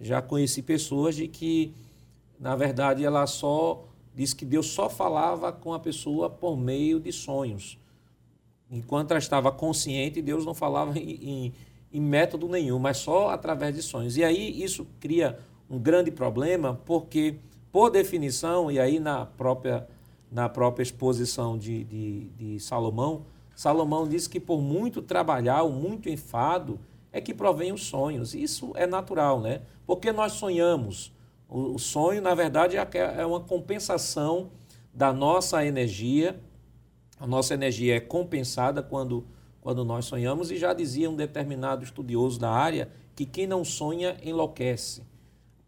já 0.00 0.22
conheci 0.22 0.62
pessoas 0.62 1.14
de 1.14 1.28
que, 1.28 1.74
na 2.38 2.56
verdade, 2.56 3.04
ela 3.04 3.26
só 3.26 3.84
disse 4.14 4.34
que 4.34 4.46
Deus 4.46 4.68
só 4.68 4.88
falava 4.88 5.52
com 5.52 5.74
a 5.74 5.78
pessoa 5.78 6.30
por 6.30 6.56
meio 6.56 6.98
de 6.98 7.12
sonhos. 7.12 7.78
Enquanto 8.70 9.10
ela 9.10 9.18
estava 9.18 9.52
consciente, 9.52 10.22
Deus 10.22 10.46
não 10.46 10.54
falava 10.54 10.98
em, 10.98 11.10
em, 11.10 11.52
em 11.92 12.00
método 12.00 12.48
nenhum, 12.48 12.78
mas 12.78 12.96
só 12.96 13.28
através 13.28 13.74
de 13.74 13.82
sonhos. 13.82 14.16
E 14.16 14.24
aí 14.24 14.62
isso 14.62 14.86
cria 14.98 15.38
um 15.68 15.78
grande 15.78 16.10
problema, 16.10 16.80
porque, 16.86 17.34
por 17.70 17.90
definição, 17.90 18.70
e 18.70 18.80
aí 18.80 18.98
na 18.98 19.26
própria, 19.26 19.86
na 20.32 20.48
própria 20.48 20.82
exposição 20.82 21.58
de, 21.58 21.84
de, 21.84 22.28
de 22.30 22.60
Salomão, 22.60 23.26
Salomão 23.54 24.08
diz 24.08 24.26
que 24.26 24.40
por 24.40 24.62
muito 24.62 25.02
trabalhar, 25.02 25.62
muito 25.64 26.08
enfado, 26.08 26.80
é 27.12 27.20
que 27.20 27.34
provém 27.34 27.72
os 27.72 27.84
sonhos. 27.84 28.34
Isso 28.34 28.72
é 28.74 28.86
natural, 28.86 29.40
né? 29.40 29.62
Porque 29.86 30.12
nós 30.12 30.32
sonhamos. 30.32 31.12
O 31.48 31.78
sonho, 31.78 32.22
na 32.22 32.34
verdade, 32.34 32.76
é, 32.76 32.86
é 33.18 33.26
uma 33.26 33.40
compensação 33.40 34.50
da 34.94 35.12
nossa 35.12 35.64
energia. 35.64 36.40
A 37.18 37.26
nossa 37.26 37.54
energia 37.54 37.96
é 37.96 38.00
compensada 38.00 38.82
quando, 38.82 39.26
quando 39.60 39.84
nós 39.84 40.04
sonhamos, 40.04 40.50
e 40.50 40.56
já 40.56 40.72
dizia 40.72 41.10
um 41.10 41.16
determinado 41.16 41.82
estudioso 41.82 42.38
da 42.38 42.50
área 42.50 42.88
que 43.16 43.26
quem 43.26 43.46
não 43.46 43.64
sonha 43.64 44.16
enlouquece. 44.22 45.02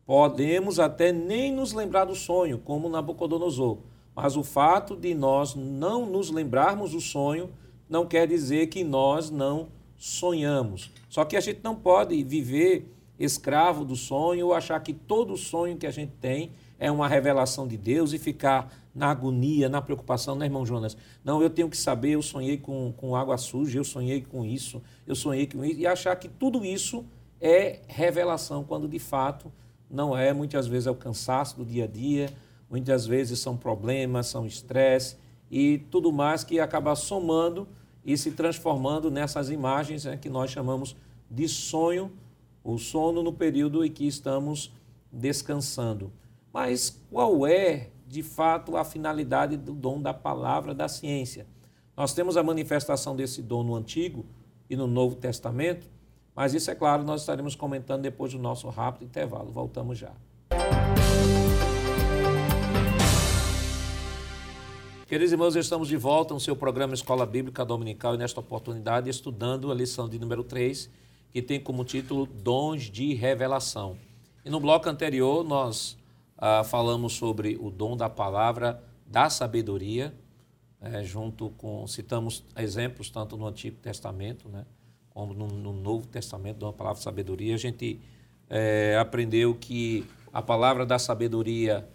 Podemos 0.06 0.78
até 0.78 1.12
nem 1.12 1.52
nos 1.52 1.72
lembrar 1.72 2.04
do 2.04 2.14
sonho, 2.14 2.58
como 2.58 2.88
Nabucodonosor, 2.88 3.78
mas 4.14 4.36
o 4.36 4.42
fato 4.42 4.96
de 4.96 5.14
nós 5.14 5.54
não 5.54 6.06
nos 6.06 6.30
lembrarmos 6.30 6.92
do 6.92 7.00
sonho 7.00 7.50
não 7.88 8.06
quer 8.06 8.26
dizer 8.26 8.68
que 8.68 8.82
nós 8.82 9.30
não 9.30 9.68
sonhamos. 10.02 10.90
Só 11.08 11.24
que 11.24 11.36
a 11.36 11.40
gente 11.40 11.60
não 11.62 11.76
pode 11.76 12.20
viver 12.24 12.92
escravo 13.16 13.84
do 13.84 13.94
sonho 13.94 14.46
ou 14.46 14.52
achar 14.52 14.80
que 14.80 14.92
todo 14.92 15.36
sonho 15.36 15.76
que 15.76 15.86
a 15.86 15.92
gente 15.92 16.10
tem 16.20 16.50
é 16.76 16.90
uma 16.90 17.06
revelação 17.06 17.68
de 17.68 17.76
Deus 17.76 18.12
e 18.12 18.18
ficar 18.18 18.74
na 18.92 19.12
agonia, 19.12 19.68
na 19.68 19.80
preocupação, 19.80 20.34
né, 20.34 20.46
irmão 20.46 20.66
Jonas? 20.66 20.96
Não, 21.24 21.40
eu 21.40 21.48
tenho 21.48 21.68
que 21.68 21.76
saber, 21.76 22.16
eu 22.16 22.22
sonhei 22.22 22.58
com, 22.58 22.92
com 22.96 23.14
água 23.14 23.38
suja, 23.38 23.78
eu 23.78 23.84
sonhei 23.84 24.22
com 24.22 24.44
isso, 24.44 24.82
eu 25.06 25.14
sonhei 25.14 25.46
com 25.46 25.64
isso, 25.64 25.78
e 25.78 25.86
achar 25.86 26.16
que 26.16 26.28
tudo 26.28 26.64
isso 26.64 27.04
é 27.40 27.78
revelação, 27.86 28.64
quando 28.64 28.88
de 28.88 28.98
fato 28.98 29.52
não 29.88 30.18
é. 30.18 30.32
Muitas 30.32 30.66
vezes 30.66 30.88
é 30.88 30.90
o 30.90 30.96
cansaço 30.96 31.58
do 31.58 31.64
dia 31.64 31.84
a 31.84 31.86
dia, 31.86 32.28
muitas 32.68 33.06
vezes 33.06 33.38
são 33.38 33.56
problemas, 33.56 34.26
são 34.26 34.44
estresse 34.46 35.16
e 35.48 35.78
tudo 35.92 36.10
mais 36.10 36.42
que 36.42 36.58
acaba 36.58 36.96
somando 36.96 37.68
e 38.04 38.16
se 38.16 38.32
transformando 38.32 39.10
nessas 39.10 39.50
imagens 39.50 40.04
né, 40.04 40.16
que 40.16 40.28
nós 40.28 40.50
chamamos 40.50 40.96
de 41.30 41.48
sonho, 41.48 42.12
o 42.64 42.78
sono 42.78 43.22
no 43.22 43.32
período 43.32 43.84
em 43.84 43.90
que 43.90 44.06
estamos 44.06 44.72
descansando. 45.10 46.12
Mas 46.52 47.00
qual 47.10 47.46
é, 47.46 47.90
de 48.06 48.22
fato, 48.22 48.76
a 48.76 48.84
finalidade 48.84 49.56
do 49.56 49.72
dom 49.72 50.00
da 50.00 50.12
palavra 50.12 50.74
da 50.74 50.88
ciência? 50.88 51.46
Nós 51.96 52.12
temos 52.14 52.36
a 52.36 52.42
manifestação 52.42 53.14
desse 53.14 53.42
dom 53.42 53.62
no 53.62 53.74
Antigo 53.74 54.24
e 54.68 54.76
no 54.76 54.86
Novo 54.86 55.16
Testamento, 55.16 55.88
mas 56.34 56.54
isso, 56.54 56.70
é 56.70 56.74
claro, 56.74 57.04
nós 57.04 57.20
estaremos 57.20 57.54
comentando 57.54 58.02
depois 58.02 58.32
do 58.32 58.38
nosso 58.38 58.68
rápido 58.68 59.04
intervalo. 59.04 59.50
Voltamos 59.50 59.98
já. 59.98 60.12
Queridos 65.12 65.30
irmãos, 65.30 65.54
estamos 65.56 65.88
de 65.88 65.96
volta 65.98 66.32
no 66.32 66.40
seu 66.40 66.56
programa 66.56 66.94
Escola 66.94 67.26
Bíblica 67.26 67.66
Dominical 67.66 68.14
e 68.14 68.16
nesta 68.16 68.40
oportunidade 68.40 69.10
estudando 69.10 69.70
a 69.70 69.74
lição 69.74 70.08
de 70.08 70.18
número 70.18 70.42
3, 70.42 70.88
que 71.30 71.42
tem 71.42 71.60
como 71.60 71.84
título 71.84 72.24
Dons 72.24 72.84
de 72.84 73.12
Revelação. 73.12 73.98
E 74.42 74.48
no 74.48 74.58
bloco 74.58 74.88
anterior 74.88 75.44
nós 75.44 75.98
ah, 76.38 76.64
falamos 76.64 77.12
sobre 77.12 77.58
o 77.60 77.68
dom 77.68 77.94
da 77.94 78.08
palavra 78.08 78.82
da 79.06 79.28
sabedoria, 79.28 80.14
né, 80.80 81.04
junto 81.04 81.50
com, 81.58 81.86
citamos 81.86 82.42
exemplos 82.56 83.10
tanto 83.10 83.36
no 83.36 83.46
Antigo 83.46 83.76
Testamento, 83.82 84.48
né, 84.48 84.64
como 85.10 85.34
no, 85.34 85.46
no 85.46 85.74
Novo 85.74 86.06
Testamento, 86.06 86.64
da 86.64 86.72
palavra 86.72 87.02
sabedoria. 87.02 87.54
A 87.54 87.58
gente 87.58 88.00
é, 88.48 88.96
aprendeu 88.98 89.54
que 89.54 90.06
a 90.32 90.40
palavra 90.40 90.86
da 90.86 90.98
sabedoria, 90.98 91.86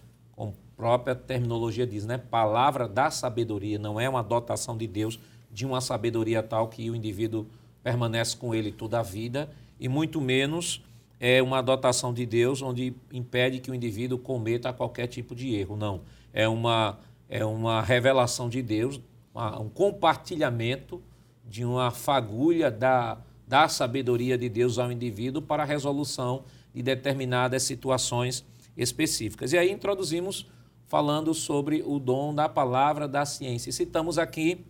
própria 0.77 1.15
terminologia 1.15 1.87
diz, 1.87 2.05
né? 2.05 2.19
Palavra 2.19 2.87
da 2.87 3.09
sabedoria, 3.09 3.79
não 3.79 3.99
é 3.99 4.07
uma 4.07 4.21
dotação 4.21 4.77
de 4.77 4.85
Deus 4.85 5.19
de 5.51 5.65
uma 5.65 5.81
sabedoria 5.81 6.43
tal 6.43 6.67
que 6.67 6.89
o 6.89 6.95
indivíduo 6.95 7.47
permanece 7.83 8.37
com 8.37 8.53
ele 8.53 8.71
toda 8.71 8.99
a 8.99 9.03
vida, 9.03 9.49
e 9.79 9.89
muito 9.89 10.21
menos 10.21 10.83
é 11.19 11.41
uma 11.41 11.61
dotação 11.61 12.13
de 12.13 12.25
Deus 12.25 12.61
onde 12.61 12.93
impede 13.11 13.59
que 13.59 13.71
o 13.71 13.73
indivíduo 13.73 14.19
cometa 14.19 14.71
qualquer 14.71 15.07
tipo 15.07 15.33
de 15.33 15.55
erro. 15.55 15.75
Não. 15.75 16.01
É 16.31 16.47
uma, 16.47 16.99
é 17.27 17.43
uma 17.43 17.81
revelação 17.81 18.47
de 18.47 18.61
Deus, 18.61 19.01
uma, 19.33 19.59
um 19.59 19.69
compartilhamento 19.69 21.01
de 21.43 21.65
uma 21.65 21.89
fagulha 21.89 22.69
da, 22.69 23.17
da 23.47 23.67
sabedoria 23.67 24.37
de 24.37 24.49
Deus 24.49 24.77
ao 24.77 24.91
indivíduo 24.91 25.41
para 25.41 25.63
a 25.63 25.65
resolução 25.65 26.43
de 26.73 26.83
determinadas 26.83 27.63
situações 27.63 28.45
específicas. 28.75 29.53
E 29.53 29.57
aí 29.57 29.71
introduzimos 29.71 30.45
falando 30.87 31.33
sobre 31.33 31.83
o 31.85 31.99
dom 31.99 32.33
da 32.33 32.49
palavra 32.49 33.07
da 33.07 33.25
ciência. 33.25 33.69
E 33.69 33.73
citamos 33.73 34.17
aqui 34.17 34.65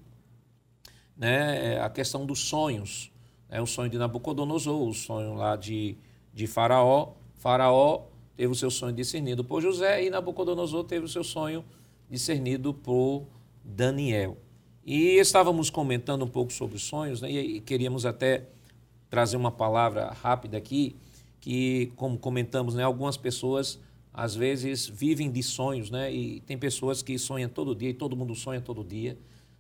né, 1.16 1.80
a 1.80 1.90
questão 1.90 2.26
dos 2.26 2.40
sonhos. 2.40 3.12
Né, 3.48 3.62
o 3.62 3.68
sonho 3.68 3.90
de 3.90 3.98
Nabucodonosor, 3.98 4.88
o 4.88 4.94
sonho 4.94 5.36
lá 5.36 5.56
de, 5.56 5.96
de 6.34 6.48
Faraó. 6.48 7.14
Faraó 7.36 8.06
teve 8.36 8.52
o 8.52 8.56
seu 8.56 8.72
sonho 8.72 8.94
discernido 8.94 9.44
por 9.44 9.62
José 9.62 10.04
e 10.04 10.10
Nabucodonosor 10.10 10.84
teve 10.84 11.06
o 11.06 11.10
seu 11.10 11.24
sonho 11.24 11.64
discernido 12.10 12.74
por 12.74 13.24
Daniel. 13.64 14.38
E 14.84 15.18
estávamos 15.18 15.70
comentando 15.70 16.26
um 16.26 16.28
pouco 16.30 16.52
sobre 16.52 16.78
os 16.78 16.84
sonhos 16.84 17.22
né, 17.22 17.30
e 17.30 17.62
queríamos 17.62 18.06
até 18.06 18.46
trazer 19.10 19.38
uma 19.38 19.52
palavra 19.52 20.12
rápida 20.22 20.58
aqui, 20.58 20.96
que, 21.40 21.92
como 21.96 22.18
comentamos, 22.18 22.74
né, 22.74 22.84
algumas 22.84 23.18
pessoas 23.18 23.80
às 24.18 24.34
vezes 24.34 24.88
vivem 24.88 25.30
de 25.30 25.44
sonhos, 25.44 25.92
né? 25.92 26.12
E 26.12 26.42
tem 26.42 26.58
pessoas 26.58 27.04
que 27.04 27.20
sonham 27.20 27.48
todo 27.48 27.76
dia 27.76 27.92
e 27.92 27.94
todo 27.94 28.18
mundo 28.18 28.34
sonha 28.34 28.60
todo 28.60 28.84
dia. 28.84 29.16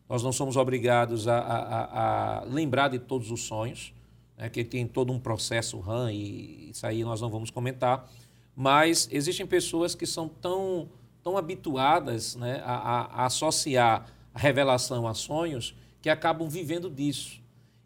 Nós 0.09 0.23
não 0.23 0.31
somos 0.31 0.57
obrigados 0.57 1.27
a, 1.27 1.37
a, 1.37 2.39
a 2.39 2.43
lembrar 2.45 2.87
de 2.87 2.97
todos 2.97 3.29
os 3.29 3.43
sonhos, 3.43 3.93
né? 4.35 4.49
que 4.49 4.63
tem 4.63 4.87
todo 4.87 5.13
um 5.13 5.19
processo 5.19 5.79
RAM 5.79 6.11
e 6.11 6.71
isso 6.71 6.87
aí 6.87 7.03
nós 7.03 7.21
não 7.21 7.29
vamos 7.29 7.51
comentar. 7.51 8.11
Mas 8.55 9.07
existem 9.11 9.45
pessoas 9.45 9.93
que 9.93 10.07
são 10.07 10.27
tão, 10.27 10.89
tão 11.21 11.37
habituadas 11.37 12.35
né? 12.35 12.59
a, 12.65 13.21
a 13.21 13.25
associar 13.27 14.11
a 14.33 14.39
revelação 14.39 15.07
a 15.07 15.13
sonhos 15.13 15.75
que 16.01 16.09
acabam 16.09 16.49
vivendo 16.49 16.89
disso. 16.89 17.39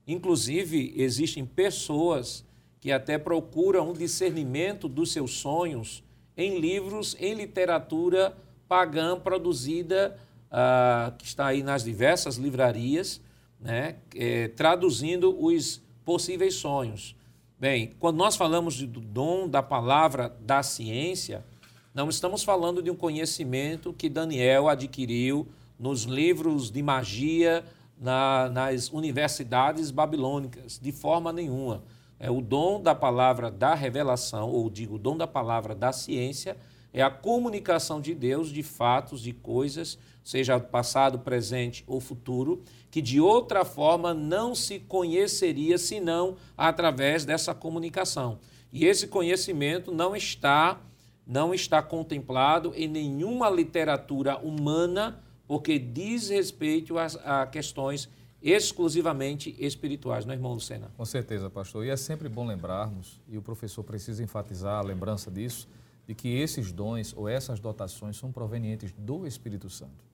Inclusive, 0.08 0.94
existem 0.96 1.46
pessoas 1.46 2.46
que 2.80 2.94
até 2.94 3.18
procuram 3.18 3.90
um 3.90 3.94
discernimento 3.94 4.88
dos 4.88 5.12
seus 5.12 5.32
sonhos 5.34 6.02
em 6.36 6.60
livros, 6.60 7.16
em 7.20 7.34
literatura 7.34 8.36
pagã 8.68 9.20
produzida, 9.20 10.18
uh, 10.52 11.16
que 11.18 11.26
está 11.26 11.48
aí 11.48 11.64
nas 11.64 11.84
diversas 11.84 12.38
livrarias, 12.38 13.22
né, 13.60 13.98
é, 14.16 14.48
traduzindo 14.48 15.38
os 15.44 15.82
possíveis 16.04 16.56
sonhos. 16.56 17.16
Bem, 17.60 17.92
quando 18.00 18.18
nós 18.18 18.36
falamos 18.36 18.82
do 18.82 19.00
dom 19.00 19.48
da 19.48 19.62
palavra 19.62 20.36
da 20.40 20.64
ciência, 20.64 21.46
não 21.94 22.10
estamos 22.10 22.44
falando 22.44 22.82
de 22.82 22.90
um 22.90 22.96
conhecimento 22.96 23.94
que 23.94 24.10
Daniel 24.10 24.68
adquiriu 24.68 25.48
nos 25.78 26.04
livros 26.04 26.72
de 26.72 26.82
magia 26.82 27.64
na, 28.00 28.50
nas 28.50 28.90
universidades 28.90 29.92
babilônicas, 29.92 30.80
de 30.82 30.92
forma 30.92 31.32
nenhuma. 31.32 31.84
É 32.24 32.30
o 32.30 32.40
dom 32.40 32.80
da 32.80 32.94
palavra 32.94 33.50
da 33.50 33.74
revelação, 33.74 34.52
ou 34.52 34.70
digo, 34.70 34.94
o 34.94 35.00
dom 35.00 35.18
da 35.18 35.26
palavra 35.26 35.74
da 35.74 35.92
ciência, 35.92 36.56
é 36.94 37.02
a 37.02 37.10
comunicação 37.10 38.00
de 38.00 38.14
Deus 38.14 38.50
de 38.50 38.62
fatos, 38.62 39.22
de 39.22 39.34
coisas, 39.34 39.98
seja 40.24 40.60
passado, 40.60 41.18
presente 41.18 41.84
ou 41.88 42.00
futuro, 42.00 42.62
que 42.92 43.02
de 43.02 43.20
outra 43.20 43.66
forma 43.66 44.14
não 44.14 44.54
se 44.54 44.78
conheceria 44.78 45.80
senão 45.80 46.36
através 46.56 47.26
dessa 47.26 47.56
comunicação. 47.56 48.38
E 48.72 48.86
esse 48.86 49.08
conhecimento 49.08 49.92
não 49.92 50.16
está 50.16 50.80
não 51.26 51.56
está 51.56 51.82
contemplado 51.82 52.72
em 52.76 52.88
nenhuma 52.88 53.50
literatura 53.50 54.38
humana, 54.38 55.20
porque 55.48 55.80
diz 55.80 56.30
respeito 56.30 56.98
a, 57.00 57.06
a 57.42 57.48
questões 57.48 58.10
exclusivamente 58.42 59.56
espirituais, 59.60 60.26
não 60.26 60.34
é, 60.34 60.36
irmão 60.36 60.54
Lucena? 60.54 60.92
Com 60.98 61.06
certeza, 61.06 61.50
pastor. 61.50 61.86
E 61.86 61.90
é 61.90 61.98
sempre 61.98 62.28
bom 62.28 62.46
lembrarmos, 62.46 63.22
e 63.28 63.38
o 63.38 63.42
professor 63.42 63.84
precisa 63.84 64.24
enfatizar 64.24 64.80
a 64.80 64.82
lembrança 64.82 65.30
disso, 65.30 65.68
de 66.08 66.16
que 66.16 66.30
esses 66.30 66.72
dons 66.72 67.14
ou 67.16 67.30
essas 67.30 67.60
dotações 67.60 68.18
são 68.18 68.32
provenientes 68.32 68.92
do 68.98 69.28
Espírito 69.28 69.70
Santo 69.70 70.12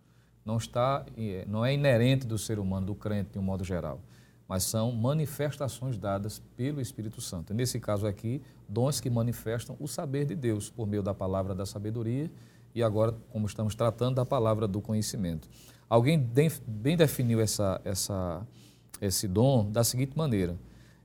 não 0.48 0.56
está, 0.56 1.06
não 1.46 1.66
é 1.66 1.74
inerente 1.74 2.26
do 2.26 2.38
ser 2.38 2.58
humano, 2.58 2.86
do 2.86 2.96
crente 2.96 3.32
de 3.34 3.40
um 3.40 3.42
modo 3.42 3.66
geral, 3.66 4.00
mas 4.48 4.64
são 4.64 4.94
manifestações 4.94 5.98
dadas 5.98 6.42
pelo 6.56 6.80
Espírito 6.80 7.20
Santo. 7.20 7.54
Nesse 7.54 7.82
caso 7.82 8.08
aqui, 8.08 8.42
dons 8.68 9.02
que 9.02 9.10
manifestam 9.10 9.76
o 9.78 9.90
saber 9.90 10.24
de 10.24 10.36
Deus 10.36 10.70
por 10.70 10.88
meio 10.88 11.04
da 11.04 11.14
palavra 11.14 11.54
da 11.54 11.66
sabedoria 11.66 12.32
e 12.74 12.82
agora, 12.82 13.14
como 13.30 13.46
estamos 13.46 13.76
tratando, 13.76 14.16
da 14.16 14.26
palavra 14.26 14.70
do 14.70 14.80
conhecimento. 14.80 15.50
Alguém 15.90 16.20
bem 16.68 16.98
definiu 16.98 17.40
essa, 17.40 17.80
essa, 17.86 18.46
esse 19.02 19.28
dom 19.28 19.70
da 19.72 19.84
seguinte 19.84 20.18
maneira: 20.18 20.58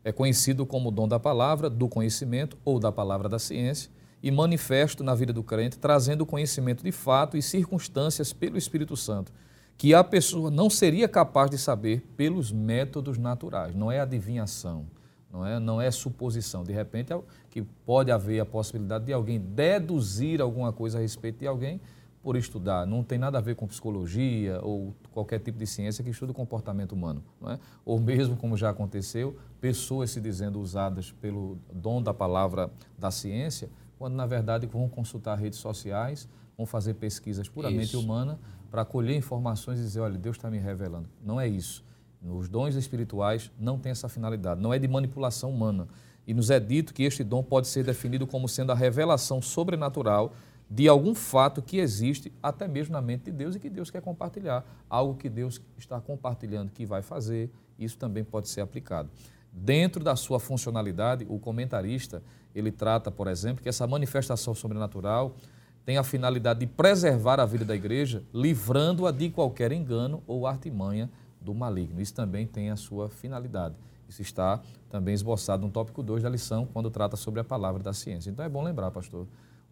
é 0.02 0.10
conhecido 0.10 0.66
como 0.66 0.90
dom 0.90 1.06
da 1.06 1.20
palavra, 1.20 1.70
do 1.70 1.88
conhecimento 1.88 2.58
ou 2.64 2.80
da 2.80 2.90
palavra 2.90 3.28
da 3.28 3.38
ciência 3.38 3.90
e 4.22 4.30
manifesto 4.30 5.02
na 5.02 5.14
vida 5.14 5.32
do 5.32 5.42
crente, 5.42 5.78
trazendo 5.78 6.24
conhecimento 6.24 6.82
de 6.84 6.92
fato 6.92 7.36
e 7.36 7.42
circunstâncias 7.42 8.32
pelo 8.32 8.56
Espírito 8.56 8.96
Santo, 8.96 9.32
que 9.76 9.94
a 9.94 10.04
pessoa 10.04 10.50
não 10.50 10.70
seria 10.70 11.08
capaz 11.08 11.50
de 11.50 11.58
saber 11.58 12.02
pelos 12.16 12.52
métodos 12.52 13.18
naturais. 13.18 13.74
Não 13.74 13.90
é 13.90 13.98
adivinhação, 14.00 14.86
não 15.32 15.44
é, 15.44 15.58
não 15.58 15.80
é 15.80 15.90
suposição. 15.90 16.62
De 16.62 16.72
repente, 16.72 17.12
é 17.12 17.20
que 17.50 17.62
pode 17.62 18.12
haver 18.12 18.40
a 18.40 18.46
possibilidade 18.46 19.06
de 19.06 19.12
alguém 19.12 19.40
deduzir 19.40 20.40
alguma 20.40 20.72
coisa 20.72 20.98
a 20.98 21.00
respeito 21.00 21.40
de 21.40 21.46
alguém 21.46 21.80
por 22.22 22.36
estudar. 22.36 22.86
Não 22.86 23.02
tem 23.02 23.18
nada 23.18 23.38
a 23.38 23.40
ver 23.40 23.56
com 23.56 23.66
psicologia 23.66 24.60
ou 24.62 24.94
qualquer 25.12 25.40
tipo 25.40 25.58
de 25.58 25.66
ciência 25.66 26.04
que 26.04 26.10
estuda 26.10 26.32
o 26.32 26.34
comportamento 26.34 26.92
humano. 26.92 27.22
Não 27.40 27.50
é? 27.50 27.58
Ou 27.84 27.98
mesmo, 27.98 28.36
como 28.36 28.56
já 28.56 28.70
aconteceu, 28.70 29.36
pessoas 29.60 30.10
se 30.10 30.20
dizendo 30.20 30.60
usadas 30.60 31.10
pelo 31.10 31.58
dom 31.72 32.02
da 32.02 32.14
palavra 32.14 32.70
da 32.98 33.10
ciência 33.10 33.68
quando 34.02 34.14
na 34.14 34.26
verdade 34.26 34.66
vão 34.66 34.88
consultar 34.88 35.36
redes 35.38 35.60
sociais, 35.60 36.28
vão 36.56 36.66
fazer 36.66 36.94
pesquisas 36.94 37.48
puramente 37.48 37.96
humanas 37.96 38.36
para 38.68 38.84
colher 38.84 39.16
informações 39.16 39.78
e 39.78 39.82
dizer, 39.84 40.00
olha, 40.00 40.18
Deus 40.18 40.36
está 40.36 40.50
me 40.50 40.58
revelando. 40.58 41.08
Não 41.24 41.40
é 41.40 41.46
isso. 41.46 41.84
Os 42.20 42.48
dons 42.48 42.74
espirituais 42.74 43.52
não 43.56 43.78
têm 43.78 43.92
essa 43.92 44.08
finalidade, 44.08 44.60
não 44.60 44.74
é 44.74 44.78
de 44.80 44.88
manipulação 44.88 45.50
humana. 45.50 45.86
E 46.26 46.34
nos 46.34 46.50
é 46.50 46.58
dito 46.58 46.92
que 46.92 47.04
este 47.04 47.22
dom 47.22 47.44
pode 47.44 47.68
ser 47.68 47.84
definido 47.84 48.26
como 48.26 48.48
sendo 48.48 48.72
a 48.72 48.74
revelação 48.74 49.40
sobrenatural 49.40 50.32
de 50.74 50.88
algum 50.88 51.14
fato 51.14 51.60
que 51.60 51.76
existe 51.76 52.32
até 52.42 52.66
mesmo 52.66 52.94
na 52.94 53.02
mente 53.02 53.24
de 53.24 53.30
Deus 53.30 53.54
e 53.54 53.60
que 53.60 53.68
Deus 53.68 53.90
quer 53.90 54.00
compartilhar. 54.00 54.64
Algo 54.88 55.14
que 55.14 55.28
Deus 55.28 55.60
está 55.76 56.00
compartilhando 56.00 56.72
que 56.72 56.86
vai 56.86 57.02
fazer, 57.02 57.50
isso 57.78 57.98
também 57.98 58.24
pode 58.24 58.48
ser 58.48 58.62
aplicado. 58.62 59.10
Dentro 59.52 60.02
da 60.02 60.16
sua 60.16 60.40
funcionalidade, 60.40 61.26
o 61.28 61.38
comentarista 61.38 62.22
ele 62.54 62.72
trata, 62.72 63.10
por 63.10 63.26
exemplo, 63.26 63.62
que 63.62 63.68
essa 63.68 63.86
manifestação 63.86 64.54
sobrenatural 64.54 65.36
tem 65.84 65.98
a 65.98 66.02
finalidade 66.02 66.60
de 66.60 66.66
preservar 66.66 67.38
a 67.38 67.44
vida 67.44 67.66
da 67.66 67.76
igreja, 67.76 68.22
livrando-a 68.32 69.10
de 69.10 69.28
qualquer 69.28 69.72
engano 69.72 70.22
ou 70.26 70.46
artimanha 70.46 71.10
do 71.38 71.54
maligno. 71.54 72.00
Isso 72.00 72.14
também 72.14 72.46
tem 72.46 72.70
a 72.70 72.76
sua 72.76 73.10
finalidade. 73.10 73.74
Isso 74.08 74.22
está 74.22 74.62
também 74.88 75.12
esboçado 75.12 75.66
no 75.66 75.70
tópico 75.70 76.02
2 76.02 76.22
da 76.22 76.30
lição, 76.30 76.66
quando 76.72 76.90
trata 76.90 77.14
sobre 77.14 77.40
a 77.40 77.44
palavra 77.44 77.82
da 77.82 77.92
ciência. 77.92 78.30
Então 78.30 78.42
é 78.42 78.48
bom 78.48 78.62
lembrar, 78.62 78.90
pastor, 78.90 79.26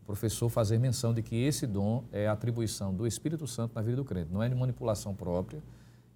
professor 0.06 0.48
fazer 0.48 0.78
menção 0.78 1.14
de 1.14 1.22
que 1.22 1.36
esse 1.36 1.66
dom 1.66 2.04
é 2.12 2.26
a 2.26 2.32
atribuição 2.32 2.94
do 2.94 3.06
Espírito 3.06 3.46
Santo 3.46 3.74
na 3.74 3.82
vida 3.82 3.96
do 3.96 4.04
crente, 4.04 4.32
não 4.32 4.42
é 4.42 4.48
de 4.48 4.54
manipulação 4.54 5.14
própria, 5.14 5.62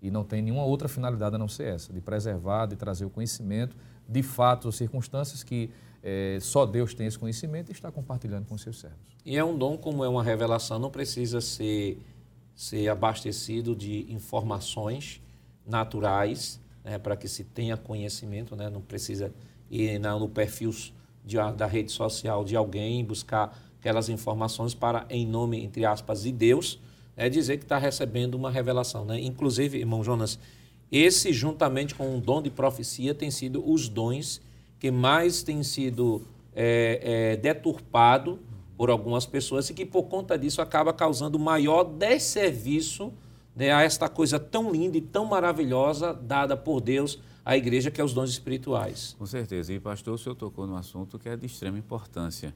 e 0.02 0.10
não 0.10 0.22
tem 0.22 0.42
nenhuma 0.42 0.64
outra 0.64 0.86
finalidade 0.88 1.34
a 1.34 1.38
não 1.38 1.48
ser 1.48 1.74
essa, 1.74 1.92
de 1.92 2.00
preservar, 2.00 2.66
de 2.66 2.76
trazer 2.76 3.04
o 3.04 3.10
conhecimento 3.10 3.76
de 4.06 4.22
fatos 4.22 4.66
ou 4.66 4.72
circunstâncias 4.72 5.42
que 5.42 5.70
é, 6.02 6.38
só 6.40 6.66
Deus 6.66 6.92
tem 6.92 7.06
esse 7.06 7.18
conhecimento 7.18 7.70
e 7.70 7.72
está 7.72 7.90
compartilhando 7.90 8.46
com 8.46 8.58
seus 8.58 8.78
servos. 8.78 8.98
E 9.24 9.38
é 9.38 9.42
um 9.42 9.56
dom, 9.56 9.78
como 9.78 10.04
é 10.04 10.08
uma 10.08 10.22
revelação, 10.22 10.78
não 10.78 10.90
precisa 10.90 11.40
ser, 11.40 11.98
ser 12.54 12.88
abastecido 12.88 13.74
de 13.74 14.12
informações 14.12 15.22
naturais 15.66 16.60
né, 16.84 16.98
para 16.98 17.16
que 17.16 17.26
se 17.26 17.42
tenha 17.42 17.76
conhecimento, 17.78 18.54
né, 18.54 18.68
não 18.68 18.82
precisa 18.82 19.32
ir 19.70 19.98
no 19.98 20.28
perfil 20.28 20.70
de, 21.24 21.36
da 21.56 21.66
rede 21.66 21.90
social 21.90 22.44
de 22.44 22.54
alguém 22.54 23.02
buscar 23.02 23.58
aquelas 23.84 24.08
informações 24.08 24.72
para, 24.72 25.04
em 25.10 25.26
nome, 25.26 25.62
entre 25.62 25.84
aspas, 25.84 26.22
de 26.22 26.32
Deus, 26.32 26.80
é 27.14 27.28
dizer 27.28 27.58
que 27.58 27.64
está 27.64 27.76
recebendo 27.76 28.34
uma 28.34 28.50
revelação. 28.50 29.04
Né? 29.04 29.20
Inclusive, 29.20 29.78
irmão 29.78 30.02
Jonas, 30.02 30.38
esse, 30.90 31.34
juntamente 31.34 31.94
com 31.94 32.16
o 32.16 32.20
dom 32.20 32.40
de 32.40 32.48
profecia, 32.48 33.14
tem 33.14 33.30
sido 33.30 33.62
os 33.70 33.86
dons 33.86 34.40
que 34.78 34.90
mais 34.90 35.42
têm 35.42 35.62
sido 35.62 36.22
é, 36.54 37.32
é, 37.34 37.36
deturpado 37.36 38.38
por 38.74 38.88
algumas 38.88 39.26
pessoas 39.26 39.68
e 39.68 39.74
que, 39.74 39.84
por 39.84 40.04
conta 40.04 40.38
disso, 40.38 40.62
acaba 40.62 40.90
causando 40.90 41.38
maior 41.38 41.84
desserviço 41.84 43.12
né, 43.54 43.70
a 43.70 43.82
esta 43.82 44.08
coisa 44.08 44.40
tão 44.40 44.72
linda 44.72 44.96
e 44.96 45.02
tão 45.02 45.26
maravilhosa 45.26 46.14
dada 46.14 46.56
por 46.56 46.80
Deus 46.80 47.18
à 47.44 47.54
igreja, 47.54 47.90
que 47.90 48.00
é 48.00 48.04
os 48.04 48.14
dons 48.14 48.30
espirituais. 48.30 49.14
Com 49.18 49.26
certeza. 49.26 49.74
E, 49.74 49.78
pastor, 49.78 50.14
o 50.14 50.18
senhor 50.18 50.34
tocou 50.34 50.66
num 50.66 50.76
assunto 50.76 51.18
que 51.18 51.28
é 51.28 51.36
de 51.36 51.44
extrema 51.44 51.78
importância 51.78 52.54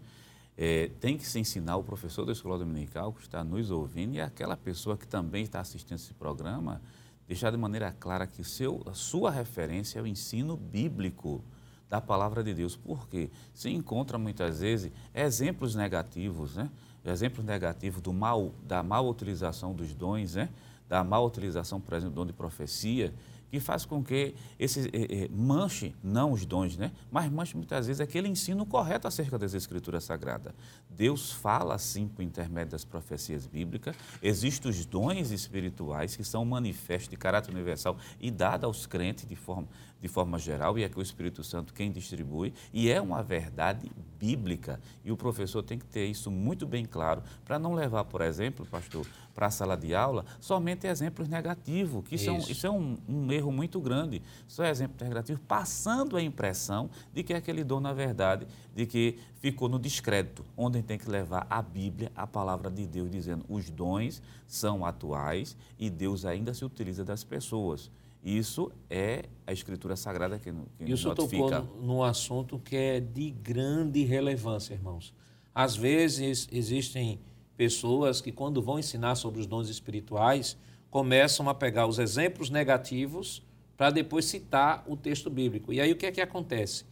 é, 0.61 0.91
tem 0.99 1.17
que 1.17 1.25
se 1.25 1.39
ensinar 1.39 1.77
o 1.77 1.85
professor 1.85 2.27
da 2.27 2.33
escola 2.33 2.59
dominical 2.59 3.13
que 3.13 3.23
está 3.23 3.45
nos 3.45 3.71
ouvindo 3.71 4.15
e 4.15 4.21
aquela 4.21 4.57
pessoa 4.57 4.97
que 4.97 5.07
também 5.07 5.45
está 5.45 5.61
assistindo 5.61 5.97
esse 5.97 6.13
programa, 6.13 6.83
deixar 7.29 7.53
de 7.53 7.57
maneira 7.57 7.93
clara 7.93 8.27
que 8.27 8.43
seu, 8.43 8.83
a 8.85 8.93
sua 8.93 9.31
referência 9.31 10.01
é 10.01 10.03
o 10.03 10.07
ensino 10.07 10.57
bíblico 10.57 11.45
da 11.89 12.01
palavra 12.01 12.43
de 12.43 12.53
Deus. 12.53 12.75
Porque 12.75 13.31
se 13.55 13.71
encontra 13.71 14.19
muitas 14.19 14.59
vezes 14.59 14.91
exemplos 15.15 15.77
negativos, 15.77 16.57
né? 16.57 16.69
exemplos 17.05 17.47
negativos 17.47 18.03
do 18.03 18.13
mal, 18.13 18.53
da 18.67 18.83
mal 18.83 19.09
utilização 19.09 19.73
dos 19.73 19.95
dons, 19.95 20.35
né? 20.35 20.49
da 20.89 21.05
mal 21.05 21.25
utilização, 21.25 21.81
por 21.81 21.95
exemplo, 21.95 22.15
do 22.15 22.21
dom 22.23 22.27
de 22.27 22.33
profecia, 22.33 23.15
que 23.51 23.61
faz 23.61 23.85
com 23.85 24.03
que 24.03 24.35
esse 24.59 24.89
eh, 24.93 25.25
eh, 25.25 25.29
manche, 25.31 25.95
não 26.03 26.33
os 26.33 26.45
dons, 26.45 26.77
né? 26.77 26.93
mas 27.11 27.31
manche 27.31 27.57
muitas 27.57 27.87
vezes 27.87 28.01
aquele 28.01 28.29
ensino 28.29 28.67
correto 28.67 29.09
acerca 29.09 29.39
das 29.39 29.55
Escrituras 29.55 30.05
Sagradas. 30.05 30.53
Deus 30.91 31.33
fala 31.33 31.75
assim 31.75 32.07
por 32.09 32.23
intermédio 32.23 32.73
das 32.73 32.85
profecias 32.85 33.47
bíblicas, 33.47 33.97
existem 34.23 34.71
os 34.71 34.85
dons 34.85 35.31
espirituais 35.31 36.17
que 36.17 36.25
são 36.25 36.45
manifestos 36.45 37.09
de 37.09 37.17
caráter 37.17 37.51
universal 37.53 37.97
e 38.21 38.31
dados 38.31 38.65
aos 38.65 38.87
crentes 38.87 39.27
de 39.27 39.37
forma, 39.37 39.69
de 40.01 40.09
forma 40.09 40.39
geral, 40.39 40.79
e 40.79 40.85
é 40.85 40.89
que 40.89 40.99
o 40.99 41.03
Espírito 41.03 41.43
Santo 41.43 41.75
quem 41.75 41.91
distribui, 41.91 42.53
e 42.73 42.91
é 42.91 43.01
uma 43.01 43.23
verdade 43.23 43.91
bíblica. 44.19 44.81
E 45.05 45.11
o 45.11 45.17
professor 45.17 45.63
tem 45.63 45.79
que 45.79 45.87
ter 45.87 46.07
isso 46.07 46.31
muito 46.31 46.67
bem 46.67 46.85
claro, 46.85 47.23
para 47.45 47.59
não 47.59 47.75
levar, 47.75 48.05
por 48.05 48.21
exemplo, 48.21 48.65
pastor, 48.67 49.07
para 49.35 49.47
a 49.47 49.51
sala 49.51 49.77
de 49.77 49.95
aula 49.95 50.25
somente 50.41 50.87
exemplos 50.87 51.29
negativos, 51.29 52.05
que 52.05 52.17
isso, 52.17 52.29
é, 52.29 52.33
um, 52.33 52.39
isso 52.39 52.67
é 52.67 52.71
um, 52.71 52.97
um, 53.09 53.33
erro 53.33 53.53
muito 53.53 53.81
grande. 53.81 54.21
Só 54.49 54.65
exemplos 54.65 55.01
negativos, 55.01 55.41
passando 55.47 56.17
a 56.17 56.23
impressão 56.23 56.91
de 57.15 57.23
que 57.23 57.33
aquele 57.33 57.63
dom, 57.63 57.79
na 57.79 57.93
verdade, 57.93 58.49
de 58.75 58.85
que 58.85 59.19
ficou 59.41 59.69
no 59.69 59.79
descrédito, 59.79 60.45
onde 60.57 60.83
tem 60.83 60.99
que 60.99 61.09
levar 61.09 61.47
a 61.49 61.63
Bíblia, 61.63 62.11
a 62.17 62.27
palavra 62.27 62.69
de 62.69 62.85
Deus, 62.87 63.09
dizendo 63.11 63.45
os 63.49 63.71
dons 63.71 64.21
são 64.47 64.85
atuais 64.85 65.57
e 65.79 65.89
Deus 65.89 66.25
ainda 66.25 66.53
se 66.53 66.65
utiliza 66.65 67.05
das 67.05 67.23
pessoas. 67.23 67.91
Isso 68.23 68.71
é 68.91 69.25
a 69.47 69.53
Escritura 69.53 69.97
Sagrada 69.97 70.39
que, 70.39 70.53
que 70.53 70.93
isso 70.93 71.09
notifica. 71.09 71.63
tocou 71.63 71.83
num 71.83 72.03
assunto 72.03 72.59
que 72.59 72.77
é 72.77 73.01
de 73.01 73.31
grande 73.31 74.05
relevância, 74.05 74.75
irmãos. 74.75 75.15
Às 75.55 75.77
vezes 75.77 76.49
existem 76.53 77.21
pessoas 77.57 78.21
que, 78.21 78.31
quando 78.31 78.63
vão 78.63 78.79
ensinar 78.79 79.15
sobre 79.15 79.41
os 79.41 79.47
dons 79.47 79.69
espirituais, 79.69 80.57
começam 80.91 81.49
a 81.49 81.55
pegar 81.55 81.87
os 81.87 81.99
exemplos 81.99 82.51
negativos 82.51 83.43
para 83.77 83.91
depois 83.91 84.25
citar 84.25 84.85
o 84.87 84.97
texto 84.97 85.31
bíblico. 85.31 85.73
E 85.73 85.81
aí 85.81 85.93
o 85.93 85.97
que 85.97 86.07
é 86.07 86.13
que 86.13 86.21
acontece? 86.21 86.85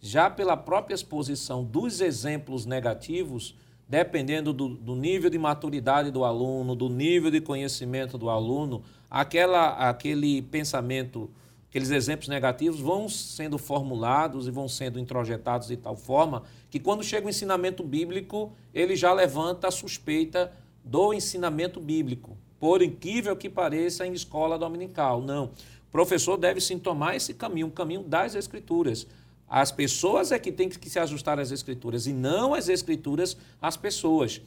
Já 0.00 0.28
pela 0.28 0.56
própria 0.56 0.94
exposição 0.94 1.64
dos 1.64 2.00
exemplos 2.00 2.66
negativos, 2.66 3.54
dependendo 3.88 4.52
do, 4.52 4.68
do, 4.68 4.96
nível 4.96 5.30
de 5.30 5.38
maturidade 5.38 6.10
do 6.10 6.24
aluno, 6.24 6.74
do 6.74 6.88
nível 6.88 7.30
de 7.30 7.40
conhecimento 7.40 8.18
do 8.18 8.28
aluno, 8.28 8.82
aquela, 9.12 9.90
aquele 9.90 10.40
pensamento, 10.40 11.30
aqueles 11.68 11.90
exemplos 11.90 12.28
negativos 12.28 12.80
vão 12.80 13.10
sendo 13.10 13.58
formulados 13.58 14.46
e 14.46 14.50
vão 14.50 14.66
sendo 14.66 14.98
introjetados 14.98 15.68
de 15.68 15.76
tal 15.76 15.94
forma 15.94 16.44
que 16.70 16.80
quando 16.80 17.04
chega 17.04 17.26
o 17.26 17.28
ensinamento 17.28 17.84
bíblico, 17.84 18.50
ele 18.72 18.96
já 18.96 19.12
levanta 19.12 19.68
a 19.68 19.70
suspeita 19.70 20.50
do 20.82 21.12
ensinamento 21.12 21.78
bíblico. 21.78 22.38
Por 22.58 22.80
incrível 22.80 23.36
que 23.36 23.50
pareça, 23.50 24.06
em 24.06 24.14
escola 24.14 24.58
dominical. 24.58 25.20
Não. 25.20 25.44
O 25.88 25.92
professor 25.92 26.38
deve 26.38 26.58
sim 26.58 26.78
tomar 26.78 27.14
esse 27.14 27.34
caminho, 27.34 27.66
o 27.66 27.70
caminho 27.70 28.02
das 28.02 28.34
escrituras. 28.34 29.06
As 29.46 29.70
pessoas 29.70 30.32
é 30.32 30.38
que 30.38 30.50
têm 30.50 30.70
que 30.70 30.88
se 30.88 30.98
ajustar 30.98 31.38
às 31.38 31.50
escrituras 31.50 32.06
e 32.06 32.14
não 32.14 32.54
as 32.54 32.70
escrituras 32.70 33.36
às 33.60 33.76
pessoas. 33.76 34.40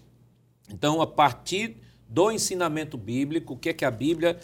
Então, 0.67 1.03
a 1.03 1.05
partir 1.05 1.77
do 2.09 2.31
ensinamento 2.31 2.97
bíblico, 2.97 3.53
o 3.53 3.57
que 3.57 3.69
é 3.69 3.73
que 3.73 3.85
a 3.85 3.91
Bíblia 3.91 4.39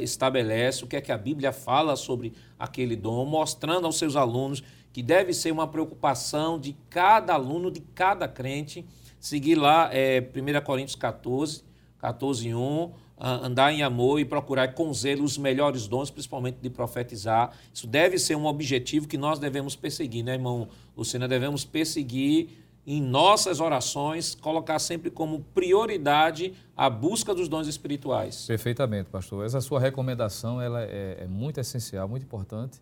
estabelece, 0.00 0.84
o 0.84 0.86
que 0.86 0.96
é 0.96 1.00
que 1.00 1.12
a 1.12 1.18
Bíblia 1.18 1.52
fala 1.52 1.96
sobre 1.96 2.32
aquele 2.58 2.96
dom, 2.96 3.24
mostrando 3.24 3.86
aos 3.86 3.98
seus 3.98 4.16
alunos 4.16 4.62
que 4.92 5.02
deve 5.02 5.34
ser 5.34 5.52
uma 5.52 5.68
preocupação 5.68 6.58
de 6.58 6.74
cada 6.88 7.34
aluno, 7.34 7.70
de 7.70 7.80
cada 7.80 8.26
crente, 8.26 8.84
seguir 9.20 9.54
lá 9.54 9.90
é, 9.92 10.20
1 10.20 10.64
Coríntios 10.64 10.96
14, 10.96 11.62
14, 11.98 12.54
1, 12.54 12.92
andar 13.18 13.72
em 13.72 13.82
amor 13.82 14.20
e 14.20 14.24
procurar 14.24 14.74
com 14.74 14.92
zelo 14.92 15.24
os 15.24 15.38
melhores 15.38 15.86
dons, 15.86 16.10
principalmente 16.10 16.58
de 16.60 16.68
profetizar. 16.68 17.52
Isso 17.72 17.86
deve 17.86 18.18
ser 18.18 18.36
um 18.36 18.46
objetivo 18.46 19.08
que 19.08 19.16
nós 19.16 19.38
devemos 19.38 19.74
perseguir, 19.74 20.22
né, 20.22 20.34
irmão 20.34 20.68
Luciana? 20.96 21.26
Devemos 21.26 21.64
perseguir 21.64 22.65
em 22.86 23.02
nossas 23.02 23.58
orações, 23.58 24.36
colocar 24.36 24.78
sempre 24.78 25.10
como 25.10 25.40
prioridade 25.52 26.54
a 26.76 26.88
busca 26.88 27.34
dos 27.34 27.48
dons 27.48 27.66
espirituais. 27.66 28.46
Perfeitamente, 28.46 29.10
pastor. 29.10 29.44
Essa 29.44 29.60
sua 29.60 29.80
recomendação 29.80 30.60
ela 30.62 30.82
é, 30.82 31.18
é 31.22 31.26
muito 31.26 31.58
essencial, 31.58 32.08
muito 32.08 32.22
importante, 32.22 32.80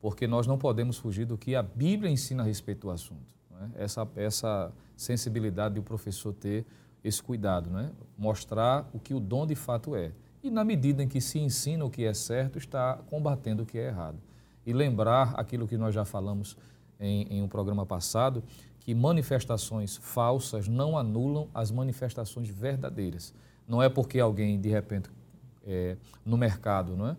porque 0.00 0.26
nós 0.26 0.46
não 0.46 0.58
podemos 0.58 0.98
fugir 0.98 1.24
do 1.24 1.38
que 1.38 1.56
a 1.56 1.62
Bíblia 1.62 2.10
ensina 2.10 2.42
a 2.42 2.46
respeito 2.46 2.82
do 2.82 2.90
assunto. 2.90 3.26
Né? 3.50 3.70
Essa, 3.76 4.06
essa 4.14 4.70
sensibilidade 4.94 5.74
de 5.74 5.80
o 5.80 5.82
professor 5.82 6.34
ter 6.34 6.66
esse 7.02 7.22
cuidado, 7.22 7.70
né? 7.70 7.90
mostrar 8.18 8.86
o 8.92 8.98
que 8.98 9.14
o 9.14 9.20
dom 9.20 9.46
de 9.46 9.54
fato 9.54 9.96
é. 9.96 10.12
E 10.42 10.50
na 10.50 10.62
medida 10.62 11.02
em 11.02 11.08
que 11.08 11.22
se 11.22 11.38
ensina 11.38 11.84
o 11.86 11.90
que 11.90 12.04
é 12.04 12.12
certo, 12.12 12.58
está 12.58 12.98
combatendo 13.08 13.62
o 13.62 13.66
que 13.66 13.78
é 13.78 13.86
errado. 13.86 14.18
E 14.66 14.74
lembrar 14.74 15.32
aquilo 15.36 15.66
que 15.66 15.78
nós 15.78 15.94
já 15.94 16.04
falamos 16.04 16.54
em, 17.00 17.22
em 17.30 17.42
um 17.42 17.48
programa 17.48 17.86
passado, 17.86 18.42
que 18.80 18.94
manifestações 18.94 19.96
falsas 19.96 20.66
não 20.66 20.96
anulam 20.96 21.48
as 21.52 21.70
manifestações 21.70 22.48
verdadeiras. 22.48 23.34
Não 23.66 23.82
é 23.82 23.88
porque 23.88 24.18
alguém, 24.18 24.58
de 24.58 24.68
repente, 24.68 25.10
é, 25.66 25.96
no 26.24 26.36
mercado, 26.38 26.96
não 26.96 27.08
é? 27.08 27.16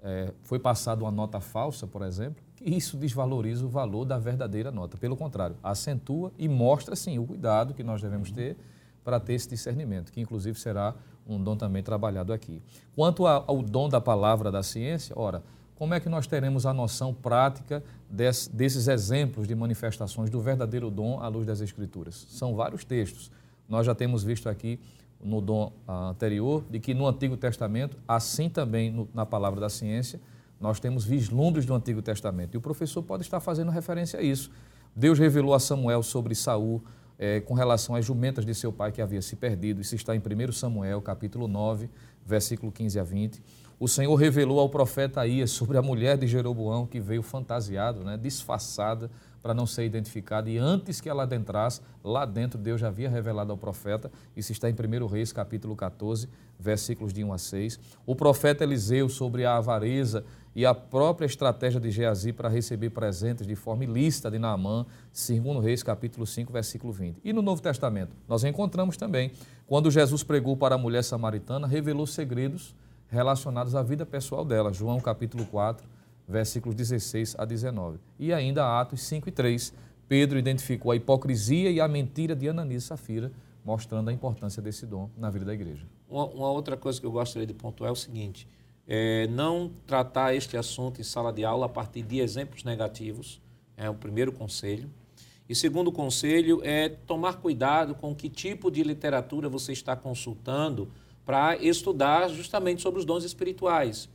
É, 0.00 0.32
foi 0.44 0.60
passada 0.60 1.02
uma 1.02 1.10
nota 1.10 1.40
falsa, 1.40 1.86
por 1.86 2.02
exemplo, 2.02 2.42
que 2.54 2.70
isso 2.70 2.96
desvaloriza 2.96 3.66
o 3.66 3.68
valor 3.68 4.04
da 4.04 4.16
verdadeira 4.16 4.70
nota. 4.70 4.96
Pelo 4.96 5.16
contrário, 5.16 5.56
acentua 5.62 6.32
e 6.38 6.48
mostra, 6.48 6.94
sim, 6.94 7.18
o 7.18 7.26
cuidado 7.26 7.74
que 7.74 7.82
nós 7.82 8.00
devemos 8.00 8.30
ter 8.30 8.56
para 9.04 9.18
ter 9.18 9.34
esse 9.34 9.48
discernimento, 9.48 10.12
que 10.12 10.20
inclusive 10.20 10.58
será 10.58 10.94
um 11.26 11.42
dom 11.42 11.56
também 11.56 11.82
trabalhado 11.82 12.32
aqui. 12.32 12.62
Quanto 12.94 13.26
ao 13.26 13.62
dom 13.62 13.88
da 13.88 14.00
palavra 14.00 14.50
da 14.50 14.62
ciência, 14.62 15.14
ora, 15.18 15.42
como 15.78 15.94
é 15.94 16.00
que 16.00 16.08
nós 16.08 16.26
teremos 16.26 16.66
a 16.66 16.74
noção 16.74 17.14
prática 17.14 17.84
desse, 18.10 18.50
desses 18.50 18.88
exemplos 18.88 19.46
de 19.46 19.54
manifestações 19.54 20.28
do 20.28 20.40
verdadeiro 20.40 20.90
dom 20.90 21.20
à 21.20 21.28
luz 21.28 21.46
das 21.46 21.60
Escrituras? 21.60 22.26
São 22.30 22.56
vários 22.56 22.84
textos. 22.84 23.30
Nós 23.68 23.86
já 23.86 23.94
temos 23.94 24.24
visto 24.24 24.48
aqui 24.48 24.80
no 25.22 25.40
dom 25.40 25.72
ah, 25.86 26.08
anterior, 26.08 26.64
de 26.68 26.80
que 26.80 26.94
no 26.94 27.06
Antigo 27.06 27.36
Testamento, 27.36 27.96
assim 28.08 28.48
também 28.48 28.90
no, 28.90 29.08
na 29.14 29.24
palavra 29.24 29.60
da 29.60 29.68
ciência, 29.68 30.20
nós 30.60 30.80
temos 30.80 31.04
vislumbres 31.04 31.64
do 31.64 31.72
Antigo 31.72 32.02
Testamento. 32.02 32.54
E 32.54 32.58
o 32.58 32.60
professor 32.60 33.00
pode 33.00 33.22
estar 33.22 33.38
fazendo 33.38 33.70
referência 33.70 34.18
a 34.18 34.22
isso. 34.22 34.50
Deus 34.96 35.16
revelou 35.16 35.54
a 35.54 35.60
Samuel 35.60 36.02
sobre 36.02 36.34
Saul, 36.34 36.82
é, 37.16 37.38
com 37.40 37.54
relação 37.54 37.94
às 37.94 38.04
jumentas 38.04 38.44
de 38.44 38.52
seu 38.52 38.72
pai 38.72 38.90
que 38.90 39.00
havia 39.00 39.22
se 39.22 39.36
perdido. 39.36 39.80
Isso 39.80 39.94
está 39.94 40.16
em 40.16 40.18
1 40.18 40.50
Samuel, 40.50 41.00
capítulo 41.00 41.46
9, 41.46 41.88
versículo 42.26 42.72
15 42.72 42.98
a 42.98 43.04
20. 43.04 43.40
O 43.80 43.86
Senhor 43.86 44.12
revelou 44.16 44.58
ao 44.58 44.68
profeta 44.68 45.20
Aías 45.20 45.52
sobre 45.52 45.78
a 45.78 45.82
mulher 45.82 46.18
de 46.18 46.26
Jeroboão 46.26 46.84
que 46.84 46.98
veio 46.98 47.22
fantasiada, 47.22 48.02
né, 48.02 48.16
disfarçada, 48.16 49.08
para 49.40 49.54
não 49.54 49.66
ser 49.66 49.84
identificada. 49.84 50.50
E 50.50 50.58
antes 50.58 51.00
que 51.00 51.08
ela 51.08 51.22
adentrasse, 51.22 51.80
lá 52.02 52.24
dentro 52.24 52.58
Deus 52.58 52.80
já 52.80 52.88
havia 52.88 53.08
revelado 53.08 53.52
ao 53.52 53.56
profeta. 53.56 54.10
Isso 54.36 54.50
está 54.50 54.68
em 54.68 54.74
1 54.74 55.06
Reis, 55.06 55.32
capítulo 55.32 55.76
14, 55.76 56.28
versículos 56.58 57.12
de 57.12 57.22
1 57.22 57.32
a 57.32 57.38
6. 57.38 57.78
O 58.04 58.16
profeta 58.16 58.64
Eliseu 58.64 59.08
sobre 59.08 59.44
a 59.44 59.56
avareza 59.56 60.24
e 60.56 60.66
a 60.66 60.74
própria 60.74 61.26
estratégia 61.26 61.78
de 61.78 61.88
Geazi 61.92 62.32
para 62.32 62.48
receber 62.48 62.90
presentes 62.90 63.46
de 63.46 63.54
forma 63.54 63.84
ilícita 63.84 64.28
de 64.28 64.40
Naamã, 64.40 64.86
segundo 65.12 65.60
Reis, 65.60 65.84
capítulo 65.84 66.26
5, 66.26 66.52
versículo 66.52 66.92
20. 66.92 67.20
E 67.22 67.32
no 67.32 67.42
Novo 67.42 67.62
Testamento, 67.62 68.10
nós 68.26 68.42
encontramos 68.42 68.96
também, 68.96 69.30
quando 69.68 69.88
Jesus 69.88 70.24
pregou 70.24 70.56
para 70.56 70.74
a 70.74 70.78
mulher 70.78 71.04
samaritana, 71.04 71.64
revelou 71.68 72.08
segredos 72.08 72.74
relacionados 73.08 73.74
à 73.74 73.82
vida 73.82 74.04
pessoal 74.04 74.44
dela, 74.44 74.72
João 74.72 75.00
capítulo 75.00 75.44
4, 75.46 75.86
versículos 76.26 76.74
16 76.76 77.36
a 77.38 77.44
19. 77.44 77.98
E 78.18 78.32
ainda 78.32 78.80
Atos 78.80 79.00
5 79.02 79.28
e 79.28 79.32
3, 79.32 79.72
Pedro 80.06 80.38
identificou 80.38 80.92
a 80.92 80.96
hipocrisia 80.96 81.70
e 81.70 81.80
a 81.80 81.88
mentira 81.88 82.36
de 82.36 82.48
Ananias 82.48 82.84
e 82.84 82.86
Safira, 82.86 83.32
mostrando 83.64 84.08
a 84.08 84.12
importância 84.12 84.62
desse 84.62 84.86
dom 84.86 85.10
na 85.16 85.30
vida 85.30 85.44
da 85.44 85.54
igreja. 85.54 85.86
Uma, 86.08 86.26
uma 86.26 86.50
outra 86.50 86.76
coisa 86.76 87.00
que 87.00 87.06
eu 87.06 87.12
gostaria 87.12 87.46
de 87.46 87.54
pontuar 87.54 87.90
é 87.90 87.92
o 87.92 87.96
seguinte, 87.96 88.48
é, 88.86 89.26
não 89.26 89.70
tratar 89.86 90.34
este 90.34 90.56
assunto 90.56 91.00
em 91.00 91.04
sala 91.04 91.32
de 91.32 91.44
aula 91.44 91.66
a 91.66 91.68
partir 91.68 92.02
de 92.02 92.20
exemplos 92.20 92.64
negativos, 92.64 93.40
é 93.76 93.88
o 93.88 93.94
primeiro 93.94 94.32
conselho. 94.32 94.88
E 95.48 95.54
segundo 95.54 95.90
conselho 95.90 96.60
é 96.62 96.88
tomar 96.88 97.34
cuidado 97.36 97.94
com 97.94 98.14
que 98.14 98.28
tipo 98.28 98.70
de 98.70 98.82
literatura 98.82 99.48
você 99.48 99.72
está 99.72 99.94
consultando 99.96 100.88
para 101.28 101.58
estudar 101.58 102.30
justamente 102.30 102.80
sobre 102.80 103.00
os 103.00 103.04
dons 103.04 103.22
espirituais. 103.22 104.08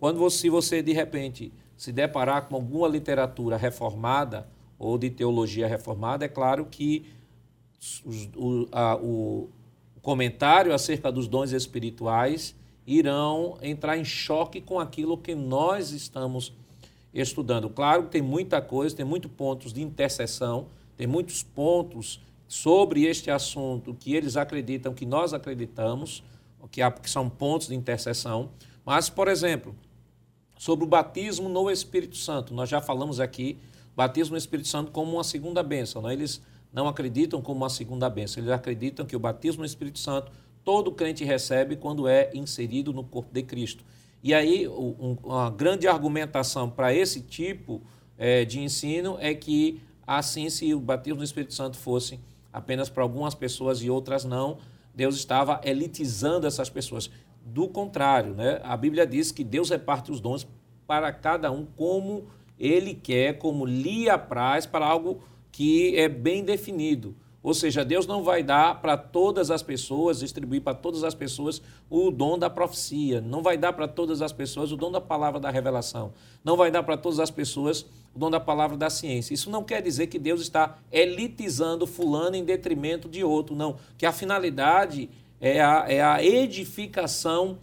Quando 0.00 0.18
você, 0.18 0.48
você 0.48 0.80
de 0.80 0.94
repente 0.94 1.52
se 1.76 1.92
deparar 1.92 2.48
com 2.48 2.54
alguma 2.54 2.88
literatura 2.88 3.58
reformada 3.58 4.48
ou 4.78 4.96
de 4.96 5.10
teologia 5.10 5.68
reformada, 5.68 6.24
é 6.24 6.28
claro 6.28 6.64
que 6.64 7.04
os, 8.02 8.30
o, 8.34 8.66
a, 8.72 8.96
o 8.96 9.50
comentário 10.00 10.72
acerca 10.72 11.12
dos 11.12 11.28
dons 11.28 11.52
espirituais 11.52 12.56
irão 12.86 13.58
entrar 13.60 13.98
em 13.98 14.04
choque 14.04 14.62
com 14.62 14.80
aquilo 14.80 15.18
que 15.18 15.34
nós 15.34 15.90
estamos 15.90 16.50
estudando. 17.12 17.68
Claro 17.68 18.04
que 18.04 18.12
tem 18.12 18.22
muita 18.22 18.62
coisa, 18.62 18.96
tem 18.96 19.04
muitos 19.04 19.30
pontos 19.30 19.70
de 19.70 19.82
interseção, 19.82 20.68
tem 20.96 21.06
muitos 21.06 21.42
pontos 21.42 22.22
sobre 22.48 23.04
este 23.04 23.30
assunto 23.30 23.92
que 23.92 24.14
eles 24.14 24.34
acreditam 24.34 24.94
que 24.94 25.04
nós 25.04 25.34
acreditamos, 25.34 26.24
que, 26.70 26.82
há, 26.82 26.94
são 27.04 27.28
pontos 27.28 27.68
de 27.68 27.74
interseção. 27.74 28.50
Mas, 28.84 29.08
por 29.08 29.28
exemplo, 29.28 29.74
sobre 30.58 30.84
o 30.84 30.88
batismo 30.88 31.48
no 31.48 31.70
Espírito 31.70 32.16
Santo, 32.16 32.54
nós 32.54 32.68
já 32.68 32.80
falamos 32.80 33.20
aqui, 33.20 33.58
batismo 33.96 34.32
no 34.32 34.38
Espírito 34.38 34.68
Santo 34.68 34.90
como 34.90 35.12
uma 35.12 35.24
segunda 35.24 35.62
bênção. 35.62 36.02
Não? 36.02 36.10
Eles 36.10 36.40
não 36.72 36.88
acreditam 36.88 37.40
como 37.40 37.60
uma 37.60 37.70
segunda 37.70 38.10
bênção, 38.10 38.42
eles 38.42 38.52
acreditam 38.52 39.06
que 39.06 39.14
o 39.14 39.18
batismo 39.18 39.60
no 39.60 39.66
Espírito 39.66 39.98
Santo 39.98 40.32
todo 40.64 40.90
crente 40.90 41.24
recebe 41.24 41.76
quando 41.76 42.08
é 42.08 42.30
inserido 42.34 42.92
no 42.92 43.04
corpo 43.04 43.32
de 43.32 43.42
Cristo. 43.42 43.84
E 44.22 44.32
aí, 44.32 44.66
um, 44.66 45.16
uma 45.22 45.50
grande 45.50 45.86
argumentação 45.86 46.70
para 46.70 46.94
esse 46.94 47.20
tipo 47.20 47.82
é, 48.16 48.44
de 48.44 48.58
ensino 48.58 49.18
é 49.20 49.34
que, 49.34 49.80
assim, 50.06 50.48
se 50.48 50.72
o 50.72 50.80
batismo 50.80 51.18
no 51.18 51.24
Espírito 51.24 51.52
Santo 51.52 51.76
fosse 51.76 52.18
apenas 52.52 52.88
para 52.88 53.02
algumas 53.02 53.34
pessoas 53.34 53.82
e 53.82 53.90
outras 53.90 54.24
não, 54.24 54.58
Deus 54.94 55.16
estava 55.16 55.60
elitizando 55.64 56.46
essas 56.46 56.70
pessoas. 56.70 57.10
Do 57.46 57.68
contrário, 57.68 58.34
né? 58.34 58.60
a 58.64 58.76
Bíblia 58.76 59.06
diz 59.06 59.30
que 59.30 59.44
Deus 59.44 59.68
reparte 59.68 60.10
os 60.10 60.20
dons 60.20 60.46
para 60.86 61.12
cada 61.12 61.50
um 61.50 61.66
como 61.66 62.26
ele 62.58 62.94
quer, 62.94 63.38
como 63.38 63.66
lhe 63.66 64.08
apraz, 64.08 64.64
para 64.64 64.86
algo 64.86 65.22
que 65.52 65.96
é 65.96 66.08
bem 66.08 66.42
definido. 66.44 67.14
Ou 67.44 67.52
seja, 67.52 67.84
Deus 67.84 68.06
não 68.06 68.22
vai 68.22 68.42
dar 68.42 68.80
para 68.80 68.96
todas 68.96 69.50
as 69.50 69.62
pessoas, 69.62 70.20
distribuir 70.20 70.62
para 70.62 70.72
todas 70.72 71.04
as 71.04 71.14
pessoas 71.14 71.60
o 71.90 72.10
dom 72.10 72.38
da 72.38 72.48
profecia. 72.48 73.20
Não 73.20 73.42
vai 73.42 73.58
dar 73.58 73.74
para 73.74 73.86
todas 73.86 74.22
as 74.22 74.32
pessoas 74.32 74.72
o 74.72 74.78
dom 74.78 74.90
da 74.90 75.00
palavra 75.00 75.38
da 75.38 75.50
revelação. 75.50 76.14
Não 76.42 76.56
vai 76.56 76.70
dar 76.70 76.82
para 76.82 76.96
todas 76.96 77.20
as 77.20 77.30
pessoas 77.30 77.84
o 78.14 78.18
dom 78.18 78.30
da 78.30 78.40
palavra 78.40 78.78
da 78.78 78.88
ciência. 78.88 79.34
Isso 79.34 79.50
não 79.50 79.62
quer 79.62 79.82
dizer 79.82 80.06
que 80.06 80.18
Deus 80.18 80.40
está 80.40 80.78
elitizando 80.90 81.86
fulano 81.86 82.34
em 82.34 82.42
detrimento 82.42 83.10
de 83.10 83.22
outro, 83.22 83.54
não. 83.54 83.76
Que 83.98 84.06
a 84.06 84.12
finalidade 84.12 85.10
é 85.38 85.60
a, 85.60 85.84
é 85.86 86.02
a 86.02 86.24
edificação 86.24 87.58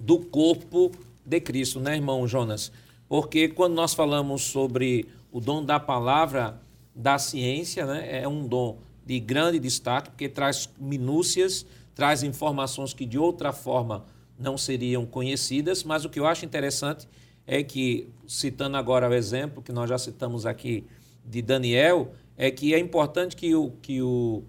do 0.00 0.18
corpo 0.18 0.90
de 1.24 1.40
Cristo, 1.40 1.78
né, 1.78 1.94
irmão 1.94 2.26
Jonas? 2.26 2.72
Porque 3.08 3.46
quando 3.46 3.74
nós 3.74 3.94
falamos 3.94 4.42
sobre 4.42 5.06
o 5.30 5.40
dom 5.40 5.64
da 5.64 5.78
palavra 5.78 6.60
da 6.92 7.18
ciência, 7.18 7.86
né, 7.86 8.22
é 8.22 8.26
um 8.26 8.48
dom 8.48 8.84
de 9.06 9.20
grande 9.20 9.60
destaque, 9.60 10.10
porque 10.10 10.28
traz 10.28 10.68
minúcias, 10.78 11.64
traz 11.94 12.24
informações 12.24 12.92
que 12.92 13.06
de 13.06 13.18
outra 13.18 13.52
forma 13.52 14.04
não 14.36 14.58
seriam 14.58 15.06
conhecidas, 15.06 15.84
mas 15.84 16.04
o 16.04 16.10
que 16.10 16.18
eu 16.18 16.26
acho 16.26 16.44
interessante 16.44 17.08
é 17.46 17.62
que, 17.62 18.08
citando 18.26 18.76
agora 18.76 19.08
o 19.08 19.14
exemplo 19.14 19.62
que 19.62 19.72
nós 19.72 19.88
já 19.88 19.96
citamos 19.96 20.44
aqui 20.44 20.84
de 21.24 21.40
Daniel, 21.40 22.12
é 22.36 22.50
que 22.50 22.74
é 22.74 22.78
importante 22.78 23.36
que 23.36 23.54
o, 23.54 23.70
que 23.80 24.02
o, 24.02 24.42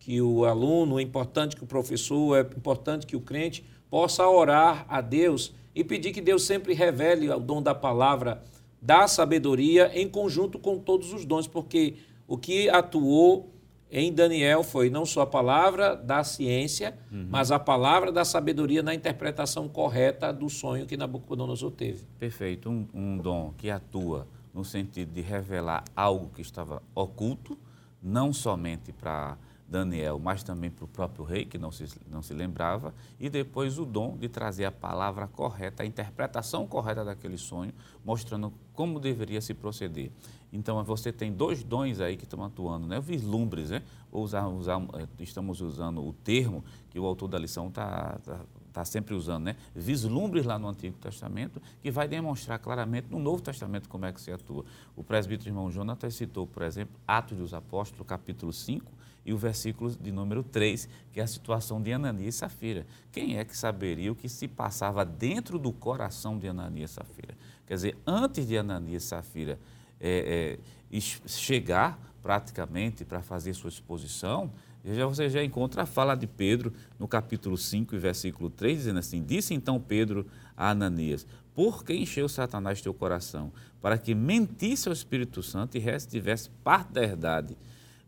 que 0.00 0.20
o 0.20 0.44
aluno, 0.44 0.98
é 0.98 1.02
importante 1.02 1.54
que 1.54 1.62
o 1.62 1.66
professor, 1.66 2.36
é 2.36 2.40
importante 2.40 3.06
que 3.06 3.14
o 3.14 3.20
crente 3.20 3.64
possa 3.88 4.26
orar 4.28 4.84
a 4.88 5.00
Deus 5.00 5.54
e 5.72 5.84
pedir 5.84 6.12
que 6.12 6.20
Deus 6.20 6.42
sempre 6.42 6.74
revele 6.74 7.30
o 7.30 7.38
dom 7.38 7.62
da 7.62 7.74
palavra, 7.74 8.42
da 8.82 9.06
sabedoria, 9.06 9.90
em 9.94 10.08
conjunto 10.08 10.58
com 10.58 10.78
todos 10.78 11.12
os 11.12 11.24
dons, 11.24 11.46
porque 11.46 11.94
o 12.26 12.36
que 12.36 12.68
atuou 12.68 13.48
em 13.90 14.12
Daniel 14.12 14.62
foi 14.62 14.88
não 14.88 15.04
só 15.04 15.22
a 15.22 15.26
palavra 15.26 15.96
da 15.96 16.22
ciência, 16.22 16.96
uhum. 17.10 17.26
mas 17.28 17.50
a 17.50 17.58
palavra 17.58 18.12
da 18.12 18.24
sabedoria 18.24 18.82
na 18.82 18.94
interpretação 18.94 19.68
correta 19.68 20.32
do 20.32 20.48
sonho 20.48 20.86
que 20.86 20.96
Nabucodonosor 20.96 21.72
teve. 21.72 22.04
Perfeito. 22.18 22.70
Um, 22.70 22.86
um 22.94 23.18
dom 23.18 23.52
que 23.56 23.68
atua 23.70 24.28
no 24.54 24.64
sentido 24.64 25.12
de 25.12 25.20
revelar 25.20 25.84
algo 25.94 26.30
que 26.34 26.42
estava 26.42 26.82
oculto, 26.94 27.58
não 28.02 28.32
somente 28.32 28.92
para 28.92 29.36
Daniel, 29.70 30.18
mas 30.18 30.42
também 30.42 30.68
para 30.68 30.84
o 30.84 30.88
próprio 30.88 31.24
rei, 31.24 31.44
que 31.44 31.56
não 31.56 31.70
se, 31.70 31.86
não 32.10 32.20
se 32.22 32.34
lembrava, 32.34 32.92
e 33.20 33.30
depois 33.30 33.78
o 33.78 33.84
dom 33.84 34.16
de 34.16 34.28
trazer 34.28 34.64
a 34.64 34.72
palavra 34.72 35.28
correta, 35.28 35.84
a 35.84 35.86
interpretação 35.86 36.66
correta 36.66 37.04
daquele 37.04 37.38
sonho, 37.38 37.72
mostrando 38.04 38.52
como 38.80 38.98
deveria 38.98 39.42
se 39.42 39.52
proceder. 39.52 40.10
Então, 40.50 40.82
você 40.82 41.12
tem 41.12 41.30
dois 41.30 41.62
dons 41.62 42.00
aí 42.00 42.16
que 42.16 42.24
estão 42.24 42.42
atuando, 42.42 42.86
né? 42.86 42.98
Vislumbres, 42.98 43.68
né? 43.68 43.82
Usar, 44.10 44.48
usar, 44.48 44.80
eh, 44.94 45.06
estamos 45.18 45.60
usando 45.60 46.02
o 46.02 46.14
termo 46.14 46.64
que 46.88 46.98
o 46.98 47.04
autor 47.04 47.28
da 47.28 47.38
lição 47.38 47.68
está 47.68 48.18
tá, 48.24 48.40
tá 48.72 48.84
sempre 48.86 49.14
usando, 49.14 49.44
né? 49.44 49.56
Vislumbres 49.76 50.46
lá 50.46 50.58
no 50.58 50.66
Antigo 50.66 50.96
Testamento, 50.96 51.60
que 51.82 51.90
vai 51.90 52.08
demonstrar 52.08 52.58
claramente 52.58 53.08
no 53.10 53.18
Novo 53.18 53.42
Testamento 53.42 53.86
como 53.86 54.06
é 54.06 54.14
que 54.14 54.20
se 54.20 54.32
atua. 54.32 54.64
O 54.96 55.04
presbítero 55.04 55.50
irmão 55.50 55.70
Jonathan 55.70 56.08
citou, 56.08 56.46
por 56.46 56.62
exemplo, 56.62 56.98
Atos 57.06 57.36
dos 57.36 57.52
Apóstolos, 57.52 58.06
capítulo 58.06 58.50
5, 58.50 58.90
e 59.26 59.32
o 59.34 59.36
versículo 59.36 59.90
de 59.90 60.10
número 60.10 60.42
3, 60.42 60.88
que 61.12 61.20
é 61.20 61.22
a 61.22 61.26
situação 61.26 61.82
de 61.82 61.92
Ananias 61.92 62.36
e 62.36 62.38
Safira. 62.38 62.86
Quem 63.12 63.36
é 63.36 63.44
que 63.44 63.54
saberia 63.54 64.10
o 64.10 64.14
que 64.14 64.28
se 64.28 64.48
passava 64.48 65.04
dentro 65.04 65.58
do 65.58 65.70
coração 65.70 66.38
de 66.38 66.48
Ananias 66.48 66.92
e 66.92 66.94
Safira? 66.94 67.34
Quer 67.70 67.76
dizer, 67.76 67.96
antes 68.04 68.48
de 68.48 68.58
Ananias 68.58 69.04
e 69.04 69.06
Safira 69.06 69.56
é, 70.00 70.58
é, 70.90 71.00
chegar 71.00 71.96
praticamente 72.20 73.04
para 73.04 73.22
fazer 73.22 73.54
sua 73.54 73.68
exposição, 73.68 74.50
já, 74.84 75.06
você 75.06 75.30
já 75.30 75.44
encontra 75.44 75.84
a 75.84 75.86
fala 75.86 76.16
de 76.16 76.26
Pedro 76.26 76.72
no 76.98 77.06
capítulo 77.06 77.56
5 77.56 77.94
e 77.94 77.98
versículo 78.00 78.50
3, 78.50 78.78
dizendo 78.78 78.98
assim: 78.98 79.22
Disse 79.22 79.54
então 79.54 79.78
Pedro 79.80 80.26
a 80.56 80.70
Ananias: 80.70 81.24
Por 81.54 81.84
que 81.84 81.94
encheu 81.94 82.28
Satanás 82.28 82.82
teu 82.82 82.92
coração? 82.92 83.52
Para 83.80 83.96
que 83.96 84.16
mentisse 84.16 84.88
ao 84.88 84.92
Espírito 84.92 85.40
Santo 85.40 85.78
e 85.78 85.98
tivesse 86.08 86.50
parte 86.64 86.90
da 86.90 87.02
verdade 87.02 87.56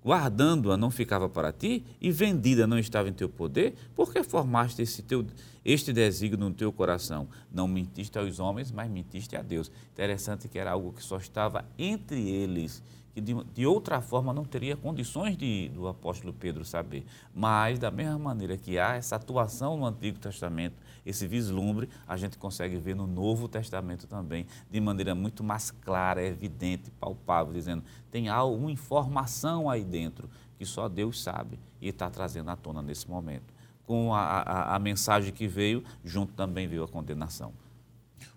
guardando-a 0.04 0.76
não 0.76 0.90
ficava 0.90 1.28
para 1.28 1.52
ti 1.52 1.84
e 2.00 2.10
vendida 2.10 2.66
não 2.66 2.78
estava 2.78 3.08
em 3.08 3.12
teu 3.12 3.28
poder? 3.28 3.74
Por 3.94 4.12
que 4.12 4.22
formaste 4.22 4.82
esse 4.82 5.02
teu, 5.02 5.26
este 5.64 5.92
desígnio 5.92 6.48
no 6.48 6.54
teu 6.54 6.72
coração? 6.72 7.28
Não 7.52 7.68
mentiste 7.68 8.18
aos 8.18 8.38
homens, 8.38 8.70
mas 8.70 8.90
mentiste 8.90 9.36
a 9.36 9.42
Deus. 9.42 9.70
Interessante 9.92 10.48
que 10.48 10.58
era 10.58 10.72
algo 10.72 10.92
que 10.92 11.02
só 11.02 11.16
estava 11.16 11.64
entre 11.78 12.28
eles 12.28 12.82
que 13.14 13.20
de, 13.20 13.34
de, 13.54 13.66
outra 13.66 14.00
forma 14.00 14.32
não 14.32 14.44
teria 14.44 14.76
condições 14.76 15.36
de, 15.36 15.68
do 15.68 15.86
apóstolo 15.86 16.32
Pedro 16.32 16.64
saber. 16.64 17.04
Mas, 17.34 17.78
da 17.78 17.90
mesma 17.90 18.18
maneira 18.18 18.56
que 18.56 18.78
há 18.78 18.94
essa 18.94 19.16
atuação 19.16 19.76
no 19.76 19.84
Antigo 19.84 20.18
Testamento, 20.18 20.76
esse 21.04 21.26
vislumbre, 21.26 21.88
a 22.06 22.16
gente 22.16 22.38
consegue 22.38 22.76
ver 22.76 22.94
no 22.94 23.06
Novo 23.06 23.48
Testamento 23.48 24.06
também, 24.06 24.46
de 24.70 24.80
maneira 24.80 25.14
muito 25.14 25.42
mais 25.42 25.70
clara, 25.70 26.24
evidente, 26.24 26.90
palpável, 26.92 27.52
dizendo: 27.52 27.82
tem 28.10 28.28
alguma 28.28 28.70
informação 28.70 29.68
aí 29.68 29.84
dentro 29.84 30.30
que 30.56 30.64
só 30.64 30.88
Deus 30.88 31.22
sabe 31.22 31.58
e 31.80 31.88
está 31.88 32.08
trazendo 32.08 32.50
à 32.50 32.56
tona 32.56 32.82
nesse 32.82 33.10
momento. 33.10 33.52
Com 33.84 34.14
a, 34.14 34.20
a, 34.20 34.76
a 34.76 34.78
mensagem 34.78 35.32
que 35.32 35.48
veio, 35.48 35.82
junto 36.04 36.32
também 36.34 36.68
veio 36.68 36.84
a 36.84 36.88
condenação. 36.88 37.52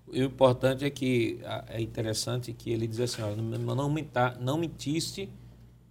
O 0.08 0.16
importante 0.16 0.86
é 0.86 0.90
que 0.90 1.40
é 1.68 1.82
interessante 1.82 2.54
que 2.54 2.72
ele 2.72 2.88
diz 2.88 3.00
assim, 3.00 3.22
ó, 3.22 3.36
não, 3.36 3.90
mentar, 3.90 4.40
não 4.40 4.58
mentiste, 4.58 5.30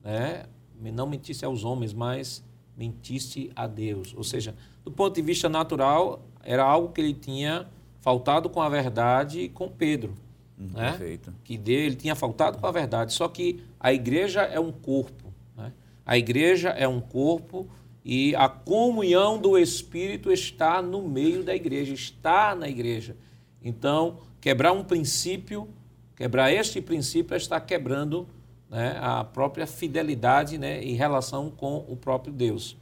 né? 0.02 0.46
não 0.92 1.06
mentiste 1.06 1.44
aos 1.44 1.64
homens, 1.64 1.92
mas 1.92 2.44
mentiste 2.76 3.50
a 3.54 3.66
Deus. 3.66 4.14
Ou 4.16 4.24
seja, 4.24 4.54
do 4.84 4.90
ponto 4.90 5.14
de 5.14 5.22
vista 5.22 5.48
natural, 5.48 6.22
era 6.44 6.62
algo 6.64 6.92
que 6.92 7.00
ele 7.00 7.14
tinha 7.14 7.66
faltado 8.00 8.48
com 8.48 8.60
a 8.60 8.68
verdade 8.68 9.48
com 9.48 9.68
Pedro. 9.68 10.14
Hum, 10.58 10.70
né? 10.74 10.90
Perfeito. 10.90 11.34
Que 11.42 11.56
dele, 11.56 11.86
ele 11.86 11.96
tinha 11.96 12.14
faltado 12.14 12.58
com 12.58 12.66
a 12.66 12.72
verdade. 12.72 13.12
Só 13.12 13.28
que 13.28 13.62
a 13.80 13.92
igreja 13.92 14.42
é 14.42 14.60
um 14.60 14.72
corpo. 14.72 15.32
Né? 15.56 15.72
A 16.04 16.16
igreja 16.16 16.70
é 16.70 16.86
um 16.86 17.00
corpo 17.00 17.68
e 18.04 18.34
a 18.36 18.48
comunhão 18.48 19.38
do 19.38 19.58
Espírito 19.58 20.30
está 20.30 20.82
no 20.82 21.02
meio 21.02 21.42
da 21.42 21.54
igreja, 21.54 21.94
está 21.94 22.54
na 22.54 22.68
igreja. 22.68 23.16
Então, 23.62 24.18
quebrar 24.40 24.72
um 24.72 24.84
princípio, 24.84 25.68
quebrar 26.14 26.52
este 26.52 26.82
princípio 26.82 27.32
é 27.32 27.38
estar 27.38 27.60
quebrando 27.60 28.28
né, 28.68 28.98
a 29.00 29.24
própria 29.24 29.66
fidelidade 29.66 30.58
né, 30.58 30.82
em 30.82 30.94
relação 30.94 31.50
com 31.50 31.78
o 31.88 31.96
próprio 31.96 32.32
Deus. 32.32 32.76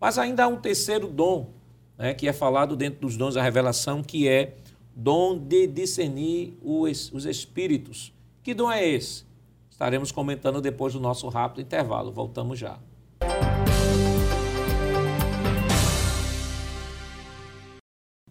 Mas 0.00 0.18
ainda 0.18 0.44
há 0.44 0.48
um 0.48 0.56
terceiro 0.56 1.06
dom, 1.06 1.52
né, 1.98 2.14
que 2.14 2.28
é 2.28 2.32
falado 2.32 2.76
dentro 2.76 3.00
dos 3.00 3.16
dons 3.16 3.34
da 3.34 3.42
revelação, 3.42 4.02
que 4.02 4.28
é 4.28 4.56
dom 4.94 5.38
de 5.38 5.66
discernir 5.66 6.56
os, 6.62 7.12
os 7.12 7.24
espíritos. 7.24 8.12
Que 8.42 8.54
dom 8.54 8.70
é 8.70 8.86
esse? 8.86 9.24
Estaremos 9.70 10.10
comentando 10.10 10.60
depois 10.60 10.94
do 10.94 11.00
nosso 11.00 11.28
rápido 11.28 11.60
intervalo. 11.60 12.10
Voltamos 12.10 12.58
já. 12.58 12.78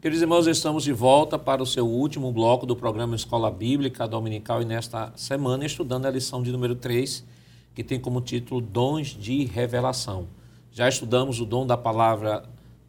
Queridos 0.01 0.22
irmãos, 0.22 0.45
estamos 0.45 0.84
de 0.84 0.93
volta 0.93 1.38
para 1.38 1.63
o 1.63 1.66
seu 1.66 1.88
último 1.88 2.32
bloco 2.32 2.66
do 2.66 2.76
programa 2.76 3.16
Escola 3.16 3.49
Bíblica 3.49 4.07
Dominical 4.07 4.61
e 4.61 4.66
nesta 4.66 5.11
semana 5.16 5.66
estudando 5.66 6.05
a 6.05 6.11
lição 6.11 6.43
de 6.43 6.51
número 6.51 6.76
3, 6.76 7.26
que 7.74 7.84
tem 7.84 7.99
como 7.99 8.22
título 8.22 8.61
Dons 8.61 9.07
de 9.07 9.45
Revelação. 9.45 10.28
Já 10.72 10.88
estudamos 10.88 11.39
o 11.39 11.45
dom 11.45 11.66
da 11.66 11.76
palavra 11.76 12.43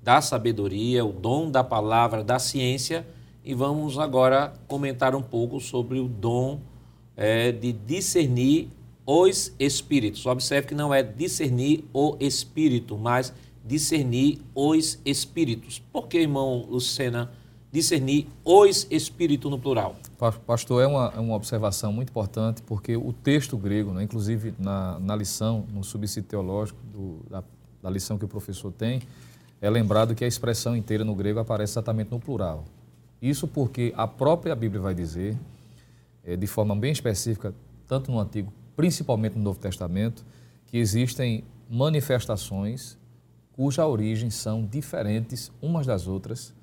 da 0.07 0.21
sabedoria, 0.21 1.05
o 1.05 1.11
dom 1.13 1.51
da 1.51 1.65
palavra 1.65 2.23
da 2.23 2.39
ciência 2.39 3.05
e 3.45 3.53
vamos 3.55 3.99
agora 3.99 4.55
comentar 4.69 5.17
um 5.17 5.23
pouco 5.23 5.59
sobre 5.59 5.99
o 5.99 6.07
dom 6.07 6.61
é, 7.17 7.51
de 7.51 7.73
discernir 7.73 8.71
os 9.05 9.53
espíritos. 9.59 10.25
Observe 10.25 10.69
que 10.69 10.77
não 10.77 10.95
é 10.95 11.03
discernir 11.03 11.85
o 11.93 12.17
espírito, 12.21 12.97
mas 12.97 13.35
discernir 13.65 14.39
os 14.55 15.01
espíritos. 15.05 15.83
Por 15.93 16.07
que, 16.07 16.19
irmão 16.19 16.65
Lucena, 16.71 17.33
discernir 17.73 18.29
os 18.45 18.87
espíritos 18.89 19.51
no 19.51 19.59
plural? 19.59 19.97
Pastor, 20.47 20.85
é 20.85 20.87
uma, 20.87 21.13
é 21.17 21.19
uma 21.19 21.35
observação 21.35 21.93
muito 21.93 22.11
importante, 22.11 22.63
porque 22.63 22.97
o 22.97 23.13
texto 23.13 23.57
grego, 23.57 23.93
né, 23.93 24.05
inclusive 24.05 24.55
na, 24.57 25.01
na 25.01 25.17
lição, 25.17 25.67
no 25.73 25.83
subsídio 25.83 26.29
teológico 26.29 26.79
do, 26.93 27.19
da, 27.29 27.43
da 27.83 27.91
lição 27.91 28.17
que 28.17 28.25
o 28.25 28.29
professor 28.29 28.71
tem, 28.71 29.03
é 29.61 29.71
lembrado 29.71 30.15
que 30.15 30.25
a 30.25 30.29
expressão 30.29 30.77
inteira 30.77 31.05
no 31.05 31.15
grego 31.15 31.39
aparece 31.39 31.73
exatamente 31.73 32.11
no 32.11 32.21
plural. 32.21 32.65
Isso 33.21 33.49
porque 33.49 33.93
a 33.97 34.07
própria 34.07 34.55
Bíblia 34.55 34.81
vai 34.81 34.95
dizer, 34.95 35.37
é, 36.25 36.37
de 36.37 36.47
forma 36.47 36.77
bem 36.77 36.93
específica, 36.93 37.55
tanto 37.89 38.11
no 38.11 38.21
Antigo, 38.21 38.53
principalmente 38.77 39.37
no 39.37 39.43
Novo 39.43 39.59
Testamento, 39.59 40.25
que 40.67 40.77
existem 40.77 41.45
manifestações 41.71 42.99
cuja 43.53 43.87
origem 43.87 44.29
são 44.29 44.65
diferentes 44.65 45.51
umas 45.63 45.87
das 45.87 46.07
outras. 46.07 46.55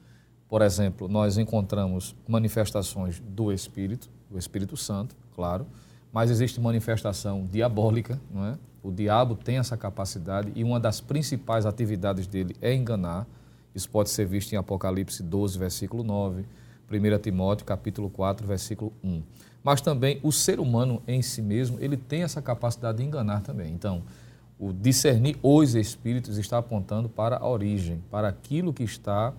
Por 0.48 0.62
exemplo, 0.62 1.08
nós 1.08 1.40
encontramos 1.40 2.16
manifestações 2.28 3.20
do 3.20 3.52
Espírito, 3.52 4.10
do 4.30 4.38
Espírito 4.38 4.78
Santo, 4.78 5.16
claro, 5.36 5.66
mas 6.12 6.30
existe 6.30 6.62
manifestação 6.62 7.48
diabólica, 7.52 8.22
não 8.32 8.46
é? 8.46 8.58
O 8.84 8.92
diabo 8.92 9.36
tem 9.36 9.58
essa 9.58 9.78
capacidade 9.78 10.52
e 10.54 10.64
uma 10.64 10.78
das 10.78 11.00
principais 11.00 11.66
atividades 11.66 12.28
dele 12.28 12.54
é 12.62 12.74
enganar. 12.74 13.26
Isso 13.74 13.90
pode 13.90 14.10
ser 14.10 14.26
visto 14.26 14.52
em 14.52 14.58
Apocalipse 14.58 15.24
12, 15.24 15.58
versículo 15.58 16.04
9, 16.04 16.46
1 16.92 17.20
Timóteo, 17.20 17.66
capítulo 17.66 18.10
4, 18.10 18.46
versículo 18.46 18.92
1. 19.02 19.24
Mas 19.64 19.80
também 19.80 20.20
o 20.22 20.34
ser 20.34 20.60
humano 20.60 21.02
em 21.08 21.22
si 21.22 21.42
mesmo, 21.42 21.78
ele 21.80 21.96
tem 21.96 22.24
essa 22.24 22.42
capacidade 22.42 22.98
de 22.98 23.06
enganar 23.06 23.42
também. 23.42 23.72
Então, 23.74 24.04
o 24.60 24.74
discernir 24.74 25.38
os 25.42 25.76
espíritos 25.76 26.38
está 26.38 26.58
apontando 26.58 27.08
para 27.08 27.38
a 27.38 27.48
origem, 27.48 28.04
para 28.12 28.28
aquilo 28.28 28.74
que 28.74 28.84
está 28.84 29.34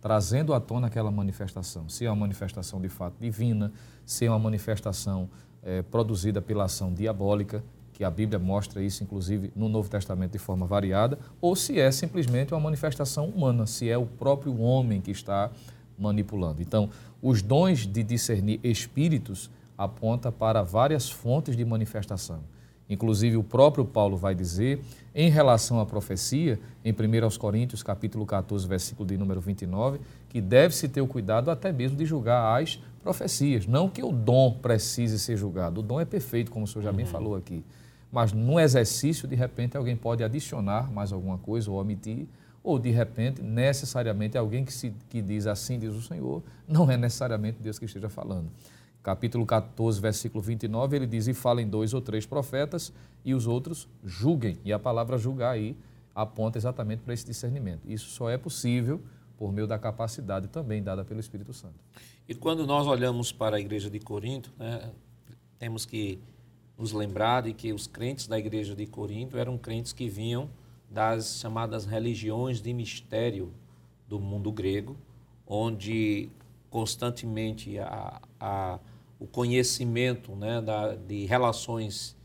trazendo 0.00 0.54
à 0.54 0.60
tona 0.60 0.86
aquela 0.86 1.10
manifestação. 1.10 1.88
Se 1.88 2.04
é 2.04 2.10
uma 2.10 2.16
manifestação 2.16 2.80
de 2.80 2.88
fato 2.88 3.14
divina, 3.18 3.72
se 4.04 4.26
é 4.26 4.30
uma 4.30 4.38
manifestação 4.38 5.28
é, 5.62 5.82
produzida 5.82 6.40
pela 6.40 6.64
ação 6.64 6.92
diabólica, 6.92 7.62
que 8.00 8.04
a 8.04 8.10
Bíblia 8.10 8.38
mostra 8.38 8.82
isso, 8.82 9.04
inclusive, 9.04 9.52
no 9.54 9.68
Novo 9.68 9.90
Testamento 9.90 10.32
de 10.32 10.38
forma 10.38 10.64
variada, 10.64 11.18
ou 11.38 11.54
se 11.54 11.78
é 11.78 11.90
simplesmente 11.90 12.54
uma 12.54 12.58
manifestação 12.58 13.26
humana, 13.26 13.66
se 13.66 13.90
é 13.90 13.98
o 13.98 14.06
próprio 14.06 14.58
homem 14.58 15.02
que 15.02 15.10
está 15.10 15.50
manipulando. 15.98 16.62
Então, 16.62 16.88
os 17.20 17.42
dons 17.42 17.86
de 17.86 18.02
discernir 18.02 18.58
espíritos 18.64 19.50
aponta 19.76 20.32
para 20.32 20.62
várias 20.62 21.10
fontes 21.10 21.54
de 21.54 21.62
manifestação. 21.62 22.40
Inclusive, 22.88 23.36
o 23.36 23.44
próprio 23.44 23.84
Paulo 23.84 24.16
vai 24.16 24.34
dizer, 24.34 24.80
em 25.14 25.28
relação 25.28 25.78
à 25.78 25.84
profecia, 25.84 26.58
em 26.82 26.92
1 26.92 27.38
Coríntios, 27.38 27.82
capítulo 27.82 28.24
14, 28.24 28.66
versículo 28.66 29.06
de 29.06 29.18
número 29.18 29.42
29, 29.42 30.00
que 30.30 30.40
deve-se 30.40 30.88
ter 30.88 31.02
o 31.02 31.06
cuidado 31.06 31.50
até 31.50 31.70
mesmo 31.70 31.98
de 31.98 32.06
julgar 32.06 32.62
as 32.62 32.82
profecias. 33.02 33.66
Não 33.66 33.90
que 33.90 34.02
o 34.02 34.10
dom 34.10 34.52
precise 34.54 35.18
ser 35.18 35.36
julgado. 35.36 35.80
O 35.80 35.82
dom 35.82 36.00
é 36.00 36.06
perfeito, 36.06 36.50
como 36.50 36.64
o 36.64 36.66
senhor 36.66 36.82
já 36.82 36.92
bem 36.92 37.04
uhum. 37.04 37.12
falou 37.12 37.36
aqui. 37.36 37.62
Mas 38.10 38.32
no 38.32 38.58
exercício, 38.58 39.28
de 39.28 39.36
repente, 39.36 39.76
alguém 39.76 39.96
pode 39.96 40.24
adicionar 40.24 40.90
mais 40.90 41.12
alguma 41.12 41.38
coisa 41.38 41.70
ou 41.70 41.80
omitir, 41.80 42.26
ou 42.62 42.78
de 42.78 42.90
repente, 42.90 43.40
necessariamente, 43.40 44.36
alguém 44.36 44.64
que, 44.64 44.72
se, 44.72 44.92
que 45.08 45.22
diz 45.22 45.46
assim 45.46 45.78
diz 45.78 45.94
o 45.94 46.02
Senhor, 46.02 46.42
não 46.68 46.90
é 46.90 46.96
necessariamente 46.96 47.58
Deus 47.60 47.78
que 47.78 47.84
esteja 47.84 48.08
falando 48.08 48.50
capítulo 49.02 49.46
14, 49.46 50.00
versículo 50.00 50.42
29, 50.42 50.96
ele 50.96 51.06
diz: 51.06 51.26
E 51.26 51.34
falem 51.34 51.66
dois 51.66 51.94
ou 51.94 52.00
três 52.00 52.26
profetas, 52.26 52.92
e 53.24 53.34
os 53.34 53.46
outros 53.46 53.88
julguem. 54.04 54.58
E 54.64 54.72
a 54.72 54.78
palavra 54.78 55.18
julgar 55.18 55.52
aí 55.52 55.76
aponta 56.14 56.58
exatamente 56.58 57.00
para 57.00 57.14
esse 57.14 57.24
discernimento. 57.24 57.80
Isso 57.86 58.10
só 58.10 58.28
é 58.28 58.36
possível 58.36 59.00
por 59.38 59.52
meio 59.52 59.66
da 59.66 59.78
capacidade 59.78 60.48
também 60.48 60.82
dada 60.82 61.04
pelo 61.04 61.20
Espírito 61.20 61.52
Santo. 61.52 61.74
E 62.28 62.34
quando 62.34 62.66
nós 62.66 62.86
olhamos 62.86 63.32
para 63.32 63.56
a 63.56 63.60
igreja 63.60 63.88
de 63.88 63.98
Corinto, 63.98 64.52
né, 64.58 64.90
temos 65.58 65.86
que 65.86 66.20
nos 66.80 66.92
lembrar 66.92 67.42
de 67.42 67.52
que 67.52 67.74
os 67.74 67.86
crentes 67.86 68.26
da 68.26 68.38
igreja 68.38 68.74
de 68.74 68.86
Corinto 68.86 69.36
eram 69.36 69.58
crentes 69.58 69.92
que 69.92 70.08
vinham 70.08 70.48
das 70.90 71.38
chamadas 71.38 71.84
religiões 71.84 72.62
de 72.62 72.72
mistério 72.72 73.52
do 74.08 74.18
mundo 74.18 74.50
grego, 74.50 74.96
onde 75.46 76.30
constantemente 76.70 77.78
a, 77.78 78.22
a 78.40 78.78
o 79.18 79.26
conhecimento 79.26 80.34
né, 80.34 80.62
da, 80.62 80.94
de 80.94 81.26
relações, 81.26 82.16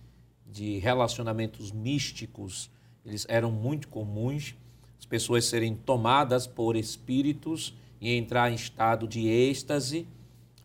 de 0.47 0.77
relacionamentos 0.77 1.69
místicos, 1.73 2.71
eles 3.05 3.25
eram 3.27 3.51
muito 3.51 3.89
comuns, 3.89 4.55
as 4.97 5.05
pessoas 5.05 5.43
serem 5.43 5.75
tomadas 5.75 6.47
por 6.47 6.77
espíritos 6.77 7.75
e 7.99 8.15
entrar 8.15 8.49
em 8.49 8.55
estado 8.55 9.05
de 9.09 9.27
êxtase, 9.27 10.07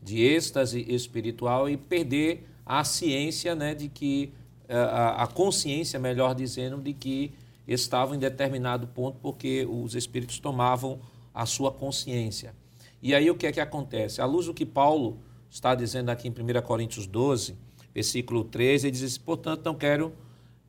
de 0.00 0.22
êxtase 0.22 0.86
espiritual 0.88 1.68
e 1.68 1.76
perder 1.76 2.46
a 2.70 2.84
ciência 2.84 3.56
né, 3.56 3.74
de 3.74 3.88
que, 3.88 4.32
a, 4.68 5.24
a 5.24 5.26
consciência, 5.26 5.98
melhor 5.98 6.36
dizendo, 6.36 6.80
de 6.80 6.92
que 6.92 7.32
estavam 7.66 8.14
em 8.14 8.18
determinado 8.18 8.86
ponto 8.86 9.18
porque 9.20 9.66
os 9.68 9.96
espíritos 9.96 10.38
tomavam 10.38 11.00
a 11.34 11.44
sua 11.46 11.72
consciência. 11.72 12.54
E 13.02 13.12
aí 13.12 13.28
o 13.28 13.34
que 13.34 13.48
é 13.48 13.50
que 13.50 13.58
acontece? 13.58 14.20
À 14.20 14.24
luz 14.24 14.46
do 14.46 14.54
que 14.54 14.64
Paulo 14.64 15.18
está 15.50 15.74
dizendo 15.74 16.10
aqui 16.10 16.28
em 16.28 16.30
1 16.30 16.62
Coríntios 16.62 17.08
12, 17.08 17.56
versículo 17.92 18.44
13, 18.44 18.86
ele 18.86 18.92
diz 18.92 19.02
assim, 19.02 19.20
portanto, 19.20 19.64
não 19.64 19.74
quero 19.74 20.12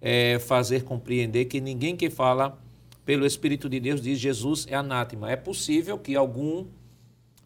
é, 0.01 0.39
fazer 0.39 0.83
compreender 0.83 1.45
que 1.45 1.61
ninguém 1.61 1.95
que 1.95 2.09
fala 2.09 2.59
pelo 3.05 3.27
Espírito 3.27 3.69
de 3.69 3.79
Deus 3.79 4.01
diz 4.01 4.17
Jesus 4.17 4.65
é 4.67 4.73
anátema. 4.73 5.29
É 5.29 5.35
possível 5.35 5.99
que 5.99 6.15
algum, 6.15 6.65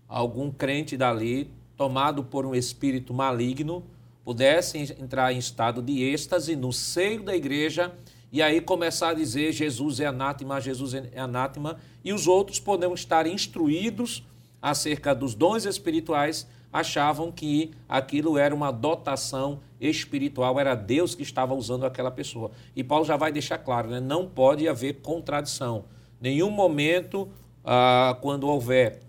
algum 0.08 0.49
crente 0.49 0.95
dali, 0.95 1.51
tomado 1.76 2.24
por 2.24 2.45
um 2.45 2.56
espírito 2.56 3.14
maligno, 3.14 3.84
pudesse 4.26 4.80
entrar 4.99 5.32
em 5.32 5.38
estado 5.38 5.84
de 5.84 6.03
êxtase 6.03 6.55
no 6.55 6.73
seio 6.73 7.23
da 7.23 7.36
igreja 7.36 7.93
e 8.32 8.41
aí 8.41 8.59
começar 8.59 9.09
a 9.09 9.13
dizer 9.13 9.53
Jesus 9.53 9.99
é 10.01 10.07
anátema, 10.07 10.59
Jesus 10.59 10.93
é 10.93 11.19
anátema, 11.19 11.78
e 12.03 12.11
os 12.11 12.28
outros 12.28 12.59
podem 12.59 12.91
estar 12.91 13.26
instruídos 13.28 14.26
acerca 14.61 15.15
dos 15.15 15.36
dons 15.36 15.63
espirituais, 15.63 16.45
achavam 16.73 17.32
que 17.32 17.71
aquilo 17.88 18.38
era 18.38 18.53
uma 18.53 18.71
dotação 18.71 19.61
espiritual, 19.80 20.59
era 20.59 20.76
Deus 20.76 21.15
que 21.15 21.23
estava 21.23 21.53
usando 21.53 21.86
aquela 21.86 22.11
pessoa. 22.11 22.51
E 22.76 22.84
Paulo 22.84 23.05
já 23.05 23.15
vai 23.15 23.32
deixar 23.32 23.59
claro, 23.59 23.89
né? 23.89 24.01
não 24.01 24.28
pode 24.28 24.67
haver 24.67 24.95
contradição. 25.01 25.86
Nenhum 26.19 26.49
momento, 26.49 27.30
ah, 27.63 28.17
quando 28.21 28.47
houver 28.47 29.01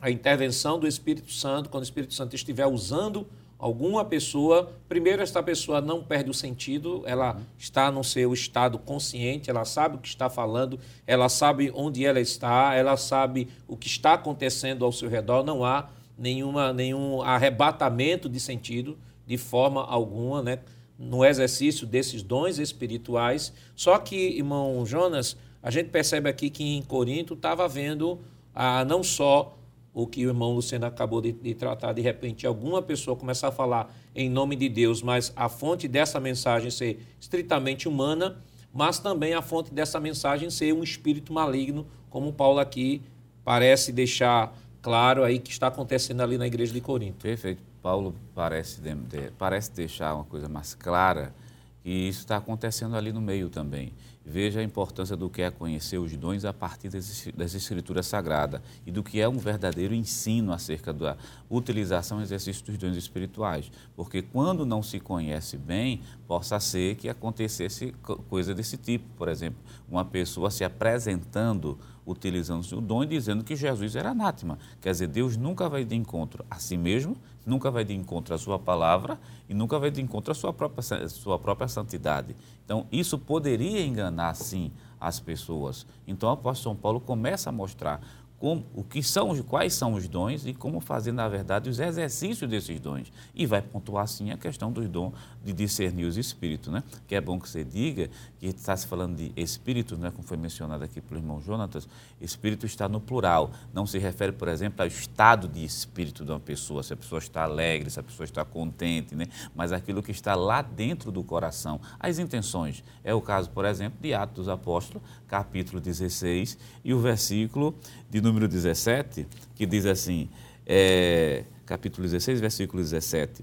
a 0.00 0.10
intervenção 0.10 0.78
do 0.78 0.86
Espírito 0.86 1.32
Santo, 1.32 1.70
quando 1.70 1.84
o 1.84 1.86
Espírito 1.86 2.12
Santo 2.12 2.34
estiver 2.34 2.66
usando 2.66 3.26
alguma 3.58 4.04
pessoa, 4.04 4.72
primeiro 4.88 5.20
esta 5.22 5.42
pessoa 5.42 5.80
não 5.80 6.02
perde 6.02 6.30
o 6.30 6.34
sentido, 6.34 7.02
ela 7.06 7.34
uhum. 7.34 7.42
está 7.58 7.90
no 7.90 8.04
seu 8.04 8.32
estado 8.32 8.78
consciente, 8.78 9.50
ela 9.50 9.64
sabe 9.64 9.96
o 9.96 9.98
que 9.98 10.08
está 10.08 10.30
falando, 10.30 10.78
ela 11.06 11.28
sabe 11.28 11.72
onde 11.74 12.04
ela 12.04 12.20
está, 12.20 12.74
ela 12.74 12.96
sabe 12.96 13.48
o 13.66 13.76
que 13.76 13.88
está 13.88 14.14
acontecendo 14.14 14.84
ao 14.84 14.92
seu 14.92 15.08
redor, 15.08 15.42
não 15.42 15.64
há 15.64 15.88
nenhuma, 16.16 16.72
nenhum 16.72 17.20
arrebatamento 17.20 18.28
de 18.28 18.38
sentido, 18.38 18.96
de 19.26 19.36
forma 19.36 19.84
alguma, 19.84 20.42
né? 20.42 20.60
no 20.98 21.24
exercício 21.24 21.86
desses 21.86 22.22
dons 22.22 22.58
espirituais. 22.58 23.52
Só 23.76 23.98
que, 23.98 24.16
irmão 24.36 24.84
Jonas, 24.84 25.36
a 25.62 25.70
gente 25.70 25.90
percebe 25.90 26.28
aqui 26.28 26.50
que 26.50 26.64
em 26.76 26.82
Corinto 26.82 27.34
estava 27.34 27.64
havendo 27.64 28.20
ah, 28.54 28.84
não 28.84 29.02
só 29.04 29.57
o 30.02 30.06
que 30.06 30.24
o 30.24 30.28
irmão 30.28 30.54
Luciano 30.54 30.86
acabou 30.86 31.20
de, 31.20 31.32
de, 31.32 31.54
tratar, 31.54 31.92
de 31.92 32.00
repente 32.00 32.46
alguma 32.46 32.80
pessoa 32.80 33.16
começar 33.16 33.48
a 33.48 33.52
falar 33.52 33.92
em 34.14 34.30
nome 34.30 34.54
de 34.54 34.68
Deus, 34.68 35.02
mas 35.02 35.32
a 35.34 35.48
fonte 35.48 35.88
dessa 35.88 36.20
mensagem 36.20 36.70
ser 36.70 37.04
estritamente 37.20 37.88
humana, 37.88 38.36
mas 38.72 39.00
também 39.00 39.34
a 39.34 39.42
fonte 39.42 39.74
dessa 39.74 39.98
mensagem 39.98 40.50
ser 40.50 40.72
um 40.72 40.84
espírito 40.84 41.32
maligno, 41.32 41.84
como 42.10 42.32
Paulo 42.32 42.60
aqui 42.60 43.02
parece 43.44 43.90
deixar 43.90 44.56
claro 44.80 45.24
aí 45.24 45.40
que 45.40 45.50
está 45.50 45.66
acontecendo 45.66 46.20
ali 46.20 46.38
na 46.38 46.46
igreja 46.46 46.72
de 46.72 46.80
Corinto. 46.80 47.16
Perfeito. 47.20 47.60
Paulo 47.82 48.14
parece, 48.36 48.80
de, 48.80 48.94
de, 48.94 49.32
parece 49.36 49.72
deixar 49.72 50.14
uma 50.14 50.24
coisa 50.24 50.48
mais 50.48 50.74
clara 50.74 51.34
que 51.82 51.90
isso 51.90 52.20
está 52.20 52.36
acontecendo 52.36 52.96
ali 52.96 53.12
no 53.12 53.20
meio 53.20 53.48
também. 53.48 53.92
Veja 54.30 54.60
a 54.60 54.62
importância 54.62 55.16
do 55.16 55.30
que 55.30 55.40
é 55.40 55.50
conhecer 55.50 55.96
os 55.96 56.14
dons 56.14 56.44
a 56.44 56.52
partir 56.52 56.90
das 56.90 57.54
escrituras 57.54 58.06
sagradas 58.06 58.60
e 58.84 58.92
do 58.92 59.02
que 59.02 59.20
é 59.20 59.26
um 59.26 59.38
verdadeiro 59.38 59.94
ensino 59.94 60.52
acerca 60.52 60.92
da 60.92 61.16
utilização 61.48 62.20
e 62.20 62.24
exercício 62.24 62.62
dos 62.66 62.76
dons 62.76 62.94
espirituais. 62.94 63.70
Porque 63.96 64.20
quando 64.20 64.66
não 64.66 64.82
se 64.82 65.00
conhece 65.00 65.56
bem, 65.56 66.02
possa 66.26 66.60
ser 66.60 66.96
que 66.96 67.08
acontecesse 67.08 67.94
coisa 68.28 68.54
desse 68.54 68.76
tipo. 68.76 69.06
Por 69.16 69.28
exemplo, 69.28 69.58
uma 69.88 70.04
pessoa 70.04 70.50
se 70.50 70.62
apresentando 70.62 71.78
utilizando 72.10 72.64
o 72.72 72.80
dom 72.80 73.04
e 73.04 73.06
dizendo 73.06 73.44
que 73.44 73.54
Jesus 73.54 73.94
era 73.94 74.10
anátema. 74.10 74.58
Quer 74.80 74.92
dizer, 74.92 75.06
Deus 75.08 75.36
nunca 75.36 75.68
vai 75.68 75.84
de 75.84 75.94
encontro 75.94 76.44
a 76.50 76.56
si 76.56 76.76
mesmo, 76.76 77.16
nunca 77.44 77.70
vai 77.70 77.84
de 77.84 77.94
encontro 77.94 78.34
à 78.34 78.38
sua 78.38 78.58
palavra 78.58 79.20
e 79.48 79.54
nunca 79.54 79.78
vai 79.78 79.90
de 79.90 80.00
encontro 80.00 80.32
à 80.32 80.34
sua 80.34 80.52
própria, 80.52 81.08
sua 81.08 81.38
própria 81.38 81.68
santidade. 81.68 82.34
Então, 82.64 82.86
isso 82.90 83.18
poderia 83.18 83.84
enganar, 83.84 84.34
sim, 84.34 84.72
as 85.00 85.20
pessoas. 85.20 85.86
Então, 86.06 86.28
o 86.28 86.32
apóstolo 86.32 86.74
São 86.74 86.80
Paulo 86.80 87.00
começa 87.00 87.50
a 87.50 87.52
mostrar 87.52 88.00
como, 88.38 88.64
o 88.72 88.84
que 88.84 89.02
são, 89.02 89.36
quais 89.42 89.74
são 89.74 89.94
os 89.94 90.06
dons 90.06 90.46
e 90.46 90.54
como 90.54 90.80
fazer, 90.80 91.10
na 91.10 91.28
verdade, 91.28 91.68
os 91.68 91.80
exercícios 91.80 92.48
desses 92.48 92.78
dons. 92.78 93.12
E 93.34 93.46
vai 93.46 93.60
pontuar, 93.60 94.06
sim, 94.06 94.30
a 94.30 94.36
questão 94.36 94.70
dos 94.70 94.88
dons 94.88 95.12
de 95.44 95.52
discernir 95.52 96.04
os 96.04 96.16
espíritos, 96.16 96.72
né? 96.72 96.84
Que 97.06 97.16
é 97.16 97.20
bom 97.20 97.38
que 97.40 97.48
você 97.48 97.64
diga 97.64 98.08
que 98.38 98.46
está 98.46 98.76
se 98.76 98.86
falando 98.86 99.16
de 99.16 99.32
espíritos, 99.36 99.98
né? 99.98 100.12
Como 100.12 100.26
foi 100.26 100.36
mencionado 100.36 100.84
aqui 100.84 101.00
pelo 101.00 101.20
irmão 101.20 101.40
Jonatas, 101.40 101.88
espírito 102.20 102.64
está 102.64 102.88
no 102.88 103.00
plural. 103.00 103.50
Não 103.74 103.86
se 103.86 103.98
refere, 103.98 104.30
por 104.30 104.46
exemplo, 104.46 104.82
ao 104.82 104.86
estado 104.86 105.48
de 105.48 105.64
espírito 105.64 106.24
de 106.24 106.30
uma 106.30 106.40
pessoa, 106.40 106.82
se 106.82 106.92
a 106.92 106.96
pessoa 106.96 107.18
está 107.18 107.42
alegre, 107.42 107.90
se 107.90 107.98
a 107.98 108.02
pessoa 108.04 108.24
está 108.24 108.44
contente, 108.44 109.16
né? 109.16 109.26
Mas 109.54 109.72
aquilo 109.72 110.00
que 110.02 110.12
está 110.12 110.36
lá 110.36 110.62
dentro 110.62 111.10
do 111.10 111.24
coração, 111.24 111.80
as 111.98 112.20
intenções. 112.20 112.84
É 113.02 113.12
o 113.12 113.20
caso, 113.20 113.50
por 113.50 113.64
exemplo, 113.64 113.98
de 114.00 114.14
Atos 114.14 114.36
dos 114.36 114.48
Apóstolos, 114.48 115.02
capítulo 115.26 115.80
16 115.80 116.56
e 116.84 116.94
o 116.94 117.00
versículo 117.00 117.74
de 118.08 118.20
número 118.28 118.46
17, 118.46 119.26
que 119.54 119.64
diz 119.64 119.86
assim, 119.86 120.28
é, 120.66 121.44
capítulo 121.64 122.06
16, 122.06 122.40
versículo 122.40 122.82
17. 122.82 123.42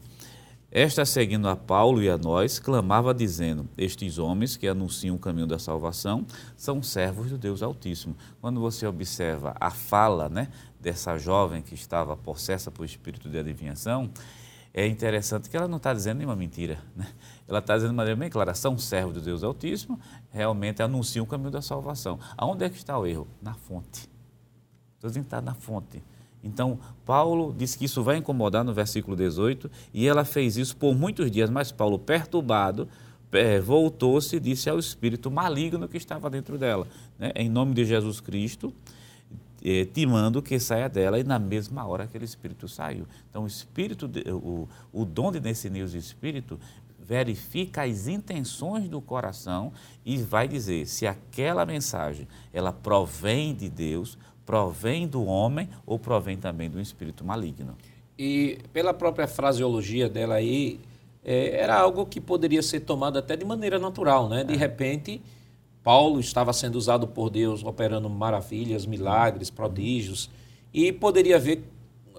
Esta, 0.72 1.06
seguindo 1.06 1.48
a 1.48 1.56
Paulo 1.56 2.04
e 2.04 2.10
a 2.10 2.18
nós, 2.18 2.60
clamava 2.60 3.14
dizendo: 3.14 3.68
Estes 3.78 4.18
homens 4.18 4.58
que 4.58 4.68
anunciam 4.68 5.16
o 5.16 5.20
caminho 5.20 5.48
da 5.48 5.58
salvação 5.58 6.26
são 6.56 6.84
servos 6.84 7.30
do 7.30 7.38
Deus 7.38 7.64
Altíssimo. 7.64 8.16
Quando 8.42 8.60
você 8.60 8.86
observa 8.86 9.56
a 9.60 9.72
fala 9.72 10.28
né, 10.28 10.50
dessa 10.80 11.18
jovem 11.18 11.62
que 11.62 11.74
estava 11.74 12.16
possessa 12.18 12.70
por 12.70 12.86
espírito 12.86 13.30
de 13.30 13.40
adivinhação, 13.40 14.12
é 14.74 14.86
interessante 14.86 15.50
que 15.50 15.56
ela 15.56 15.68
não 15.68 15.78
está 15.78 15.94
dizendo 15.94 16.18
nenhuma 16.18 16.36
mentira. 16.36 16.78
Né? 16.94 17.08
Ela 17.48 17.60
está 17.60 17.76
dizendo 17.76 17.92
de 17.92 17.96
maneira 17.96 18.20
bem 18.20 18.30
clara: 18.30 18.54
são 18.54 18.78
servos 18.78 19.14
do 19.14 19.22
Deus 19.22 19.44
Altíssimo, 19.44 19.98
realmente 20.30 20.84
anunciam 20.84 21.24
o 21.24 21.28
caminho 21.28 21.52
da 21.52 21.62
salvação. 21.62 22.20
Aonde 22.38 22.66
é 22.66 22.70
que 22.70 22.78
está 22.78 23.00
o 23.00 23.08
erro? 23.08 23.28
Na 23.42 23.54
fonte. 23.54 24.15
Está 25.08 25.42
na 25.42 25.54
fonte. 25.54 26.02
Então, 26.44 26.78
Paulo 27.04 27.54
disse 27.58 27.78
que 27.78 27.86
isso 27.86 28.04
vai 28.04 28.18
incomodar 28.18 28.64
no 28.64 28.72
versículo 28.72 29.18
18, 29.18 29.70
e 29.92 30.08
ela 30.08 30.24
fez 30.24 30.58
isso 30.58 30.78
por 30.78 30.96
muitos 30.96 31.32
dias, 31.32 31.50
mas 31.50 31.72
Paulo, 31.72 31.98
perturbado, 31.98 32.88
é, 33.32 33.60
voltou-se 33.60 34.36
e 34.36 34.40
disse 34.40 34.70
ao 34.70 34.78
espírito 34.78 35.32
maligno 35.32 35.88
que 35.88 35.98
estava 35.98 36.30
dentro 36.30 36.58
dela, 36.58 36.88
né? 37.18 37.32
em 37.36 37.50
nome 37.50 37.74
de 37.74 37.84
Jesus 37.84 38.20
Cristo, 38.20 38.72
é, 39.64 39.86
timando 39.86 40.42
que 40.42 40.60
saia 40.60 40.88
dela, 40.88 41.20
e 41.20 41.24
na 41.24 41.40
mesma 41.40 41.86
hora 41.88 42.04
aquele 42.04 42.26
espírito 42.26 42.68
saiu. 42.68 43.08
Então, 43.28 43.44
o 43.44 43.48
espírito, 43.48 44.10
o, 44.32 44.70
o 44.94 45.04
dom 45.04 45.32
de 45.32 45.40
discernir 45.40 45.82
os 45.82 45.96
espíritos 45.96 46.60
verifica 47.00 47.84
as 47.84 48.08
intenções 48.08 48.88
do 48.90 49.00
coração 49.00 49.72
e 50.04 50.18
vai 50.18 50.48
dizer 50.48 50.88
se 50.88 51.06
aquela 51.06 51.66
mensagem 51.66 52.28
ela 52.52 52.74
provém 52.74 53.54
de 53.54 53.70
Deus 53.70 54.18
provém 54.46 55.08
do 55.08 55.26
homem 55.26 55.70
ou 55.86 55.98
provém 55.98 56.38
também 56.38 56.70
do 56.70 56.80
espírito 56.80 57.24
maligno. 57.26 57.76
E 58.18 58.60
pela 58.72 58.94
própria 58.94 59.28
fraseologia 59.28 60.08
dela 60.08 60.36
aí, 60.36 60.80
é, 61.24 61.58
era 61.58 61.76
algo 61.76 62.06
que 62.06 62.22
poderia 62.22 62.62
ser 62.62 62.82
tomado 62.82 63.18
até 63.18 63.36
de 63.36 63.44
maneira 63.44 63.80
natural, 63.80 64.30
né? 64.30 64.44
De 64.44 64.54
é. 64.54 64.58
repente, 64.58 65.22
Paulo 65.84 66.20
estava 66.20 66.54
sendo 66.54 66.76
usado 66.76 67.08
por 67.08 67.30
Deus, 67.30 67.64
operando 67.64 68.10
maravilhas, 68.10 68.86
milagres, 68.86 69.50
prodígios, 69.50 70.30
e 70.74 70.92
poderia 70.92 71.40
ver 71.40 71.64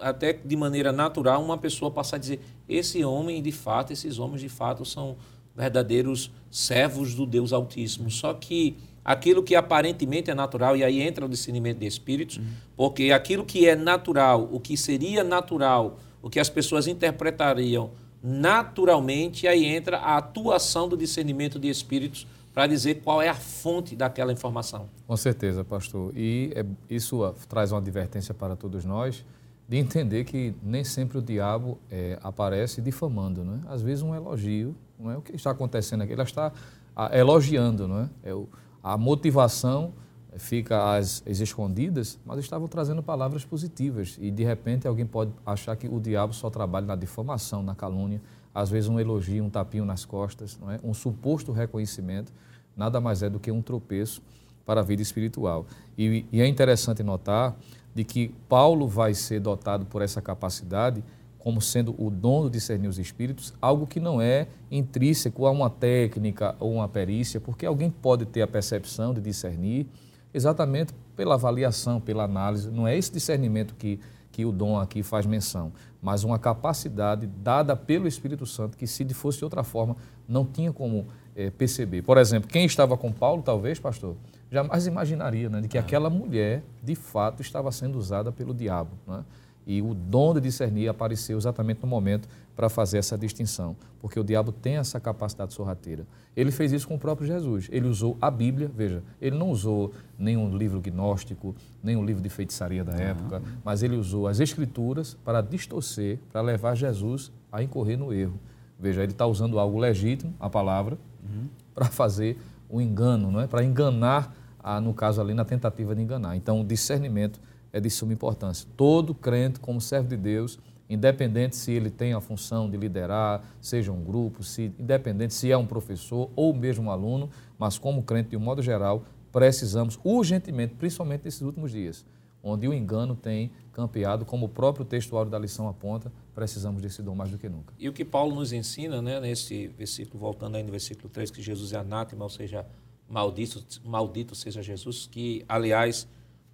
até 0.01 0.33
de 0.33 0.57
maneira 0.57 0.93
natural 0.93 1.43
uma 1.43 1.57
pessoa 1.57 1.91
passar 1.91 2.17
a 2.17 2.19
dizer: 2.19 2.41
esse 2.69 3.05
homem, 3.05 3.41
de 3.41 3.53
fato, 3.53 3.93
esses 3.93 4.19
homens 4.19 4.41
de 4.41 4.49
fato 4.49 4.85
são 4.85 5.17
verdadeiros 5.55 6.31
servos 6.51 7.15
do 7.15 7.25
Deus 7.25 7.53
Altíssimo. 7.53 8.11
Só 8.11 8.35
que 8.35 8.77
aquilo 9.07 9.41
que 9.41 9.55
aparentemente 9.55 10.33
é 10.33 10.35
natural, 10.35 10.77
e 10.77 10.83
aí 10.83 11.01
entra 11.01 11.25
o 11.25 11.29
discernimento 11.29 11.79
de 11.79 11.87
espíritos, 11.87 12.39
uhum. 12.39 12.45
porque 12.77 13.13
aquilo 13.13 13.45
que 13.45 13.69
é 13.69 13.77
natural, 13.77 14.49
o 14.51 14.59
que 14.59 14.77
seria 14.77 15.23
natural, 15.23 16.01
o 16.21 16.29
que 16.29 16.41
as 16.41 16.51
pessoas 16.51 16.89
interpretariam 16.89 17.93
naturalmente, 18.21 19.47
aí 19.47 19.65
entra 19.65 19.99
a 19.99 20.17
atuação 20.17 20.89
do 20.89 20.97
discernimento 20.97 21.61
de 21.61 21.69
espíritos 21.69 22.27
para 22.53 22.67
dizer 22.67 22.97
qual 22.97 23.23
é 23.23 23.29
a 23.29 23.35
fonte 23.35 23.95
daquela 23.95 24.33
informação. 24.33 24.89
Com 25.07 25.17
certeza, 25.17 25.63
pastor. 25.63 26.13
E 26.17 26.51
é, 26.57 26.65
isso 26.91 27.33
traz 27.49 27.71
uma 27.71 27.79
advertência 27.79 28.35
para 28.35 28.57
todos 28.57 28.85
nós 28.85 29.25
de 29.69 29.77
entender 29.77 30.25
que 30.25 30.53
nem 30.61 30.83
sempre 30.83 31.19
o 31.19 31.23
diabo 31.23 31.79
é, 31.89 32.19
aparece 32.23 32.81
difamando, 32.81 33.45
não 33.45 33.55
é? 33.55 33.73
Às 33.73 33.83
vezes 33.83 34.03
um 34.03 34.15
elogio, 34.15 34.75
não 34.99 35.13
é 35.13 35.17
o 35.17 35.21
que 35.21 35.37
está 35.37 35.53
acontecendo 35.53 36.03
aqui, 36.03 36.13
ele 36.13 36.23
está 36.23 36.53
a, 36.97 37.07
ah, 37.07 37.19
elogiando, 37.19 37.87
não 37.87 38.01
é? 38.01 38.09
é 38.25 38.35
o, 38.35 38.49
a 38.87 38.97
motivação 38.97 39.93
fica 40.37 40.95
às, 40.97 41.21
às, 41.29 41.41
escondidas, 41.41 42.21
mas 42.25 42.39
estavam 42.39 42.69
trazendo 42.69 43.03
palavras 43.03 43.45
positivas. 43.45 44.17
E 44.21 44.31
de 44.31 44.45
repente 44.45 44.87
alguém 44.87 45.05
pode 45.05 45.33
achar 45.45 45.75
que 45.75 45.89
o 45.89 45.99
diabo 45.99 46.33
só 46.33 46.49
trabalha 46.49 46.87
na 46.87 46.95
difamação, 46.95 47.65
na 47.65 47.75
calúnia, 47.75 48.23
às 48.55 48.71
vezes 48.71 48.89
um 48.89 49.01
elogio, 49.01 49.43
um 49.43 49.51
tapinho 49.51 49.85
nas 49.85 50.05
costas, 50.05 50.57
não 50.61 50.71
é? 50.71 50.79
um 50.85 50.95
suposto 50.95 51.51
reconhecimento, 51.51 52.33
nada 52.77 53.01
mais 53.01 53.25
é 53.25 53.29
do 53.29 53.41
que 53.41 53.51
um 53.51 53.61
tropeço 53.61 54.23
para 54.65 54.83
a 54.83 54.85
vida 54.85 55.03
espiritual. 55.03 55.67
E, 55.99 56.25
e 56.31 56.41
é 56.41 56.47
interessante 56.47 57.03
notar 57.03 57.57
de 57.93 58.05
que 58.05 58.29
Paulo 58.49 58.87
vai 58.87 59.15
ser 59.15 59.41
dotado 59.41 59.85
por 59.87 60.01
essa 60.01 60.23
capacidade 60.23 61.03
como 61.47 61.63
sendo 61.63 61.95
o 61.97 62.11
dom 62.11 62.47
de 62.47 62.51
discernir 62.51 62.89
os 62.89 62.99
espíritos, 62.99 63.55
algo 63.63 63.87
que 63.87 64.01
não 64.01 64.21
é 64.21 64.49
intrínseco 64.69 65.47
a 65.47 65.53
uma 65.53 65.71
técnica 65.71 66.57
ou 66.59 66.73
uma 66.73 66.89
perícia, 66.89 67.41
porque 67.41 67.65
alguém 67.65 67.89
pode 67.89 68.27
ter 68.27 68.43
a 68.43 68.49
percepção 68.49 69.15
de 69.15 69.21
discernir 69.21 69.87
exatamente 70.35 70.93
pela 71.15 71.35
avaliação, 71.35 72.01
pela 72.01 72.25
análise. 72.25 72.69
Não 72.69 72.85
é 72.85 72.99
esse 72.99 73.13
discernimento 73.13 73.77
que, 73.77 74.01
que 74.33 74.45
o 74.45 74.51
dom 74.51 74.77
aqui 74.77 75.05
faz 75.05 75.25
menção, 75.25 75.73
mas 76.03 76.25
uma 76.25 76.37
capacidade 76.37 77.29
dada 77.29 77.77
pelo 77.77 78.09
Espírito 78.09 78.45
Santo 78.45 78.77
que, 78.77 78.89
se 78.89 79.09
fosse 79.15 79.39
de 79.39 79.45
outra 79.45 79.63
forma, 79.63 79.97
não 80.27 80.45
tinha 80.45 80.73
como 80.73 81.07
é, 81.37 81.49
perceber. 81.49 82.03
Por 82.03 82.19
exemplo, 82.19 82.51
quem 82.51 82.65
estava 82.65 82.97
com 82.97 83.13
Paulo, 83.13 83.41
talvez, 83.41 83.79
pastor, 83.79 84.17
jamais 84.51 84.89
imaginaria 84.89 85.49
né, 85.49 85.61
de 85.61 85.69
que 85.69 85.79
aquela 85.79 86.11
mulher, 86.11 86.65
de 86.83 86.97
fato, 86.97 87.41
estava 87.41 87.71
sendo 87.71 87.97
usada 87.97 88.33
pelo 88.33 88.53
diabo. 88.53 88.91
Né? 89.07 89.25
E 89.67 89.83
o 89.83 89.95
dom 89.95 90.33
de 90.33 90.41
discernir 90.41 90.89
apareceu 90.89 91.37
exatamente 91.37 91.83
no 91.83 91.89
momento 91.89 92.29
para 92.55 92.69
fazer 92.69 92.99
essa 92.99 93.19
distinção, 93.19 93.77
porque 94.01 94.19
o 94.19 94.25
diabo 94.25 94.53
tem 94.53 94.77
essa 94.77 95.01
capacidade 95.01 95.53
sorrateira. 95.53 96.07
Ele 96.37 96.51
fez 96.51 96.73
isso 96.73 96.87
com 96.87 96.95
o 96.95 96.99
próprio 96.99 97.27
Jesus. 97.27 97.69
Ele 97.71 97.87
usou 97.87 98.17
a 98.21 98.31
Bíblia, 98.31 98.71
veja, 98.75 99.03
ele 99.21 99.37
não 99.37 99.51
usou 99.51 99.93
nenhum 100.19 100.57
livro 100.57 100.81
gnóstico, 100.81 101.55
nenhum 101.83 102.05
livro 102.05 102.23
de 102.23 102.29
feitiçaria 102.29 102.85
da 102.85 102.95
época, 102.95 103.43
mas 103.65 103.83
ele 103.83 103.97
usou 103.97 104.29
as 104.29 104.39
Escrituras 104.39 105.15
para 105.25 105.41
distorcer, 105.41 106.19
para 106.33 106.41
levar 106.41 106.75
Jesus 106.75 107.33
a 107.51 107.63
incorrer 107.63 107.99
no 107.99 108.13
erro. 108.13 108.39
Veja, 108.79 109.03
ele 109.03 109.13
está 109.13 109.27
usando 109.27 109.59
algo 109.59 109.79
legítimo, 109.79 110.33
a 110.39 110.49
palavra, 110.49 110.97
uhum. 111.23 111.49
para 111.75 111.87
fazer 111.87 112.39
o 112.69 112.77
um 112.77 112.81
engano, 112.81 113.31
não 113.31 113.41
é? 113.41 113.47
para 113.47 113.65
enganar, 113.65 114.35
a, 114.63 114.81
no 114.81 114.95
caso 114.95 115.21
ali, 115.21 115.35
na 115.35 115.45
tentativa 115.45 115.95
de 115.95 116.03
enganar. 116.03 116.37
Então, 116.37 116.61
o 116.61 116.65
discernimento 116.65 117.41
é 117.73 117.81
de 117.81 117.91
suma 117.91 118.13
importância. 118.13 118.69
Todo 118.77 119.15
crente, 119.15 119.61
como 119.61 119.81
servo 119.81 120.09
de 120.09 120.17
Deus, 120.17 120.59
independente 120.89 121.57
se 121.57 121.73
ele 121.73 121.91
tem 121.91 122.13
a 122.13 122.21
função 122.21 122.71
de 122.71 122.77
liderar, 122.77 123.43
seja 123.61 123.93
um 123.93 124.03
grupo, 124.03 124.43
se, 124.43 124.73
independente 124.79 125.35
se 125.35 125.51
é 125.51 125.57
um 125.57 125.67
professor 125.67 126.31
ou 126.37 126.55
mesmo 126.55 126.85
um 126.85 126.91
aluno, 126.91 127.29
mas 127.59 127.79
como 127.79 128.03
crente 128.03 128.31
de 128.31 128.37
um 128.37 128.41
modo 128.41 128.63
geral, 128.63 129.05
precisamos 129.33 129.99
urgentemente, 130.05 130.75
principalmente 130.75 131.25
nesses 131.25 131.43
últimos 131.43 131.73
dias, 131.73 132.05
onde 132.43 132.69
o 132.69 132.73
engano 132.73 133.17
tem 133.17 133.51
campeado, 133.73 134.25
como 134.25 134.47
o 134.47 134.49
próprio 134.49 134.85
textuário 134.85 135.31
da 135.31 135.39
lição 135.39 135.69
aponta, 135.69 136.13
precisamos 136.35 136.81
desse 136.81 137.03
dom 137.03 137.15
mais 137.15 137.31
do 137.31 137.39
que 137.39 137.49
nunca. 137.49 137.75
E 137.79 137.89
o 137.89 137.93
que 137.93 138.05
Paulo 138.05 138.35
nos 138.35 138.53
ensina, 138.53 139.03
né, 139.03 139.21
nesse 139.21 139.67
versículo, 139.69 140.21
voltando 140.21 140.57
aí 140.57 140.63
no 140.63 140.71
versículo 140.71 141.09
3, 141.09 141.31
que 141.31 141.43
Jesus 141.43 141.73
é 141.73 141.79
anátema, 141.79 142.25
ou 142.25 142.31
seja, 142.31 142.65
maldito, 143.09 143.63
maldito 143.85 144.35
seja 144.35 144.63
Jesus, 144.63 145.09
que, 145.11 145.45
aliás, 145.49 146.07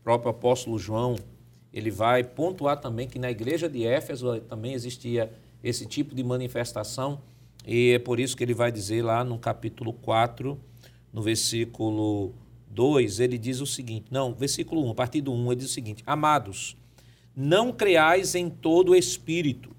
próprio 0.03 0.31
apóstolo 0.31 0.79
João, 0.79 1.17
ele 1.73 1.91
vai 1.91 2.23
pontuar 2.23 2.81
também 2.81 3.09
que 3.09 3.19
na 3.19 3.31
igreja 3.31 3.69
de 3.69 3.87
Éfeso 3.87 4.41
também 4.43 4.75
existia 4.75 5.33
esse 5.63 5.87
tipo 5.87 6.15
de 6.15 6.23
manifestação, 6.23 7.21
e 7.67 7.93
é 7.93 7.99
por 7.99 8.19
isso 8.19 8.37
que 8.37 8.43
ele 8.43 8.55
vai 8.55 8.73
dizer 8.73 9.03
lá 9.03 9.23
no 9.23 9.39
capítulo 9.39 9.93
4, 9.93 10.59
no 11.13 11.23
versículo 11.23 12.35
2, 12.69 13.21
ele 13.21 13.39
diz 13.39 13.61
o 13.61 13.67
seguinte: 13.67 14.07
não, 14.11 14.35
versículo 14.35 14.85
1, 14.87 14.91
a 14.91 14.95
partir 14.95 15.21
do 15.21 15.33
1, 15.33 15.53
ele 15.53 15.57
diz 15.61 15.71
o 15.71 15.73
seguinte: 15.73 16.03
Amados, 16.07 16.77
não 17.37 17.73
creais 17.73 18.35
em 18.35 18.51
todo 18.51 18.97
espírito, 18.97 19.71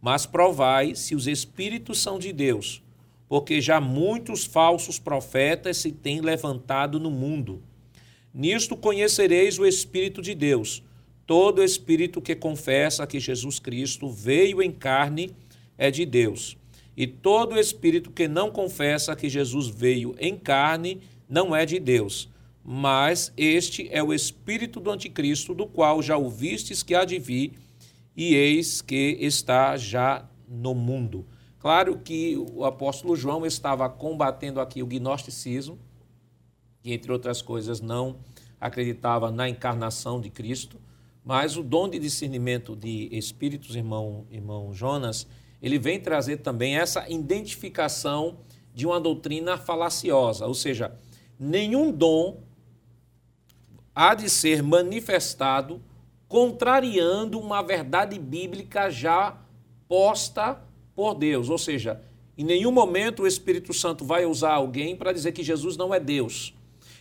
mas 0.00 0.24
provai 0.24 0.94
se 0.94 1.14
os 1.14 1.26
espíritos 1.26 1.98
são 2.00 2.18
de 2.18 2.32
Deus, 2.32 2.82
porque 3.28 3.60
já 3.60 3.80
muitos 3.80 4.44
falsos 4.44 4.98
profetas 4.98 5.76
se 5.76 5.92
têm 5.92 6.20
levantado 6.20 6.98
no 6.98 7.10
mundo. 7.10 7.62
Nisto 8.38 8.76
conhecereis 8.76 9.58
o 9.58 9.66
Espírito 9.66 10.22
de 10.22 10.32
Deus. 10.32 10.80
Todo 11.26 11.60
espírito 11.60 12.22
que 12.22 12.36
confessa 12.36 13.04
que 13.04 13.18
Jesus 13.18 13.58
Cristo 13.58 14.08
veio 14.08 14.62
em 14.62 14.70
carne 14.70 15.34
é 15.76 15.90
de 15.90 16.06
Deus. 16.06 16.56
E 16.96 17.04
todo 17.04 17.58
espírito 17.58 18.12
que 18.12 18.28
não 18.28 18.48
confessa 18.48 19.16
que 19.16 19.28
Jesus 19.28 19.66
veio 19.66 20.14
em 20.20 20.36
carne 20.36 21.00
não 21.28 21.54
é 21.54 21.66
de 21.66 21.80
Deus. 21.80 22.28
Mas 22.64 23.32
este 23.36 23.88
é 23.90 24.04
o 24.04 24.14
espírito 24.14 24.78
do 24.78 24.92
anticristo, 24.92 25.52
do 25.52 25.66
qual 25.66 26.00
já 26.00 26.16
ouvistes 26.16 26.80
que 26.80 26.94
há 26.94 27.04
de 27.04 27.18
vir, 27.18 27.54
e 28.16 28.36
eis 28.36 28.80
que 28.80 29.18
está 29.20 29.76
já 29.76 30.30
no 30.48 30.76
mundo. 30.76 31.26
Claro 31.58 31.98
que 31.98 32.36
o 32.36 32.64
apóstolo 32.64 33.16
João 33.16 33.44
estava 33.44 33.88
combatendo 33.88 34.60
aqui 34.60 34.80
o 34.80 34.86
gnosticismo, 34.86 35.76
que, 36.88 36.94
entre 36.94 37.12
outras 37.12 37.42
coisas, 37.42 37.82
não 37.82 38.16
acreditava 38.58 39.30
na 39.30 39.46
encarnação 39.46 40.18
de 40.18 40.30
Cristo, 40.30 40.80
mas 41.22 41.54
o 41.54 41.62
dom 41.62 41.86
de 41.86 41.98
discernimento 41.98 42.74
de 42.74 43.10
espíritos, 43.12 43.76
irmão, 43.76 44.26
irmão 44.30 44.72
Jonas, 44.72 45.26
ele 45.60 45.78
vem 45.78 46.00
trazer 46.00 46.38
também 46.38 46.78
essa 46.78 47.06
identificação 47.10 48.38
de 48.74 48.86
uma 48.86 48.98
doutrina 48.98 49.58
falaciosa, 49.58 50.46
ou 50.46 50.54
seja, 50.54 50.96
nenhum 51.38 51.92
dom 51.92 52.40
há 53.94 54.14
de 54.14 54.30
ser 54.30 54.62
manifestado 54.62 55.82
contrariando 56.26 57.38
uma 57.38 57.60
verdade 57.60 58.18
bíblica 58.18 58.88
já 58.88 59.36
posta 59.86 60.58
por 60.94 61.14
Deus. 61.14 61.50
Ou 61.50 61.58
seja, 61.58 62.00
em 62.36 62.44
nenhum 62.44 62.72
momento 62.72 63.24
o 63.24 63.26
Espírito 63.26 63.74
Santo 63.74 64.06
vai 64.06 64.24
usar 64.24 64.54
alguém 64.54 64.96
para 64.96 65.12
dizer 65.12 65.32
que 65.32 65.42
Jesus 65.42 65.76
não 65.76 65.92
é 65.92 66.00
Deus. 66.00 66.54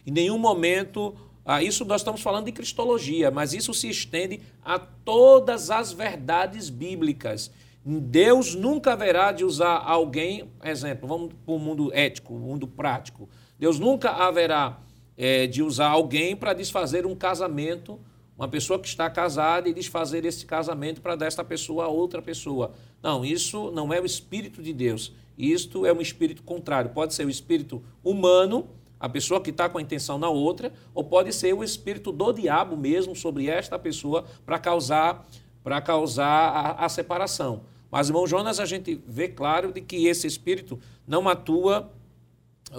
Em 0.07 0.11
nenhum 0.11 0.37
momento, 0.37 1.13
ah, 1.43 1.61
isso 1.61 1.83
nós 1.83 1.99
estamos 1.99 2.21
falando 2.21 2.45
de 2.45 2.53
cristologia, 2.53 3.29
mas 3.29 3.51
isso 3.51 3.73
se 3.73 3.89
estende 3.89 4.39
a 4.63 4.79
todas 4.79 5.69
as 5.69 5.91
verdades 5.91 6.69
bíblicas. 6.69 7.51
Deus 7.85 8.55
nunca 8.55 8.93
haverá 8.93 9.33
de 9.33 9.43
usar 9.43 9.77
alguém, 9.77 10.49
exemplo, 10.63 11.09
vamos 11.09 11.33
para 11.45 11.53
o 11.53 11.59
mundo 11.59 11.91
ético, 11.93 12.35
o 12.35 12.39
mundo 12.39 12.65
prático. 12.65 13.27
Deus 13.59 13.79
nunca 13.79 14.11
haverá 14.11 14.79
é, 15.17 15.45
de 15.45 15.61
usar 15.61 15.89
alguém 15.89 16.37
para 16.37 16.53
desfazer 16.53 17.05
um 17.05 17.15
casamento, 17.15 17.99
uma 18.37 18.47
pessoa 18.47 18.79
que 18.79 18.87
está 18.87 19.09
casada 19.09 19.67
e 19.67 19.73
desfazer 19.73 20.23
esse 20.23 20.45
casamento 20.45 21.01
para 21.01 21.17
dar 21.17 21.25
esta 21.25 21.43
pessoa 21.43 21.83
a 21.83 21.89
outra 21.89 22.21
pessoa. 22.21 22.71
Não, 23.03 23.25
isso 23.25 23.71
não 23.71 23.91
é 23.91 23.99
o 23.99 24.05
Espírito 24.05 24.63
de 24.63 24.71
Deus. 24.71 25.11
Isto 25.37 25.85
é 25.85 25.93
um 25.93 26.01
espírito 26.01 26.41
contrário. 26.41 26.91
Pode 26.91 27.13
ser 27.13 27.25
o 27.25 27.29
espírito 27.29 27.83
humano, 28.03 28.67
a 28.99 29.07
pessoa 29.07 29.41
que 29.41 29.49
está 29.49 29.69
com 29.69 29.77
a 29.77 29.81
intenção 29.81 30.17
na 30.17 30.29
outra, 30.29 30.73
ou 30.93 31.03
pode 31.03 31.31
ser 31.33 31.53
o 31.53 31.63
espírito 31.63 32.11
do 32.11 32.31
diabo 32.31 32.75
mesmo 32.75 33.15
sobre 33.15 33.47
esta 33.47 33.77
pessoa 33.77 34.25
para 34.45 34.57
causar, 34.57 35.27
para 35.63 35.79
causar 35.81 36.25
a, 36.25 36.85
a 36.85 36.89
separação. 36.89 37.61
Mas, 37.91 38.09
irmão 38.09 38.27
Jonas, 38.27 38.59
a 38.59 38.65
gente 38.65 39.01
vê 39.07 39.27
claro 39.27 39.71
de 39.71 39.81
que 39.81 40.07
esse 40.07 40.27
espírito 40.27 40.79
não 41.07 41.27
atua, 41.29 41.91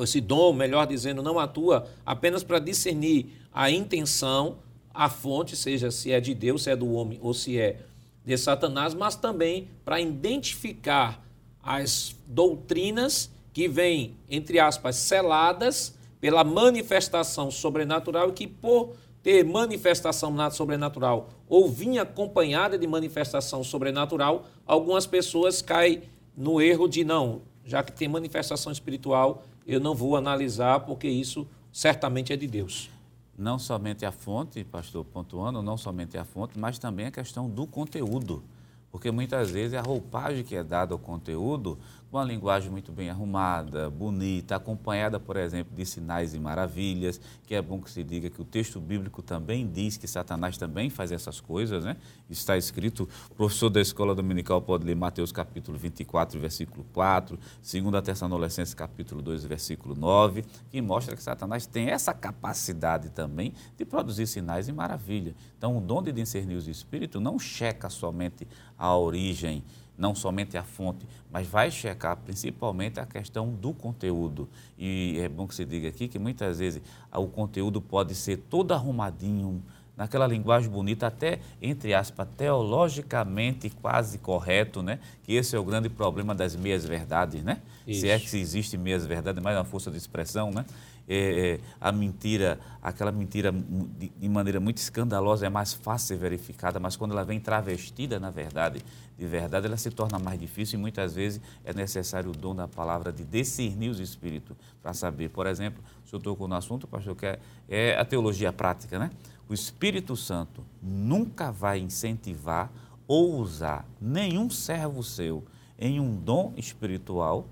esse 0.00 0.20
dom, 0.20 0.52
melhor 0.52 0.86
dizendo, 0.86 1.22
não 1.22 1.38
atua 1.38 1.88
apenas 2.04 2.42
para 2.42 2.58
discernir 2.58 3.32
a 3.52 3.70
intenção, 3.70 4.58
a 4.92 5.08
fonte, 5.08 5.56
seja 5.56 5.90
se 5.90 6.12
é 6.12 6.20
de 6.20 6.34
Deus, 6.34 6.64
se 6.64 6.70
é 6.70 6.76
do 6.76 6.92
homem 6.92 7.18
ou 7.22 7.32
se 7.32 7.58
é 7.58 7.80
de 8.24 8.36
Satanás, 8.36 8.92
mas 8.92 9.16
também 9.16 9.68
para 9.84 10.00
identificar 10.00 11.24
as 11.62 12.14
doutrinas 12.26 13.30
que 13.52 13.66
vêm, 13.66 14.16
entre 14.28 14.60
aspas, 14.60 14.96
seladas 14.96 15.97
pela 16.20 16.42
manifestação 16.44 17.50
sobrenatural 17.50 18.30
e 18.30 18.32
que, 18.32 18.46
por 18.46 18.94
ter 19.22 19.44
manifestação 19.44 20.34
sobrenatural 20.50 21.28
ou 21.48 21.68
vinha 21.68 22.02
acompanhada 22.02 22.78
de 22.78 22.86
manifestação 22.86 23.62
sobrenatural, 23.64 24.46
algumas 24.66 25.06
pessoas 25.06 25.60
caem 25.60 26.02
no 26.36 26.60
erro 26.60 26.88
de 26.88 27.04
não, 27.04 27.42
já 27.64 27.82
que 27.82 27.92
tem 27.92 28.08
manifestação 28.08 28.72
espiritual, 28.72 29.44
eu 29.66 29.80
não 29.80 29.94
vou 29.94 30.16
analisar 30.16 30.80
porque 30.80 31.08
isso 31.08 31.46
certamente 31.72 32.32
é 32.32 32.36
de 32.36 32.46
Deus. 32.46 32.88
Não 33.36 33.58
somente 33.58 34.04
a 34.04 34.10
fonte, 34.10 34.64
pastor 34.64 35.04
pontuando, 35.04 35.62
não 35.62 35.76
somente 35.76 36.16
a 36.16 36.24
fonte, 36.24 36.58
mas 36.58 36.78
também 36.78 37.06
a 37.06 37.10
questão 37.10 37.48
do 37.48 37.66
conteúdo. 37.66 38.42
Porque 38.90 39.10
muitas 39.10 39.50
vezes 39.50 39.74
a 39.74 39.82
roupagem 39.82 40.42
que 40.42 40.56
é 40.56 40.64
dada 40.64 40.94
ao 40.94 40.98
conteúdo 40.98 41.78
uma 42.10 42.24
linguagem 42.24 42.70
muito 42.70 42.90
bem 42.90 43.10
arrumada, 43.10 43.90
bonita, 43.90 44.56
acompanhada, 44.56 45.20
por 45.20 45.36
exemplo, 45.36 45.76
de 45.76 45.84
sinais 45.84 46.32
e 46.32 46.38
maravilhas, 46.38 47.20
que 47.46 47.54
é 47.54 47.60
bom 47.60 47.80
que 47.80 47.90
se 47.90 48.02
diga 48.02 48.30
que 48.30 48.40
o 48.40 48.44
texto 48.44 48.80
bíblico 48.80 49.22
também 49.22 49.70
diz 49.70 49.98
que 49.98 50.06
Satanás 50.06 50.56
também 50.56 50.88
faz 50.88 51.12
essas 51.12 51.38
coisas, 51.38 51.84
né? 51.84 51.96
Está 52.30 52.56
escrito, 52.56 53.06
o 53.30 53.34
professor 53.34 53.68
da 53.68 53.80
escola 53.80 54.14
dominical 54.14 54.62
pode 54.62 54.86
ler 54.86 54.96
Mateus 54.96 55.30
capítulo 55.30 55.76
24, 55.76 56.40
versículo 56.40 56.86
4, 56.94 57.38
2 57.38 58.02
Tessalonicenses 58.02 58.72
capítulo 58.72 59.20
2, 59.20 59.44
versículo 59.44 59.94
9, 59.94 60.44
que 60.70 60.80
mostra 60.80 61.14
que 61.14 61.22
Satanás 61.22 61.66
tem 61.66 61.90
essa 61.90 62.14
capacidade 62.14 63.10
também 63.10 63.52
de 63.76 63.84
produzir 63.84 64.26
sinais 64.26 64.66
e 64.66 64.72
maravilhas. 64.72 65.34
Então, 65.58 65.76
o 65.76 65.80
dom 65.80 66.02
de 66.02 66.12
discernir 66.12 66.54
os 66.54 66.68
espíritos 66.68 67.20
não 67.20 67.38
checa 67.38 67.90
somente 67.90 68.48
a 68.78 68.96
origem 68.96 69.62
não 69.98 70.14
somente 70.14 70.56
a 70.56 70.62
fonte, 70.62 71.06
mas 71.30 71.46
vai 71.46 71.70
checar 71.70 72.16
principalmente 72.16 73.00
a 73.00 73.04
questão 73.04 73.52
do 73.52 73.74
conteúdo. 73.74 74.48
E 74.78 75.18
é 75.18 75.28
bom 75.28 75.46
que 75.46 75.54
você 75.54 75.64
diga 75.64 75.88
aqui 75.88 76.06
que 76.06 76.18
muitas 76.18 76.60
vezes 76.60 76.80
o 77.12 77.26
conteúdo 77.26 77.82
pode 77.82 78.14
ser 78.14 78.36
todo 78.36 78.72
arrumadinho, 78.72 79.62
naquela 79.98 80.28
linguagem 80.28 80.70
bonita, 80.70 81.08
até, 81.08 81.40
entre 81.60 81.92
aspas, 81.92 82.28
teologicamente 82.36 83.68
quase 83.68 84.16
correto, 84.18 84.80
né? 84.80 85.00
Que 85.24 85.34
esse 85.34 85.56
é 85.56 85.58
o 85.58 85.64
grande 85.64 85.88
problema 85.88 86.36
das 86.36 86.54
meias-verdades, 86.54 87.42
né? 87.42 87.60
Isso. 87.84 88.02
Se 88.02 88.08
é 88.08 88.16
que 88.16 88.36
existe 88.36 88.78
meias-verdades, 88.78 89.42
mais 89.42 89.56
uma 89.56 89.64
força 89.64 89.90
de 89.90 89.96
expressão, 89.96 90.52
né? 90.52 90.64
É, 91.10 91.52
é, 91.54 91.60
a 91.80 91.90
mentira, 91.90 92.60
aquela 92.82 93.10
mentira 93.10 93.50
de, 93.50 94.10
de, 94.10 94.28
maneira 94.28 94.60
muito 94.60 94.76
escandalosa 94.76 95.46
é 95.46 95.48
mais 95.48 95.72
fácil 95.72 96.08
ser 96.08 96.16
verificada, 96.18 96.78
mas 96.78 96.96
quando 96.96 97.12
ela 97.12 97.24
vem 97.24 97.40
travestida 97.40 98.20
na 98.20 98.30
verdade, 98.30 98.82
de 99.18 99.26
verdade, 99.26 99.66
ela 99.66 99.78
se 99.78 99.90
torna 99.90 100.18
mais 100.18 100.38
difícil 100.38 100.78
e 100.78 100.82
muitas 100.82 101.14
vezes 101.14 101.40
é 101.64 101.72
necessário 101.72 102.30
o 102.30 102.32
dom 102.32 102.54
da 102.54 102.68
palavra 102.68 103.10
de 103.10 103.24
discernir 103.24 103.88
os 103.88 103.98
espíritos 103.98 104.54
para 104.82 104.92
saber. 104.92 105.30
Por 105.30 105.46
exemplo, 105.46 105.82
o 106.04 106.08
senhor 106.08 106.20
tocou 106.20 106.46
no 106.46 106.54
assunto, 106.54 106.86
pastor, 106.86 107.16
que 107.16 107.26
é, 107.26 107.38
é 107.68 107.98
a 107.98 108.04
teologia 108.04 108.52
prática, 108.52 108.98
né? 108.98 109.10
O 109.48 109.54
Espírito 109.54 110.14
Santo 110.14 110.62
nunca 110.82 111.50
vai 111.50 111.78
incentivar 111.78 112.70
ou 113.06 113.36
usar 113.36 113.88
nenhum 113.98 114.50
servo 114.50 115.02
seu 115.02 115.42
em 115.78 115.98
um 115.98 116.14
dom 116.14 116.52
espiritual 116.56 117.48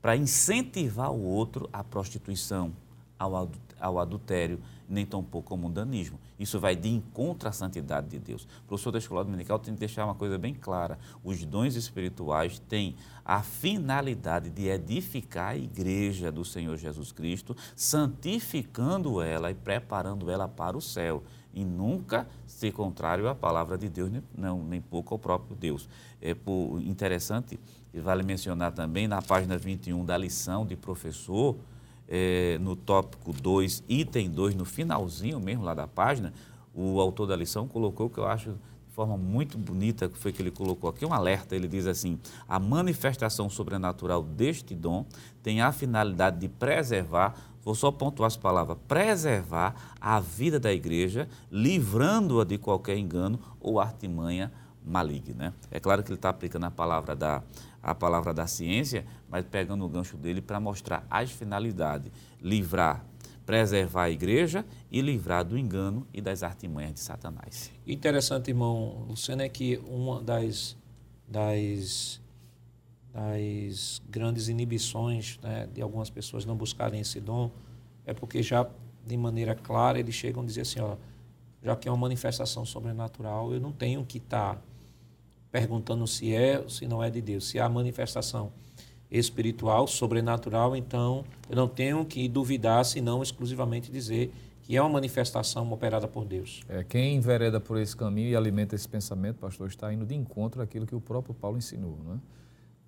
para 0.00 0.16
incentivar 0.16 1.10
o 1.10 1.22
outro 1.22 1.68
à 1.72 1.82
prostituição, 1.82 2.72
ao 3.22 3.98
adultério, 3.98 4.60
nem 4.88 5.06
tampouco 5.06 5.54
ao 5.54 5.58
mundanismo. 5.58 6.18
Isso 6.38 6.60
vai 6.60 6.76
de 6.76 6.88
encontro 6.88 7.48
à 7.48 7.52
santidade 7.52 8.08
de 8.08 8.18
Deus. 8.18 8.44
O 8.64 8.68
professor 8.68 8.90
da 8.90 8.98
escola 8.98 9.24
dominical 9.24 9.58
tem 9.58 9.74
que 9.74 9.80
deixar 9.80 10.04
uma 10.04 10.14
coisa 10.14 10.38
bem 10.38 10.54
clara: 10.54 10.98
os 11.24 11.44
dons 11.44 11.74
espirituais 11.74 12.58
têm 12.58 12.94
a 13.24 13.42
finalidade 13.42 14.50
de 14.50 14.68
edificar 14.68 15.50
a 15.50 15.56
igreja 15.56 16.30
do 16.30 16.44
Senhor 16.44 16.76
Jesus 16.76 17.12
Cristo, 17.12 17.56
santificando 17.74 19.20
ela 19.20 19.50
e 19.50 19.54
preparando 19.54 20.30
ela 20.30 20.46
para 20.46 20.76
o 20.76 20.80
céu. 20.80 21.22
E 21.54 21.64
nunca 21.64 22.26
ser 22.46 22.72
contrário 22.72 23.28
à 23.28 23.34
palavra 23.34 23.76
de 23.76 23.88
Deus, 23.88 24.10
nem, 24.10 24.22
não, 24.36 24.64
nem 24.64 24.80
pouco 24.80 25.14
ao 25.14 25.18
próprio 25.18 25.54
Deus. 25.54 25.88
É 26.20 26.32
por, 26.32 26.80
interessante, 26.80 27.60
e 27.92 28.00
vale 28.00 28.22
mencionar 28.22 28.72
também 28.72 29.06
na 29.06 29.20
página 29.20 29.58
21 29.58 30.04
da 30.04 30.16
lição 30.16 30.64
de 30.64 30.76
professor, 30.76 31.56
é, 32.14 32.58
no 32.60 32.76
tópico 32.76 33.32
2, 33.32 33.84
item 33.88 34.28
2, 34.28 34.54
no 34.54 34.66
finalzinho 34.66 35.40
mesmo 35.40 35.64
lá 35.64 35.72
da 35.72 35.86
página, 35.86 36.34
o 36.74 37.00
autor 37.00 37.26
da 37.26 37.34
lição 37.34 37.66
colocou 37.66 38.10
que 38.10 38.18
eu 38.18 38.26
acho 38.26 38.50
de 38.50 38.94
forma 38.94 39.16
muito 39.16 39.56
bonita, 39.56 40.10
que 40.10 40.18
foi 40.18 40.30
que 40.30 40.42
ele 40.42 40.50
colocou 40.50 40.90
aqui, 40.90 41.06
um 41.06 41.14
alerta, 41.14 41.56
ele 41.56 41.66
diz 41.66 41.86
assim, 41.86 42.18
a 42.46 42.58
manifestação 42.60 43.48
sobrenatural 43.48 44.22
deste 44.22 44.74
dom 44.74 45.06
tem 45.42 45.62
a 45.62 45.72
finalidade 45.72 46.38
de 46.38 46.48
preservar, 46.50 47.34
vou 47.64 47.74
só 47.74 47.90
pontuar 47.90 48.26
as 48.26 48.36
palavras, 48.36 48.76
preservar 48.86 49.96
a 49.98 50.20
vida 50.20 50.60
da 50.60 50.70
igreja, 50.70 51.26
livrando-a 51.50 52.44
de 52.44 52.58
qualquer 52.58 52.98
engano 52.98 53.40
ou 53.58 53.80
artimanha 53.80 54.52
maligna. 54.84 55.54
É 55.70 55.80
claro 55.80 56.02
que 56.02 56.10
ele 56.10 56.18
está 56.18 56.28
aplicando 56.28 56.64
a 56.64 56.70
palavra 56.70 57.16
da 57.16 57.42
a 57.82 57.94
palavra 57.94 58.32
da 58.32 58.46
ciência, 58.46 59.04
mas 59.28 59.44
pegando 59.44 59.84
o 59.84 59.88
gancho 59.88 60.16
dele 60.16 60.40
para 60.40 60.60
mostrar 60.60 61.04
as 61.10 61.30
finalidades: 61.30 62.12
livrar, 62.40 63.04
preservar 63.44 64.04
a 64.04 64.10
igreja 64.10 64.64
e 64.90 65.00
livrar 65.00 65.44
do 65.44 65.58
engano 65.58 66.06
e 66.12 66.20
das 66.20 66.42
artimanhas 66.42 66.94
de 66.94 67.00
Satanás. 67.00 67.72
Interessante, 67.86 68.48
irmão 68.50 69.04
Luciano, 69.08 69.42
é 69.42 69.48
que 69.48 69.78
uma 69.86 70.22
das, 70.22 70.76
das, 71.26 72.20
das 73.12 74.00
grandes 74.08 74.48
inibições 74.48 75.38
né, 75.42 75.68
de 75.72 75.82
algumas 75.82 76.08
pessoas 76.08 76.44
não 76.44 76.56
buscarem 76.56 77.00
esse 77.00 77.20
dom 77.20 77.50
é 78.06 78.14
porque 78.14 78.42
já 78.42 78.68
de 79.04 79.16
maneira 79.16 79.54
clara 79.54 79.98
eles 79.98 80.14
chegam 80.14 80.42
a 80.42 80.46
dizer 80.46 80.60
assim, 80.62 80.80
ó, 80.80 80.96
já 81.62 81.76
que 81.76 81.88
é 81.88 81.90
uma 81.90 81.98
manifestação 81.98 82.64
sobrenatural, 82.64 83.52
eu 83.52 83.60
não 83.60 83.72
tenho 83.72 84.04
que 84.04 84.18
estar 84.18 84.56
tá 84.56 84.62
perguntando 85.52 86.06
se 86.06 86.34
é 86.34 86.58
ou 86.58 86.70
se 86.70 86.86
não 86.86 87.04
é 87.04 87.10
de 87.10 87.20
Deus. 87.20 87.46
Se 87.46 87.60
há 87.60 87.68
manifestação 87.68 88.50
espiritual, 89.10 89.86
sobrenatural, 89.86 90.74
então 90.74 91.22
eu 91.48 91.54
não 91.54 91.68
tenho 91.68 92.02
que 92.06 92.26
duvidar, 92.26 92.82
senão 92.86 93.22
exclusivamente 93.22 93.92
dizer 93.92 94.32
que 94.62 94.74
é 94.74 94.80
uma 94.80 94.88
manifestação 94.88 95.70
operada 95.70 96.08
por 96.08 96.24
Deus. 96.24 96.62
É, 96.68 96.82
quem 96.82 97.16
envereda 97.16 97.60
por 97.60 97.78
esse 97.78 97.94
caminho 97.94 98.30
e 98.30 98.36
alimenta 98.36 98.74
esse 98.74 98.88
pensamento, 98.88 99.36
pastor, 99.36 99.68
está 99.68 99.92
indo 99.92 100.06
de 100.06 100.14
encontro 100.14 100.62
àquilo 100.62 100.86
que 100.86 100.94
o 100.94 101.00
próprio 101.00 101.34
Paulo 101.34 101.58
ensinou. 101.58 101.98
Né? 102.06 102.18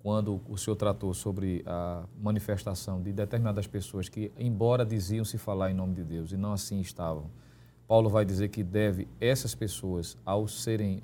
Quando 0.01 0.41
o 0.49 0.57
senhor 0.57 0.75
tratou 0.75 1.13
sobre 1.13 1.63
a 1.65 2.05
manifestação 2.19 3.01
de 3.01 3.11
determinadas 3.11 3.67
pessoas 3.67 4.09
que, 4.09 4.31
embora 4.39 4.85
diziam 4.85 5.23
se 5.23 5.37
falar 5.37 5.69
em 5.69 5.73
nome 5.73 5.93
de 5.93 6.03
Deus 6.03 6.31
e 6.31 6.37
não 6.37 6.53
assim 6.53 6.79
estavam, 6.79 7.29
Paulo 7.87 8.09
vai 8.09 8.25
dizer 8.25 8.49
que 8.49 8.63
deve 8.63 9.07
essas 9.21 9.53
pessoas, 9.53 10.17
ao 10.25 10.47
serem 10.47 11.01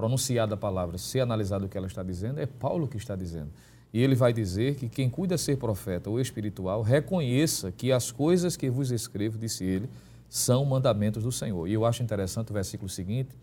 pronunciada 0.00 0.54
a 0.54 0.56
palavra, 0.56 0.96
ser 0.96 1.20
analisado 1.20 1.66
o 1.66 1.68
que 1.68 1.76
ela 1.76 1.86
está 1.86 2.02
dizendo, 2.02 2.40
é 2.40 2.46
Paulo 2.46 2.88
que 2.88 2.96
está 2.96 3.14
dizendo. 3.14 3.50
E 3.92 4.02
ele 4.02 4.14
vai 4.14 4.32
dizer 4.32 4.76
que 4.76 4.88
quem 4.88 5.10
cuida 5.10 5.36
ser 5.36 5.58
profeta 5.58 6.08
ou 6.08 6.18
espiritual, 6.18 6.80
reconheça 6.80 7.70
que 7.70 7.92
as 7.92 8.10
coisas 8.10 8.56
que 8.56 8.70
vos 8.70 8.90
escrevo, 8.90 9.36
disse 9.36 9.62
ele, 9.62 9.90
são 10.26 10.64
mandamentos 10.64 11.22
do 11.22 11.30
Senhor. 11.30 11.68
E 11.68 11.74
eu 11.74 11.84
acho 11.84 12.02
interessante 12.02 12.50
o 12.50 12.54
versículo 12.54 12.88
seguinte, 12.88 13.36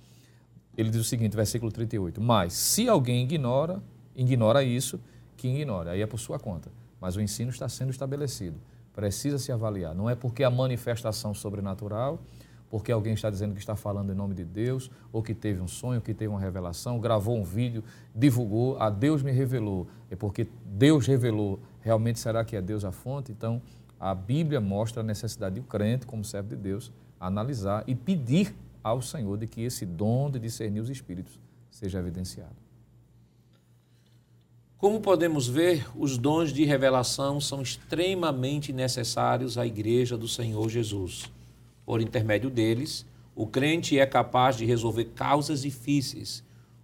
ele 0.75 0.89
diz 0.89 1.01
o 1.01 1.03
seguinte, 1.03 1.35
versículo 1.35 1.71
38, 1.71 2.19
mas 2.19 2.53
se 2.53 2.89
alguém 2.89 3.23
ignora, 3.23 3.79
ignora 4.15 4.63
isso, 4.63 4.99
que 5.35 5.47
ignore, 5.47 5.89
aí 5.89 6.01
é 6.01 6.07
por 6.07 6.19
sua 6.19 6.39
conta. 6.39 6.71
Mas 6.99 7.15
o 7.15 7.21
ensino 7.21 7.51
está 7.51 7.69
sendo 7.69 7.91
estabelecido. 7.91 8.57
Precisa 8.95 9.37
se 9.37 9.51
avaliar. 9.51 9.93
Não 9.93 10.09
é 10.09 10.15
porque 10.15 10.43
a 10.43 10.49
manifestação 10.49 11.35
sobrenatural, 11.35 12.19
porque 12.70 12.91
alguém 12.91 13.13
está 13.13 13.30
dizendo 13.30 13.53
que 13.53 13.59
está 13.59 13.76
falando 13.76 14.11
em 14.11 14.15
nome 14.15 14.36
de 14.36 14.43
Deus, 14.43 14.91
ou 15.11 15.24
que 15.24 15.34
teve 15.34 15.61
um 15.61 15.68
sonho, 15.68 16.01
que 16.01 16.13
teve 16.13 16.28
uma 16.28 16.39
revelação, 16.39 16.99
gravou 16.99 17.38
um 17.38 17.43
vídeo, 17.43 17.84
divulgou, 18.13 18.78
a 18.78 18.89
Deus 18.89 19.24
me 19.24 19.32
revelou. 19.32 19.88
É 20.11 20.15
porque 20.15 20.47
Deus 20.65 21.07
revelou. 21.07 21.59
Realmente 21.82 22.20
será 22.20 22.43
que 22.43 22.55
é 22.55 22.61
Deus 22.61 22.84
a 22.84 22.91
fonte? 22.91 23.32
Então, 23.32 23.61
a 23.99 24.13
Bíblia 24.13 24.59
mostra 24.59 25.01
a 25.01 25.03
necessidade 25.03 25.55
do 25.55 25.63
crente, 25.63 26.05
como 26.05 26.24
servo 26.24 26.49
de 26.49 26.55
Deus, 26.55 26.91
analisar 27.20 27.84
e 27.88 27.95
pedir 27.95 28.53
ao 28.84 29.01
Senhor 29.01 29.38
de 29.38 29.47
que 29.47 29.61
esse 29.61 29.86
dom 29.86 30.30
de 30.30 30.39
discernir 30.39 30.82
os 30.82 30.89
espíritos 30.89 31.39
seja 31.72 31.99
evidenciado. 31.99 32.55
Como 34.78 35.01
podemos 35.01 35.47
ver, 35.47 35.88
os 35.95 36.20
dons 36.20 36.53
de 36.53 36.63
revelação 36.63 37.41
são 37.41 37.63
extremamente 37.63 38.72
necessários 38.72 39.57
à 39.57 39.65
Igreja 39.65 40.15
do 40.15 40.28
Senhor 40.28 40.70
Jesus. 40.70 41.32
Por 41.88 42.01
intermédio 42.01 42.49
deles, 42.49 43.05
o 43.33 43.47
crente 43.47 43.97
é 43.97 44.05
capaz 44.05 44.57
de 44.57 44.65
resolver 44.65 45.05
causas 45.15 45.61
difíceis. 45.61 46.43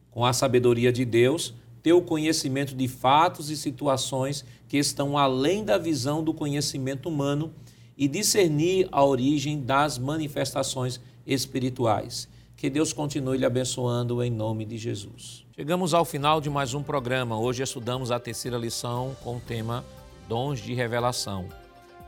Com 0.10 0.24
a 0.26 0.32
sabedoria 0.32 0.94
de 0.94 1.04
Deus, 1.04 1.54
ter 1.82 1.92
o 1.92 2.02
conhecimento 2.02 2.74
de 2.74 2.88
fatos 2.88 3.50
e 3.50 3.58
situações 3.58 4.46
que 4.66 4.78
estão 4.78 5.18
além 5.18 5.66
da 5.66 5.78
visão 5.78 6.24
do 6.24 6.34
conhecimento 6.34 7.10
humano 7.10 7.52
e 7.98 8.08
discernir 8.08 8.88
a 8.94 9.04
origem 9.04 9.60
das 9.60 9.98
manifestações 9.98 11.02
espirituais. 11.28 12.30
Que 12.56 12.70
Deus 12.70 12.94
continue 12.94 13.38
lhe 13.38 13.46
abençoando 13.46 14.24
em 14.24 14.32
nome 14.32 14.64
de 14.64 14.78
Jesus. 14.78 15.46
Chegamos 15.54 15.94
ao 15.94 16.06
final 16.06 16.40
de 16.40 16.50
mais 16.50 16.74
um 16.74 16.82
programa. 16.82 17.38
Hoje 17.38 17.62
estudamos 17.62 18.10
a 18.10 18.22
terceira 18.22 18.58
lição 18.58 19.14
com 19.22 19.36
o 19.36 19.42
tema 19.42 19.84
Dons 20.30 20.62
de 20.62 20.74
Revelação. 20.74 21.63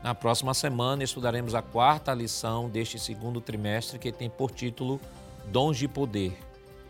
Na 0.06 0.14
próxima 0.14 0.54
semana 0.54 1.02
estudaremos 1.02 1.52
a 1.52 1.60
quarta 1.60 2.14
lição 2.14 2.70
deste 2.70 2.96
segundo 2.96 3.40
trimestre, 3.40 3.98
que 3.98 4.12
tem 4.12 4.30
por 4.30 4.52
título 4.52 5.00
Dons 5.48 5.76
de 5.76 5.88
Poder. 5.88 6.38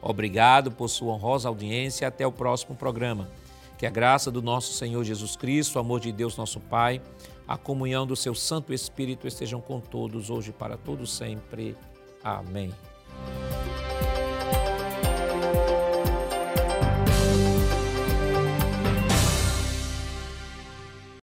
Obrigado 0.02 0.70
por 0.70 0.88
sua 0.88 1.14
honrosa 1.14 1.48
audiência 1.48 2.04
e 2.04 2.06
até 2.06 2.26
o 2.26 2.30
próximo 2.30 2.76
programa. 2.76 3.26
Que 3.78 3.86
a 3.86 3.90
graça 3.90 4.30
do 4.30 4.42
nosso 4.42 4.74
Senhor 4.74 5.02
Jesus 5.02 5.34
Cristo, 5.34 5.76
o 5.76 5.78
amor 5.78 5.98
de 5.98 6.12
Deus 6.12 6.36
nosso 6.36 6.60
Pai, 6.60 7.00
a 7.48 7.56
comunhão 7.56 8.06
do 8.06 8.14
seu 8.14 8.34
Santo 8.34 8.74
Espírito 8.74 9.26
estejam 9.26 9.62
com 9.62 9.80
todos 9.80 10.28
hoje 10.28 10.52
para 10.52 10.76
todos 10.76 11.10
sempre. 11.10 11.74
Amém. 12.22 12.70